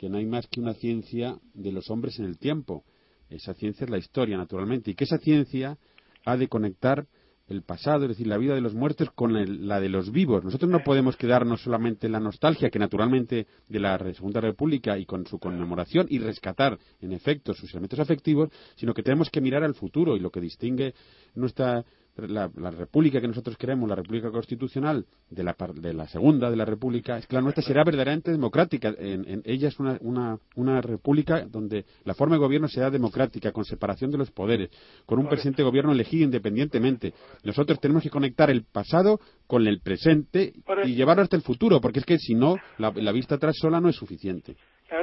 que 0.00 0.08
no 0.08 0.16
hay 0.16 0.24
más 0.24 0.46
que 0.46 0.60
una 0.60 0.72
ciencia 0.72 1.36
de 1.52 1.72
los 1.72 1.90
hombres 1.90 2.18
en 2.18 2.24
el 2.24 2.38
tiempo. 2.38 2.84
Esa 3.28 3.52
ciencia 3.52 3.84
es 3.84 3.90
la 3.90 3.98
historia, 3.98 4.38
naturalmente, 4.38 4.90
y 4.90 4.94
que 4.94 5.04
esa 5.04 5.18
ciencia 5.18 5.76
ha 6.24 6.38
de 6.38 6.48
conectar 6.48 7.06
el 7.48 7.60
pasado, 7.60 8.04
es 8.04 8.08
decir, 8.08 8.26
la 8.26 8.38
vida 8.38 8.54
de 8.54 8.62
los 8.62 8.72
muertos 8.72 9.10
con 9.10 9.34
la 9.68 9.78
de 9.78 9.88
los 9.90 10.10
vivos. 10.10 10.42
Nosotros 10.42 10.70
no 10.70 10.82
podemos 10.84 11.18
quedarnos 11.18 11.60
solamente 11.60 12.06
en 12.06 12.12
la 12.12 12.20
nostalgia, 12.20 12.70
que 12.70 12.78
naturalmente 12.78 13.46
de 13.68 13.78
la 13.78 13.98
Segunda 14.14 14.40
República 14.40 14.96
y 14.96 15.04
con 15.04 15.26
su 15.26 15.38
conmemoración 15.38 16.06
y 16.08 16.18
rescatar, 16.18 16.78
en 17.02 17.12
efecto, 17.12 17.52
sus 17.52 17.70
elementos 17.72 17.98
afectivos, 17.98 18.48
sino 18.76 18.94
que 18.94 19.02
tenemos 19.02 19.28
que 19.28 19.42
mirar 19.42 19.64
al 19.64 19.74
futuro 19.74 20.16
y 20.16 20.20
lo 20.20 20.30
que 20.30 20.40
distingue 20.40 20.94
nuestra 21.34 21.84
la, 22.16 22.70
república 22.70 23.20
que 23.20 23.28
nosotros 23.28 23.56
queremos, 23.56 23.88
la 23.88 23.94
república 23.94 24.30
constitucional 24.30 25.06
de 25.28 25.44
la, 25.44 25.56
de 25.74 25.94
la 25.94 26.06
segunda, 26.06 26.50
de 26.50 26.56
la 26.56 26.64
república, 26.64 27.18
es 27.18 27.26
que 27.26 27.34
la 27.34 27.42
nuestra 27.42 27.62
será 27.62 27.84
verdaderamente 27.84 28.30
democrática. 28.30 28.94
En, 28.98 29.42
ella 29.44 29.68
es 29.68 29.78
una, 29.78 29.96
una, 30.00 30.38
una, 30.56 30.80
república 30.80 31.44
donde 31.46 31.84
la 32.04 32.14
forma 32.14 32.36
de 32.36 32.40
gobierno 32.40 32.68
será 32.68 32.90
democrática, 32.90 33.52
con 33.52 33.64
separación 33.64 34.10
de 34.10 34.18
los 34.18 34.30
poderes, 34.30 34.70
con 35.06 35.18
un 35.18 35.28
presidente 35.28 35.62
de 35.62 35.68
gobierno 35.68 35.92
elegido 35.92 36.24
independientemente. 36.24 37.14
Nosotros 37.44 37.80
tenemos 37.80 38.02
que 38.02 38.10
conectar 38.10 38.50
el 38.50 38.64
pasado 38.64 39.20
con 39.46 39.66
el 39.66 39.80
presente 39.80 40.52
y 40.84 40.94
llevarlo 40.94 41.22
hasta 41.22 41.36
el 41.36 41.42
futuro, 41.42 41.80
porque 41.80 42.00
es 42.00 42.04
que 42.04 42.18
si 42.18 42.34
no, 42.34 42.56
la, 42.78 43.12
vista 43.12 43.36
atrás 43.36 43.56
sola 43.58 43.80
no 43.80 43.88
es 43.88 43.96
suficiente. 43.96 44.56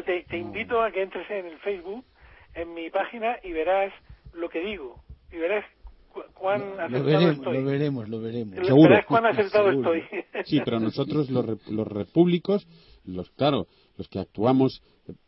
te, 0.05 0.24
te 0.24 0.38
invito 0.38 0.82
a 0.82 0.91
que 0.91 1.03
entres 1.03 1.30
en 1.30 1.45
el 1.47 1.58
Facebook, 1.60 2.05
en 2.53 2.74
mi 2.74 2.89
página, 2.89 3.38
y 3.43 3.51
verás 3.51 3.93
lo 4.34 4.49
que 4.49 4.60
digo. 4.60 5.03
Y 5.32 5.38
verás 5.38 5.66
cuán 6.34 6.76
lo, 6.89 7.03
veremos, 7.03 7.45
Lo 7.45 7.63
veremos, 7.63 8.09
lo 8.09 8.22
veremos. 8.22 8.65
Seguro. 8.65 8.95
cuán 9.07 9.26
acertado 9.26 9.72
estoy. 9.72 10.03
Sí, 10.45 10.61
pero 10.63 10.80
nosotros 10.80 11.30
los, 11.30 11.45
los 11.70 11.88
repúblicos, 11.88 12.68
los 13.05 13.30
claro, 13.32 13.68
los 13.97 14.07
que 14.07 14.20
actuamos 14.20 14.82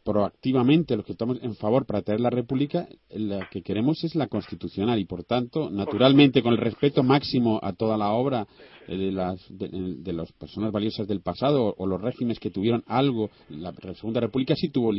proactivamente, 0.03 0.95
los 0.95 1.05
que 1.05 1.11
estamos 1.11 1.37
en 1.41 1.55
favor 1.55 1.85
para 1.85 2.01
traer 2.01 2.19
la 2.19 2.29
república, 2.29 2.87
la 3.09 3.47
que 3.49 3.61
queremos 3.61 4.03
es 4.03 4.15
la 4.15 4.27
constitucional 4.27 4.99
y 4.99 5.05
por 5.05 5.23
tanto, 5.23 5.69
naturalmente, 5.69 6.41
con 6.41 6.53
el 6.53 6.57
respeto 6.57 7.03
máximo 7.03 7.59
a 7.61 7.73
toda 7.73 7.97
la 7.97 8.11
obra 8.11 8.47
eh, 8.87 8.97
de 8.97 9.11
las, 9.11 9.45
de, 9.49 10.13
las 10.13 10.31
personas 10.33 10.71
valiosas 10.71 11.07
del 11.07 11.21
pasado 11.21 11.75
o, 11.77 11.85
los 11.85 12.01
regímenes 12.01 12.39
que 12.39 12.49
tuvieron 12.49 12.83
algo, 12.87 13.29
la 13.49 13.73
Segunda 13.95 14.19
República 14.19 14.55
sí 14.55 14.69
tuvo 14.69 14.89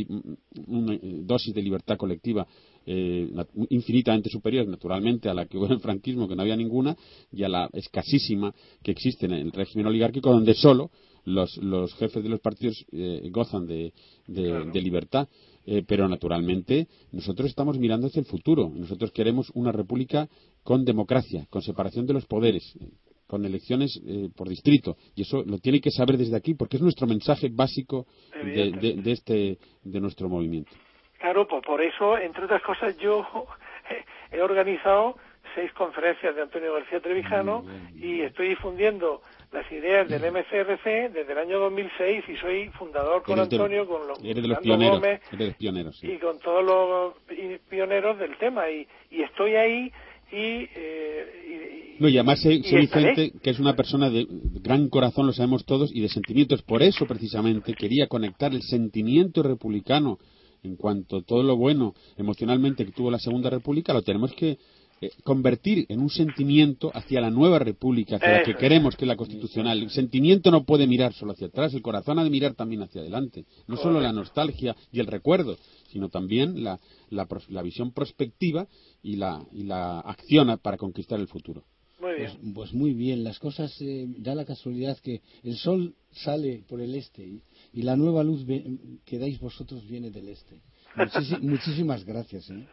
una 0.66 0.94
eh, 0.94 1.00
dosis 1.22 1.54
de 1.54 1.62
libertad 1.62 1.96
colectiva 1.96 2.46
eh, 2.86 3.30
infinitamente 3.68 4.30
superior, 4.30 4.66
naturalmente, 4.66 5.28
a 5.28 5.34
la 5.34 5.46
que 5.46 5.58
hubo 5.58 5.66
en 5.66 5.72
el 5.72 5.80
franquismo, 5.80 6.28
que 6.28 6.36
no 6.36 6.42
había 6.42 6.56
ninguna, 6.56 6.96
y 7.32 7.42
a 7.42 7.48
la 7.48 7.68
escasísima 7.72 8.54
que 8.82 8.92
existe 8.92 9.26
en 9.26 9.32
el 9.32 9.52
régimen 9.52 9.86
oligárquico, 9.86 10.30
donde 10.30 10.54
solo 10.54 10.90
los, 11.24 11.56
los 11.58 11.94
jefes 11.96 12.22
de 12.22 12.28
los 12.28 12.40
partidos 12.40 12.84
eh, 12.92 13.28
gozan 13.30 13.66
de, 13.66 13.92
de, 14.26 14.80
libertad. 14.80 15.28
Eh, 15.66 15.84
pero 15.86 16.08
naturalmente 16.08 16.88
nosotros 17.12 17.48
estamos 17.48 17.78
mirando 17.78 18.06
hacia 18.06 18.20
el 18.20 18.26
futuro. 18.26 18.70
Nosotros 18.74 19.12
queremos 19.12 19.50
una 19.54 19.72
república 19.72 20.28
con 20.62 20.84
democracia, 20.84 21.46
con 21.50 21.62
separación 21.62 22.06
de 22.06 22.14
los 22.14 22.26
poderes, 22.26 22.76
con 23.26 23.44
elecciones 23.44 24.00
por 24.34 24.48
distrito. 24.48 24.96
Y 25.14 25.22
eso 25.22 25.44
lo 25.44 25.58
tiene 25.58 25.80
que 25.80 25.90
saber 25.90 26.16
desde 26.16 26.36
aquí 26.36 26.54
porque 26.54 26.76
es 26.76 26.82
nuestro 26.82 27.06
mensaje 27.06 27.50
básico 27.52 28.06
de, 28.42 28.72
de, 28.72 29.12
este, 29.12 29.58
de 29.84 30.00
nuestro 30.00 30.28
movimiento. 30.28 30.70
Claro, 31.20 31.46
pues 31.46 31.62
por 31.64 31.82
eso, 31.82 32.16
entre 32.16 32.46
otras 32.46 32.62
cosas, 32.62 32.96
yo 32.96 33.24
he 34.32 34.40
organizado 34.40 35.16
seis 35.54 35.72
conferencias 35.72 36.34
de 36.34 36.42
Antonio 36.42 36.72
García 36.74 37.00
Trevijano 37.00 37.64
y 37.96 38.22
estoy 38.22 38.50
difundiendo 38.50 39.22
las 39.52 39.70
ideas 39.72 40.08
del 40.08 40.22
MCRC 40.30 41.12
desde 41.12 41.32
el 41.32 41.38
año 41.38 41.58
2006 41.58 42.24
y 42.28 42.36
soy 42.36 42.68
fundador 42.70 43.22
con 43.22 43.40
Antonio, 43.40 43.86
con 43.86 44.06
los, 44.06 44.18
pioneros, 45.58 46.02
y 46.02 46.18
con 46.18 46.38
todos 46.38 46.64
los 46.64 47.14
pioneros 47.68 48.18
del 48.18 48.36
tema 48.38 48.70
y, 48.70 48.86
y 49.10 49.22
estoy 49.22 49.56
ahí 49.56 49.92
y, 50.32 50.68
eh, 50.76 51.96
no, 51.98 52.08
y 52.08 52.16
además 52.16 52.40
sé, 52.40 52.58
Vicente 52.58 53.32
que 53.42 53.50
es 53.50 53.58
una 53.58 53.74
persona 53.74 54.08
de 54.10 54.26
gran 54.62 54.88
corazón, 54.88 55.26
lo 55.26 55.32
sabemos 55.32 55.64
todos, 55.64 55.90
y 55.92 56.00
de 56.00 56.08
sentimientos. 56.08 56.62
Por 56.62 56.82
eso, 56.82 57.04
precisamente, 57.04 57.74
quería 57.74 58.06
conectar 58.06 58.54
el 58.54 58.62
sentimiento 58.62 59.42
republicano 59.42 60.18
en 60.62 60.76
cuanto 60.76 61.18
a 61.18 61.22
todo 61.22 61.42
lo 61.42 61.56
bueno 61.56 61.94
emocionalmente 62.16 62.84
que 62.84 62.92
tuvo 62.92 63.10
la 63.10 63.18
Segunda 63.18 63.50
República, 63.50 63.92
lo 63.92 64.02
tenemos 64.02 64.32
que 64.34 64.58
eh, 65.02 65.10
convertir 65.24 65.86
en 65.88 66.00
un 66.00 66.10
sentimiento 66.10 66.90
hacia 66.92 67.22
la 67.22 67.30
nueva 67.30 67.58
república, 67.58 68.16
hacia 68.16 68.32
la 68.32 68.42
que 68.42 68.54
queremos, 68.54 68.96
que 68.96 69.06
es 69.06 69.08
la 69.08 69.16
constitucional. 69.16 69.82
El 69.82 69.90
sentimiento 69.90 70.50
no 70.50 70.64
puede 70.64 70.86
mirar 70.86 71.14
solo 71.14 71.32
hacia 71.32 71.46
atrás, 71.46 71.72
el 71.72 71.80
corazón 71.80 72.18
ha 72.18 72.24
de 72.24 72.28
mirar 72.28 72.54
también 72.54 72.82
hacia 72.82 73.00
adelante. 73.00 73.46
No 73.66 73.78
solo 73.78 73.98
la 73.98 74.12
nostalgia 74.12 74.76
y 74.92 75.00
el 75.00 75.06
recuerdo, 75.06 75.56
sino 75.90 76.10
también 76.10 76.62
la, 76.62 76.78
la, 77.08 77.62
visión 77.62 77.92
prospectiva 77.92 78.68
y 79.02 79.16
la, 79.16 79.42
y 79.52 79.62
la 79.62 80.00
acción 80.00 80.58
para 80.62 80.76
conquistar 80.76 81.18
el 81.18 81.28
futuro. 81.28 81.64
Muy 81.98 82.16
bien. 82.16 82.32
Pues, 82.32 82.54
pues, 82.54 82.74
muy 82.74 82.92
bien, 82.92 83.24
las 83.24 83.38
cosas 83.38 83.74
eh, 83.80 84.06
da 84.18 84.34
la 84.34 84.44
casualidad 84.44 84.98
que 84.98 85.22
el 85.42 85.56
sol 85.56 85.94
sale 86.12 86.62
por 86.68 86.82
el 86.82 86.94
este 86.94 87.22
y, 87.22 87.42
y 87.72 87.82
la 87.82 87.96
nueva 87.96 88.22
luz 88.22 88.44
que 89.06 89.18
dais 89.18 89.40
vosotros 89.40 89.86
viene 89.88 90.10
del 90.10 90.28
este. 90.28 90.60
muchísimas 91.40 92.04
gracias, 92.04 92.50
¿eh? 92.50 92.66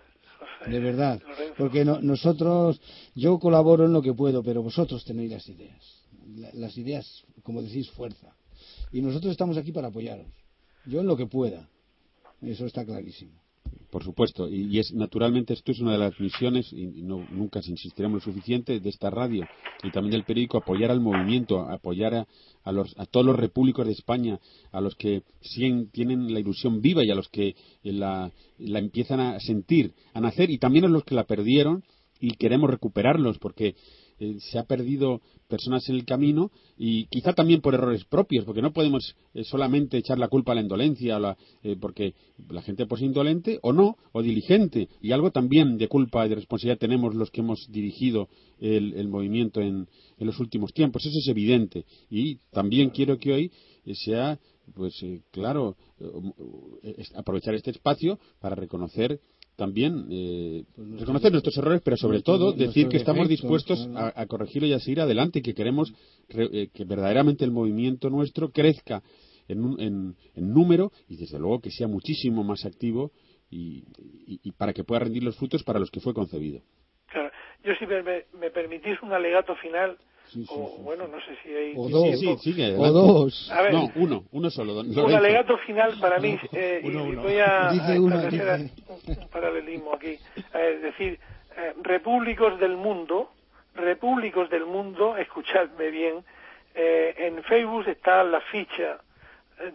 De 0.65 0.79
verdad, 0.79 1.21
porque 1.57 1.85
nosotros, 1.85 2.79
yo 3.15 3.39
colaboro 3.39 3.85
en 3.85 3.93
lo 3.93 4.01
que 4.01 4.13
puedo, 4.13 4.43
pero 4.43 4.61
vosotros 4.61 5.05
tenéis 5.05 5.31
las 5.31 5.47
ideas, 5.49 6.03
las 6.53 6.77
ideas, 6.77 7.23
como 7.43 7.61
decís, 7.61 7.89
fuerza, 7.91 8.35
y 8.91 9.01
nosotros 9.01 9.31
estamos 9.31 9.57
aquí 9.57 9.71
para 9.71 9.87
apoyaros, 9.87 10.27
yo 10.85 11.01
en 11.01 11.07
lo 11.07 11.17
que 11.17 11.25
pueda, 11.25 11.69
eso 12.41 12.65
está 12.65 12.85
clarísimo. 12.85 13.46
Por 13.89 14.03
supuesto, 14.03 14.49
y, 14.49 14.79
es 14.79 14.93
naturalmente 14.93 15.53
esto 15.53 15.71
es 15.71 15.79
una 15.79 15.93
de 15.93 15.97
las 15.97 16.19
misiones, 16.19 16.71
y, 16.73 16.87
no, 17.01 17.25
nunca 17.31 17.61
se 17.61 17.71
insistiremos 17.71 18.25
lo 18.25 18.33
suficiente, 18.33 18.79
de 18.79 18.89
esta 18.89 19.09
radio 19.09 19.47
y 19.83 19.91
también 19.91 20.11
del 20.11 20.23
periódico, 20.23 20.57
apoyar 20.57 20.91
al 20.91 20.99
movimiento, 20.99 21.61
apoyar 21.61 22.13
a, 22.13 22.27
a, 22.63 23.05
todos 23.05 23.25
los 23.25 23.35
repúblicos 23.35 23.85
de 23.85 23.93
España, 23.93 24.39
a 24.71 24.81
los 24.81 24.95
que 24.95 25.23
siguen, 25.41 25.89
tienen 25.89 26.33
la 26.33 26.39
ilusión 26.39 26.81
viva 26.81 27.03
y 27.03 27.11
a 27.11 27.15
los 27.15 27.29
que 27.29 27.55
la, 27.83 28.31
la 28.57 28.79
empiezan 28.79 29.19
a 29.19 29.39
sentir, 29.39 29.93
a 30.13 30.19
nacer, 30.19 30.49
y 30.49 30.57
también 30.57 30.85
a 30.85 30.89
los 30.89 31.03
que 31.03 31.15
la 31.15 31.23
perdieron 31.23 31.83
y 32.19 32.31
queremos 32.31 32.69
recuperarlos, 32.69 33.37
porque 33.37 33.75
eh, 34.19 34.37
se 34.39 34.57
ha 34.57 34.63
perdido 34.63 35.21
personas 35.47 35.87
en 35.89 35.95
el 35.95 36.05
camino 36.05 36.51
y 36.75 37.05
quizá 37.05 37.33
también 37.33 37.61
por 37.61 37.73
errores 37.73 38.03
propios, 38.05 38.45
porque 38.45 38.61
no 38.61 38.73
podemos 38.73 39.15
eh, 39.33 39.43
solamente 39.43 39.97
echar 39.97 40.17
la 40.17 40.27
culpa 40.27 40.51
a 40.51 40.55
la 40.55 40.61
indolencia, 40.61 41.19
eh, 41.63 41.75
porque 41.79 42.15
la 42.49 42.61
gente 42.61 42.85
pues 42.87 43.01
indolente 43.01 43.59
o 43.61 43.73
no, 43.73 43.97
o 44.11 44.21
diligente, 44.23 44.89
y 45.01 45.11
algo 45.11 45.31
también 45.31 45.77
de 45.77 45.87
culpa 45.87 46.25
y 46.25 46.29
de 46.29 46.35
responsabilidad 46.35 46.79
tenemos 46.79 47.13
los 47.13 47.29
que 47.29 47.41
hemos 47.41 47.67
dirigido 47.69 48.27
el, 48.59 49.07
movimiento 49.07 49.61
en, 49.61 49.87
en, 50.17 50.27
los 50.27 50.39
últimos 50.39 50.73
tiempos, 50.73 51.05
eso 51.05 51.19
es 51.19 51.27
evidente, 51.27 51.85
y 52.09 52.37
también 52.51 52.89
quiero 52.89 53.19
que 53.19 53.31
hoy 53.31 53.51
sea, 53.93 54.39
pues 54.73 54.93
claro, 55.31 55.77
aprovechar 57.15 57.53
este 57.53 57.71
espacio 57.71 58.19
para 58.39 58.55
reconocer 58.55 59.21
también 59.57 60.05
eh, 60.11 60.63
pues 60.75 61.01
reconocer 61.01 61.31
nuestros 61.31 61.57
errores, 61.57 61.81
pero 61.83 61.97
sobre 61.97 62.21
todo 62.21 62.53
decir 62.53 62.87
que 62.87 62.97
estamos 62.97 63.27
dispuestos 63.27 63.89
a, 63.95 64.25
corregirlo 64.27 64.67
y 64.67 64.73
a 64.73 64.79
seguir 64.79 65.01
adelante 65.01 65.39
y 65.39 65.41
que 65.41 65.55
queremos 65.55 65.91
eh, 66.29 66.69
que 66.73 66.85
verdaderamente 66.85 67.43
el 67.43 67.51
movimiento 67.51 68.09
nuestro 68.09 68.51
crezca 68.51 69.01
en, 69.47 69.75
en, 69.79 70.15
número 70.35 70.91
y 71.09 71.17
desde 71.17 71.39
luego 71.39 71.59
que 71.59 71.71
sea 71.71 71.87
muchísimo 71.87 72.43
más 72.43 72.65
activo 72.65 73.11
y, 73.49 73.83
para 74.57 74.73
que 74.73 74.83
pueda 74.83 74.99
rendir 74.99 75.23
los 75.23 75.37
frutos 75.37 75.63
para 75.63 75.79
los 75.79 75.89
que 75.89 76.01
fue 76.01 76.13
concebido. 76.13 76.61
Claro. 77.07 77.31
Yo 77.63 77.73
si 77.79 77.87
me, 77.87 78.03
me 78.39 78.51
permitís 78.51 79.01
un 79.01 79.11
alegato 79.11 79.55
final 79.55 79.97
o 80.49 80.77
bueno, 80.79 81.07
no 81.07 81.19
sé 81.21 81.37
si 81.43 81.49
hay... 81.53 81.73
O 81.75 81.89
dos. 81.89 82.21
o 82.77 82.91
dos. 82.91 83.51
no, 83.71 83.91
uno, 83.95 84.23
uno 84.31 84.49
solo. 84.49 84.79
Un 84.79 85.13
alegato 85.13 85.57
final 85.59 85.97
para 85.99 86.19
mí, 86.19 86.37
eh, 86.53 86.81
y 86.83 87.15
voy 87.15 87.39
a, 87.39 87.69
dice 87.71 87.99
un 87.99 89.29
paralelismo 89.31 89.93
aquí. 89.93 90.17
Es 90.53 90.81
decir, 90.81 91.19
eh, 91.55 91.73
repúblicos 91.81 92.59
del 92.59 92.75
mundo, 92.75 93.31
repúblicos 93.75 94.49
del 94.49 94.65
mundo, 94.65 95.17
escuchadme 95.17 95.89
bien, 95.89 96.23
eh, 96.75 97.15
en 97.17 97.43
Facebook 97.43 97.87
está 97.87 98.23
la 98.23 98.41
ficha, 98.41 98.99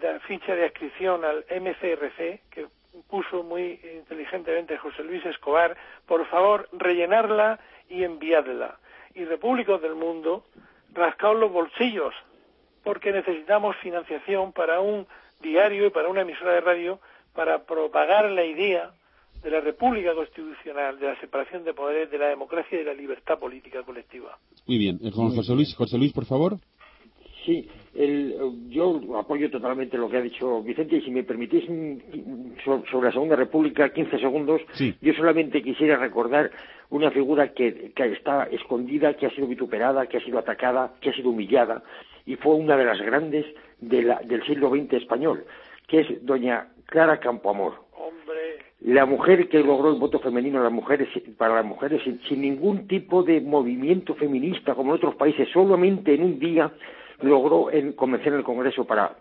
la 0.00 0.20
ficha 0.20 0.54
de 0.54 0.64
adscripción 0.66 1.24
al 1.24 1.44
MCRC, 1.50 2.40
que 2.50 2.66
puso 3.08 3.42
muy 3.42 3.80
inteligentemente 3.96 4.76
José 4.76 5.02
Luis 5.02 5.24
Escobar, 5.24 5.76
por 6.06 6.26
favor, 6.26 6.68
rellenarla 6.72 7.58
y 7.88 8.04
enviadla 8.04 8.78
y 9.14 9.24
repúblicos 9.24 9.80
del 9.82 9.94
mundo 9.94 10.44
rascaos 10.92 11.38
los 11.38 11.52
bolsillos 11.52 12.14
porque 12.84 13.12
necesitamos 13.12 13.76
financiación 13.76 14.52
para 14.52 14.80
un 14.80 15.06
diario 15.40 15.86
y 15.86 15.90
para 15.90 16.08
una 16.08 16.22
emisora 16.22 16.52
de 16.52 16.60
radio 16.60 17.00
para 17.34 17.64
propagar 17.64 18.30
la 18.30 18.44
idea 18.44 18.92
de 19.42 19.50
la 19.50 19.60
República 19.60 20.14
Constitucional, 20.14 20.98
de 20.98 21.06
la 21.08 21.20
separación 21.20 21.64
de 21.64 21.74
poderes, 21.74 22.10
de 22.10 22.18
la 22.18 22.28
democracia 22.28 22.76
y 22.76 22.84
de 22.84 22.84
la 22.84 22.94
libertad 22.94 23.38
política 23.38 23.82
colectiva. 23.82 24.38
Muy 24.66 24.78
bien. 24.78 25.00
Eh, 25.02 25.10
José 25.10 25.54
Luis, 25.54 25.74
José 25.74 25.98
Luis, 25.98 26.12
por 26.12 26.26
favor. 26.26 26.58
Sí, 27.44 27.68
yo 28.68 29.00
apoyo 29.18 29.50
totalmente 29.50 29.98
lo 29.98 30.08
que 30.08 30.16
ha 30.16 30.22
dicho 30.22 30.62
Vicente 30.62 30.96
y 30.96 31.02
si 31.02 31.10
me 31.10 31.24
permitís 31.24 31.64
sobre 32.64 33.06
la 33.06 33.12
Segunda 33.12 33.36
República, 33.36 33.92
15 33.92 34.18
segundos, 34.18 34.62
yo 35.00 35.14
solamente 35.14 35.62
quisiera 35.62 35.96
recordar 35.96 36.50
una 36.90 37.10
figura 37.10 37.52
que, 37.52 37.92
está 37.96 38.44
escondida, 38.44 39.14
que 39.14 39.26
ha 39.26 39.30
sido 39.30 39.46
vituperada, 39.46 40.06
que 40.06 40.18
ha 40.18 40.24
sido 40.24 40.38
atacada, 40.38 40.94
que 41.00 41.10
ha 41.10 41.14
sido 41.14 41.30
humillada 41.30 41.82
y 42.26 42.36
fue 42.36 42.54
una 42.54 42.76
de 42.76 42.84
las 42.84 43.00
grandes 43.00 43.46
del 43.80 44.44
siglo 44.46 44.70
XX 44.70 44.92
español, 44.94 45.44
que 45.88 46.00
es 46.00 46.24
doña 46.24 46.68
Clara 46.86 47.18
Campoamor. 47.18 47.74
La 48.80 49.06
mujer 49.06 49.48
que 49.48 49.60
logró 49.60 49.90
el 49.90 50.00
voto 50.00 50.18
femenino 50.18 50.62
las 50.62 50.72
mujeres, 50.72 51.08
para 51.36 51.54
las 51.56 51.64
mujeres 51.64 52.02
sin 52.28 52.40
ningún 52.40 52.88
tipo 52.88 53.22
de 53.22 53.40
movimiento 53.40 54.14
feminista 54.14 54.74
como 54.74 54.90
en 54.90 54.96
otros 54.96 55.14
países, 55.14 55.48
solamente 55.52 56.14
en 56.14 56.24
un 56.24 56.38
día 56.38 56.72
logró 57.22 57.68
convencer 57.96 58.32
en 58.32 58.38
el 58.38 58.44
Congreso 58.44 58.84
para, 58.84 59.16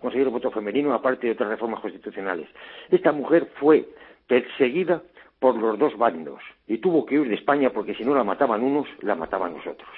conseguir 0.00 0.26
el 0.26 0.32
voto 0.32 0.50
femenino, 0.50 0.92
aparte 0.92 1.26
de 1.26 1.32
otras 1.32 1.50
reformas 1.50 1.80
constitucionales. 1.80 2.48
Esta 2.90 3.12
mujer 3.12 3.50
fue 3.58 3.88
perseguida 4.26 5.02
por 5.38 5.56
los 5.56 5.78
dos 5.78 5.96
bandos 5.96 6.40
y 6.66 6.78
tuvo 6.78 7.04
que 7.06 7.18
huir 7.18 7.28
de 7.28 7.36
España 7.36 7.70
porque 7.70 7.94
si 7.94 8.04
no 8.04 8.14
la 8.14 8.24
mataban 8.24 8.62
unos, 8.62 8.86
la 9.02 9.14
mataban 9.14 9.54
nosotros. 9.54 9.90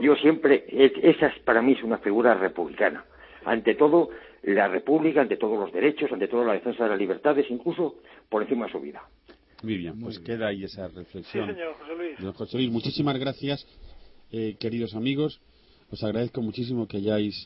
Yo 0.00 0.14
siempre, 0.16 0.64
esa 0.68 1.26
es, 1.26 1.38
para 1.40 1.60
mí 1.60 1.72
es 1.72 1.82
una 1.82 1.98
figura 1.98 2.34
republicana. 2.34 3.04
Ante 3.44 3.74
todo, 3.74 4.10
la 4.42 4.68
república, 4.68 5.20
ante 5.20 5.36
todos 5.36 5.58
los 5.58 5.72
derechos, 5.72 6.10
ante 6.12 6.28
todo 6.28 6.44
la 6.44 6.54
defensa 6.54 6.84
de 6.84 6.90
las 6.90 6.98
libertades, 6.98 7.50
incluso 7.50 7.96
por 8.28 8.42
encima 8.42 8.66
de 8.66 8.72
su 8.72 8.80
vida. 8.80 9.02
Muy 9.62 9.76
bien, 9.76 10.00
pues 10.00 10.18
queda 10.18 10.48
ahí 10.48 10.64
esa 10.64 10.88
reflexión. 10.88 11.48
Sí, 11.48 11.54
señor 11.54 11.74
José 11.74 11.94
Luis. 11.96 12.36
José 12.36 12.56
Luis, 12.56 12.70
muchísimas 12.70 13.18
gracias, 13.18 13.66
eh, 14.32 14.56
queridos 14.58 14.94
amigos. 14.94 15.40
Os 15.92 16.02
agradezco 16.02 16.40
muchísimo 16.40 16.88
que 16.88 16.96
hayáis 16.96 17.36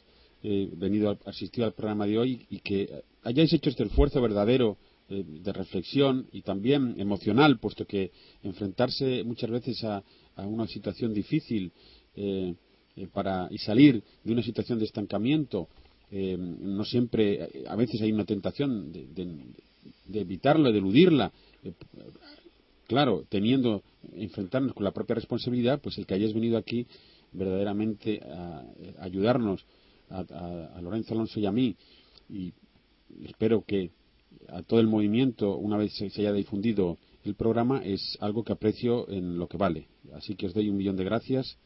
eh, 0.45 0.71
venido 0.75 1.11
a 1.11 1.19
asistir 1.29 1.65
al 1.65 1.73
programa 1.75 2.07
de 2.07 2.17
hoy 2.17 2.47
y 2.49 2.61
que 2.61 3.03
hayáis 3.25 3.53
hecho 3.53 3.71
este 3.71 3.83
esfuerzo 3.83 4.23
verdadero 4.23 4.79
eh, 5.11 5.25
de 5.27 5.53
reflexión 5.53 6.29
y 6.31 6.43
también 6.43 6.95
emocional, 6.97 7.59
puesto 7.59 7.85
que 7.87 8.13
enfrentarse 8.45 9.25
muchas 9.25 9.51
veces 9.51 9.83
a, 9.83 10.05
una 10.37 10.69
situación 10.69 11.13
difícil 11.13 11.73
eh, 12.15 12.55
para, 13.13 13.49
y 13.51 13.59
salir 13.59 14.01
de 14.23 14.33
una 14.33 14.43
situación 14.45 14.79
de 14.79 14.85
estancamiento, 14.85 15.69
no 16.09 16.85
siempre, 16.85 17.67
a 17.67 17.75
veces 17.75 18.01
hay 18.01 18.13
una 18.13 18.25
tentación 18.25 18.93
de, 18.93 19.09
de 20.07 20.21
evitarlo, 20.21 20.71
de 20.71 20.79
eludirla. 20.79 21.33
claro, 22.87 23.25
teniendo 23.29 23.83
enfrentarnos 24.15 24.73
con 24.73 24.85
la 24.85 24.93
propia 24.93 25.17
responsabilidad, 25.17 25.81
pues 25.81 25.99
el 25.99 26.07
que 26.07 26.15
hayáis 26.15 26.33
venido 26.33 26.57
aquí 26.59 26.87
verdaderamente 27.33 28.21
a, 28.23 28.63
ayudarnos 29.01 29.65
a, 30.11 30.81
Lorenzo 30.81 31.15
Alonso 31.15 31.41
y 31.41 31.47
a 31.47 31.53
mí 31.53 31.77
y 32.29 32.53
espero 33.25 33.63
que 33.67 33.91
a 34.49 34.63
todo 34.63 34.81
el 34.81 34.87
movimiento 34.87 35.57
una 35.57 35.77
vez 35.77 35.93
se, 35.97 36.07
haya 36.07 36.33
difundido 36.33 36.99
el 37.25 37.35
programa 37.35 37.83
es 37.85 38.17
algo 38.21 38.45
que 38.45 38.53
aprecio 38.53 39.09
en 39.09 39.39
lo 39.39 39.49
que 39.49 39.57
vale. 39.57 39.89
Así 40.15 40.37
que 40.37 40.47
os 40.47 40.55
doy 40.55 40.69
un 40.69 40.77
millón 40.77 40.97
de 40.97 41.05
gracias 41.05 41.59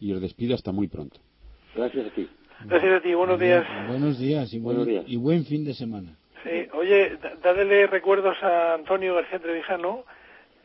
y 0.00 0.12
os 0.12 0.20
despido 0.20 0.54
hasta 0.54 0.72
muy 0.72 0.88
pronto. 0.88 1.18
Gracias 1.74 2.06
a 2.06 2.10
ti. 2.14 2.28
Gracias 2.64 2.92
a 2.92 3.02
ti 3.02 3.14
buenos 3.14 3.38
días. 3.38 3.66
Buenos 3.88 4.18
días 4.18 4.52
y, 4.54 4.58
buen, 4.58 5.04
y 5.06 5.16
buen 5.16 5.44
fin 5.44 5.64
de 5.64 5.74
semana. 5.74 6.16
Sí 6.44 6.68
oye 6.72 7.18
dádele 7.42 7.86
recuerdos 7.86 8.36
a 8.42 8.74
Antonio 8.74 9.14
García 9.14 9.38
Trevijano 9.38 10.04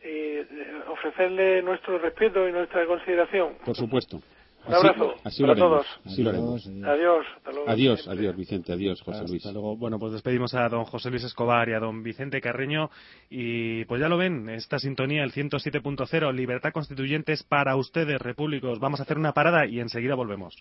y 0.02 0.06
eh, 0.06 0.46
ofrecerle 0.88 1.62
nuestro 1.62 1.98
respeto 1.98 2.48
y 2.48 2.52
nuestra 2.52 2.86
consideración. 2.86 3.54
Por 3.64 3.76
supuesto 3.76 4.20
un 4.66 4.74
abrazo 4.74 5.14
así 5.24 5.42
para 5.42 5.54
todos. 5.56 5.86
Adiós, 6.06 7.26
adiós, 7.66 8.08
adiós, 8.08 8.36
Vicente, 8.36 8.72
adiós, 8.72 9.00
José 9.02 9.24
Luis. 9.28 9.44
luego. 9.46 9.76
Bueno, 9.76 9.98
pues 9.98 10.12
despedimos 10.12 10.54
a 10.54 10.68
don 10.68 10.84
José 10.84 11.10
Luis 11.10 11.24
Escobar 11.24 11.68
y 11.68 11.74
a 11.74 11.80
don 11.80 12.02
Vicente 12.02 12.40
Carreño. 12.40 12.90
Y 13.30 13.84
pues 13.86 14.00
ya 14.00 14.08
lo 14.08 14.16
ven, 14.16 14.48
esta 14.48 14.78
sintonía, 14.78 15.22
el 15.24 15.32
107.0, 15.32 16.32
Libertad 16.32 16.72
Constituyente 16.72 17.32
es 17.32 17.42
para 17.42 17.76
ustedes, 17.76 18.20
repúblicos. 18.20 18.78
Vamos 18.78 19.00
a 19.00 19.02
hacer 19.02 19.18
una 19.18 19.32
parada 19.32 19.66
y 19.66 19.80
enseguida 19.80 20.14
volvemos. 20.14 20.56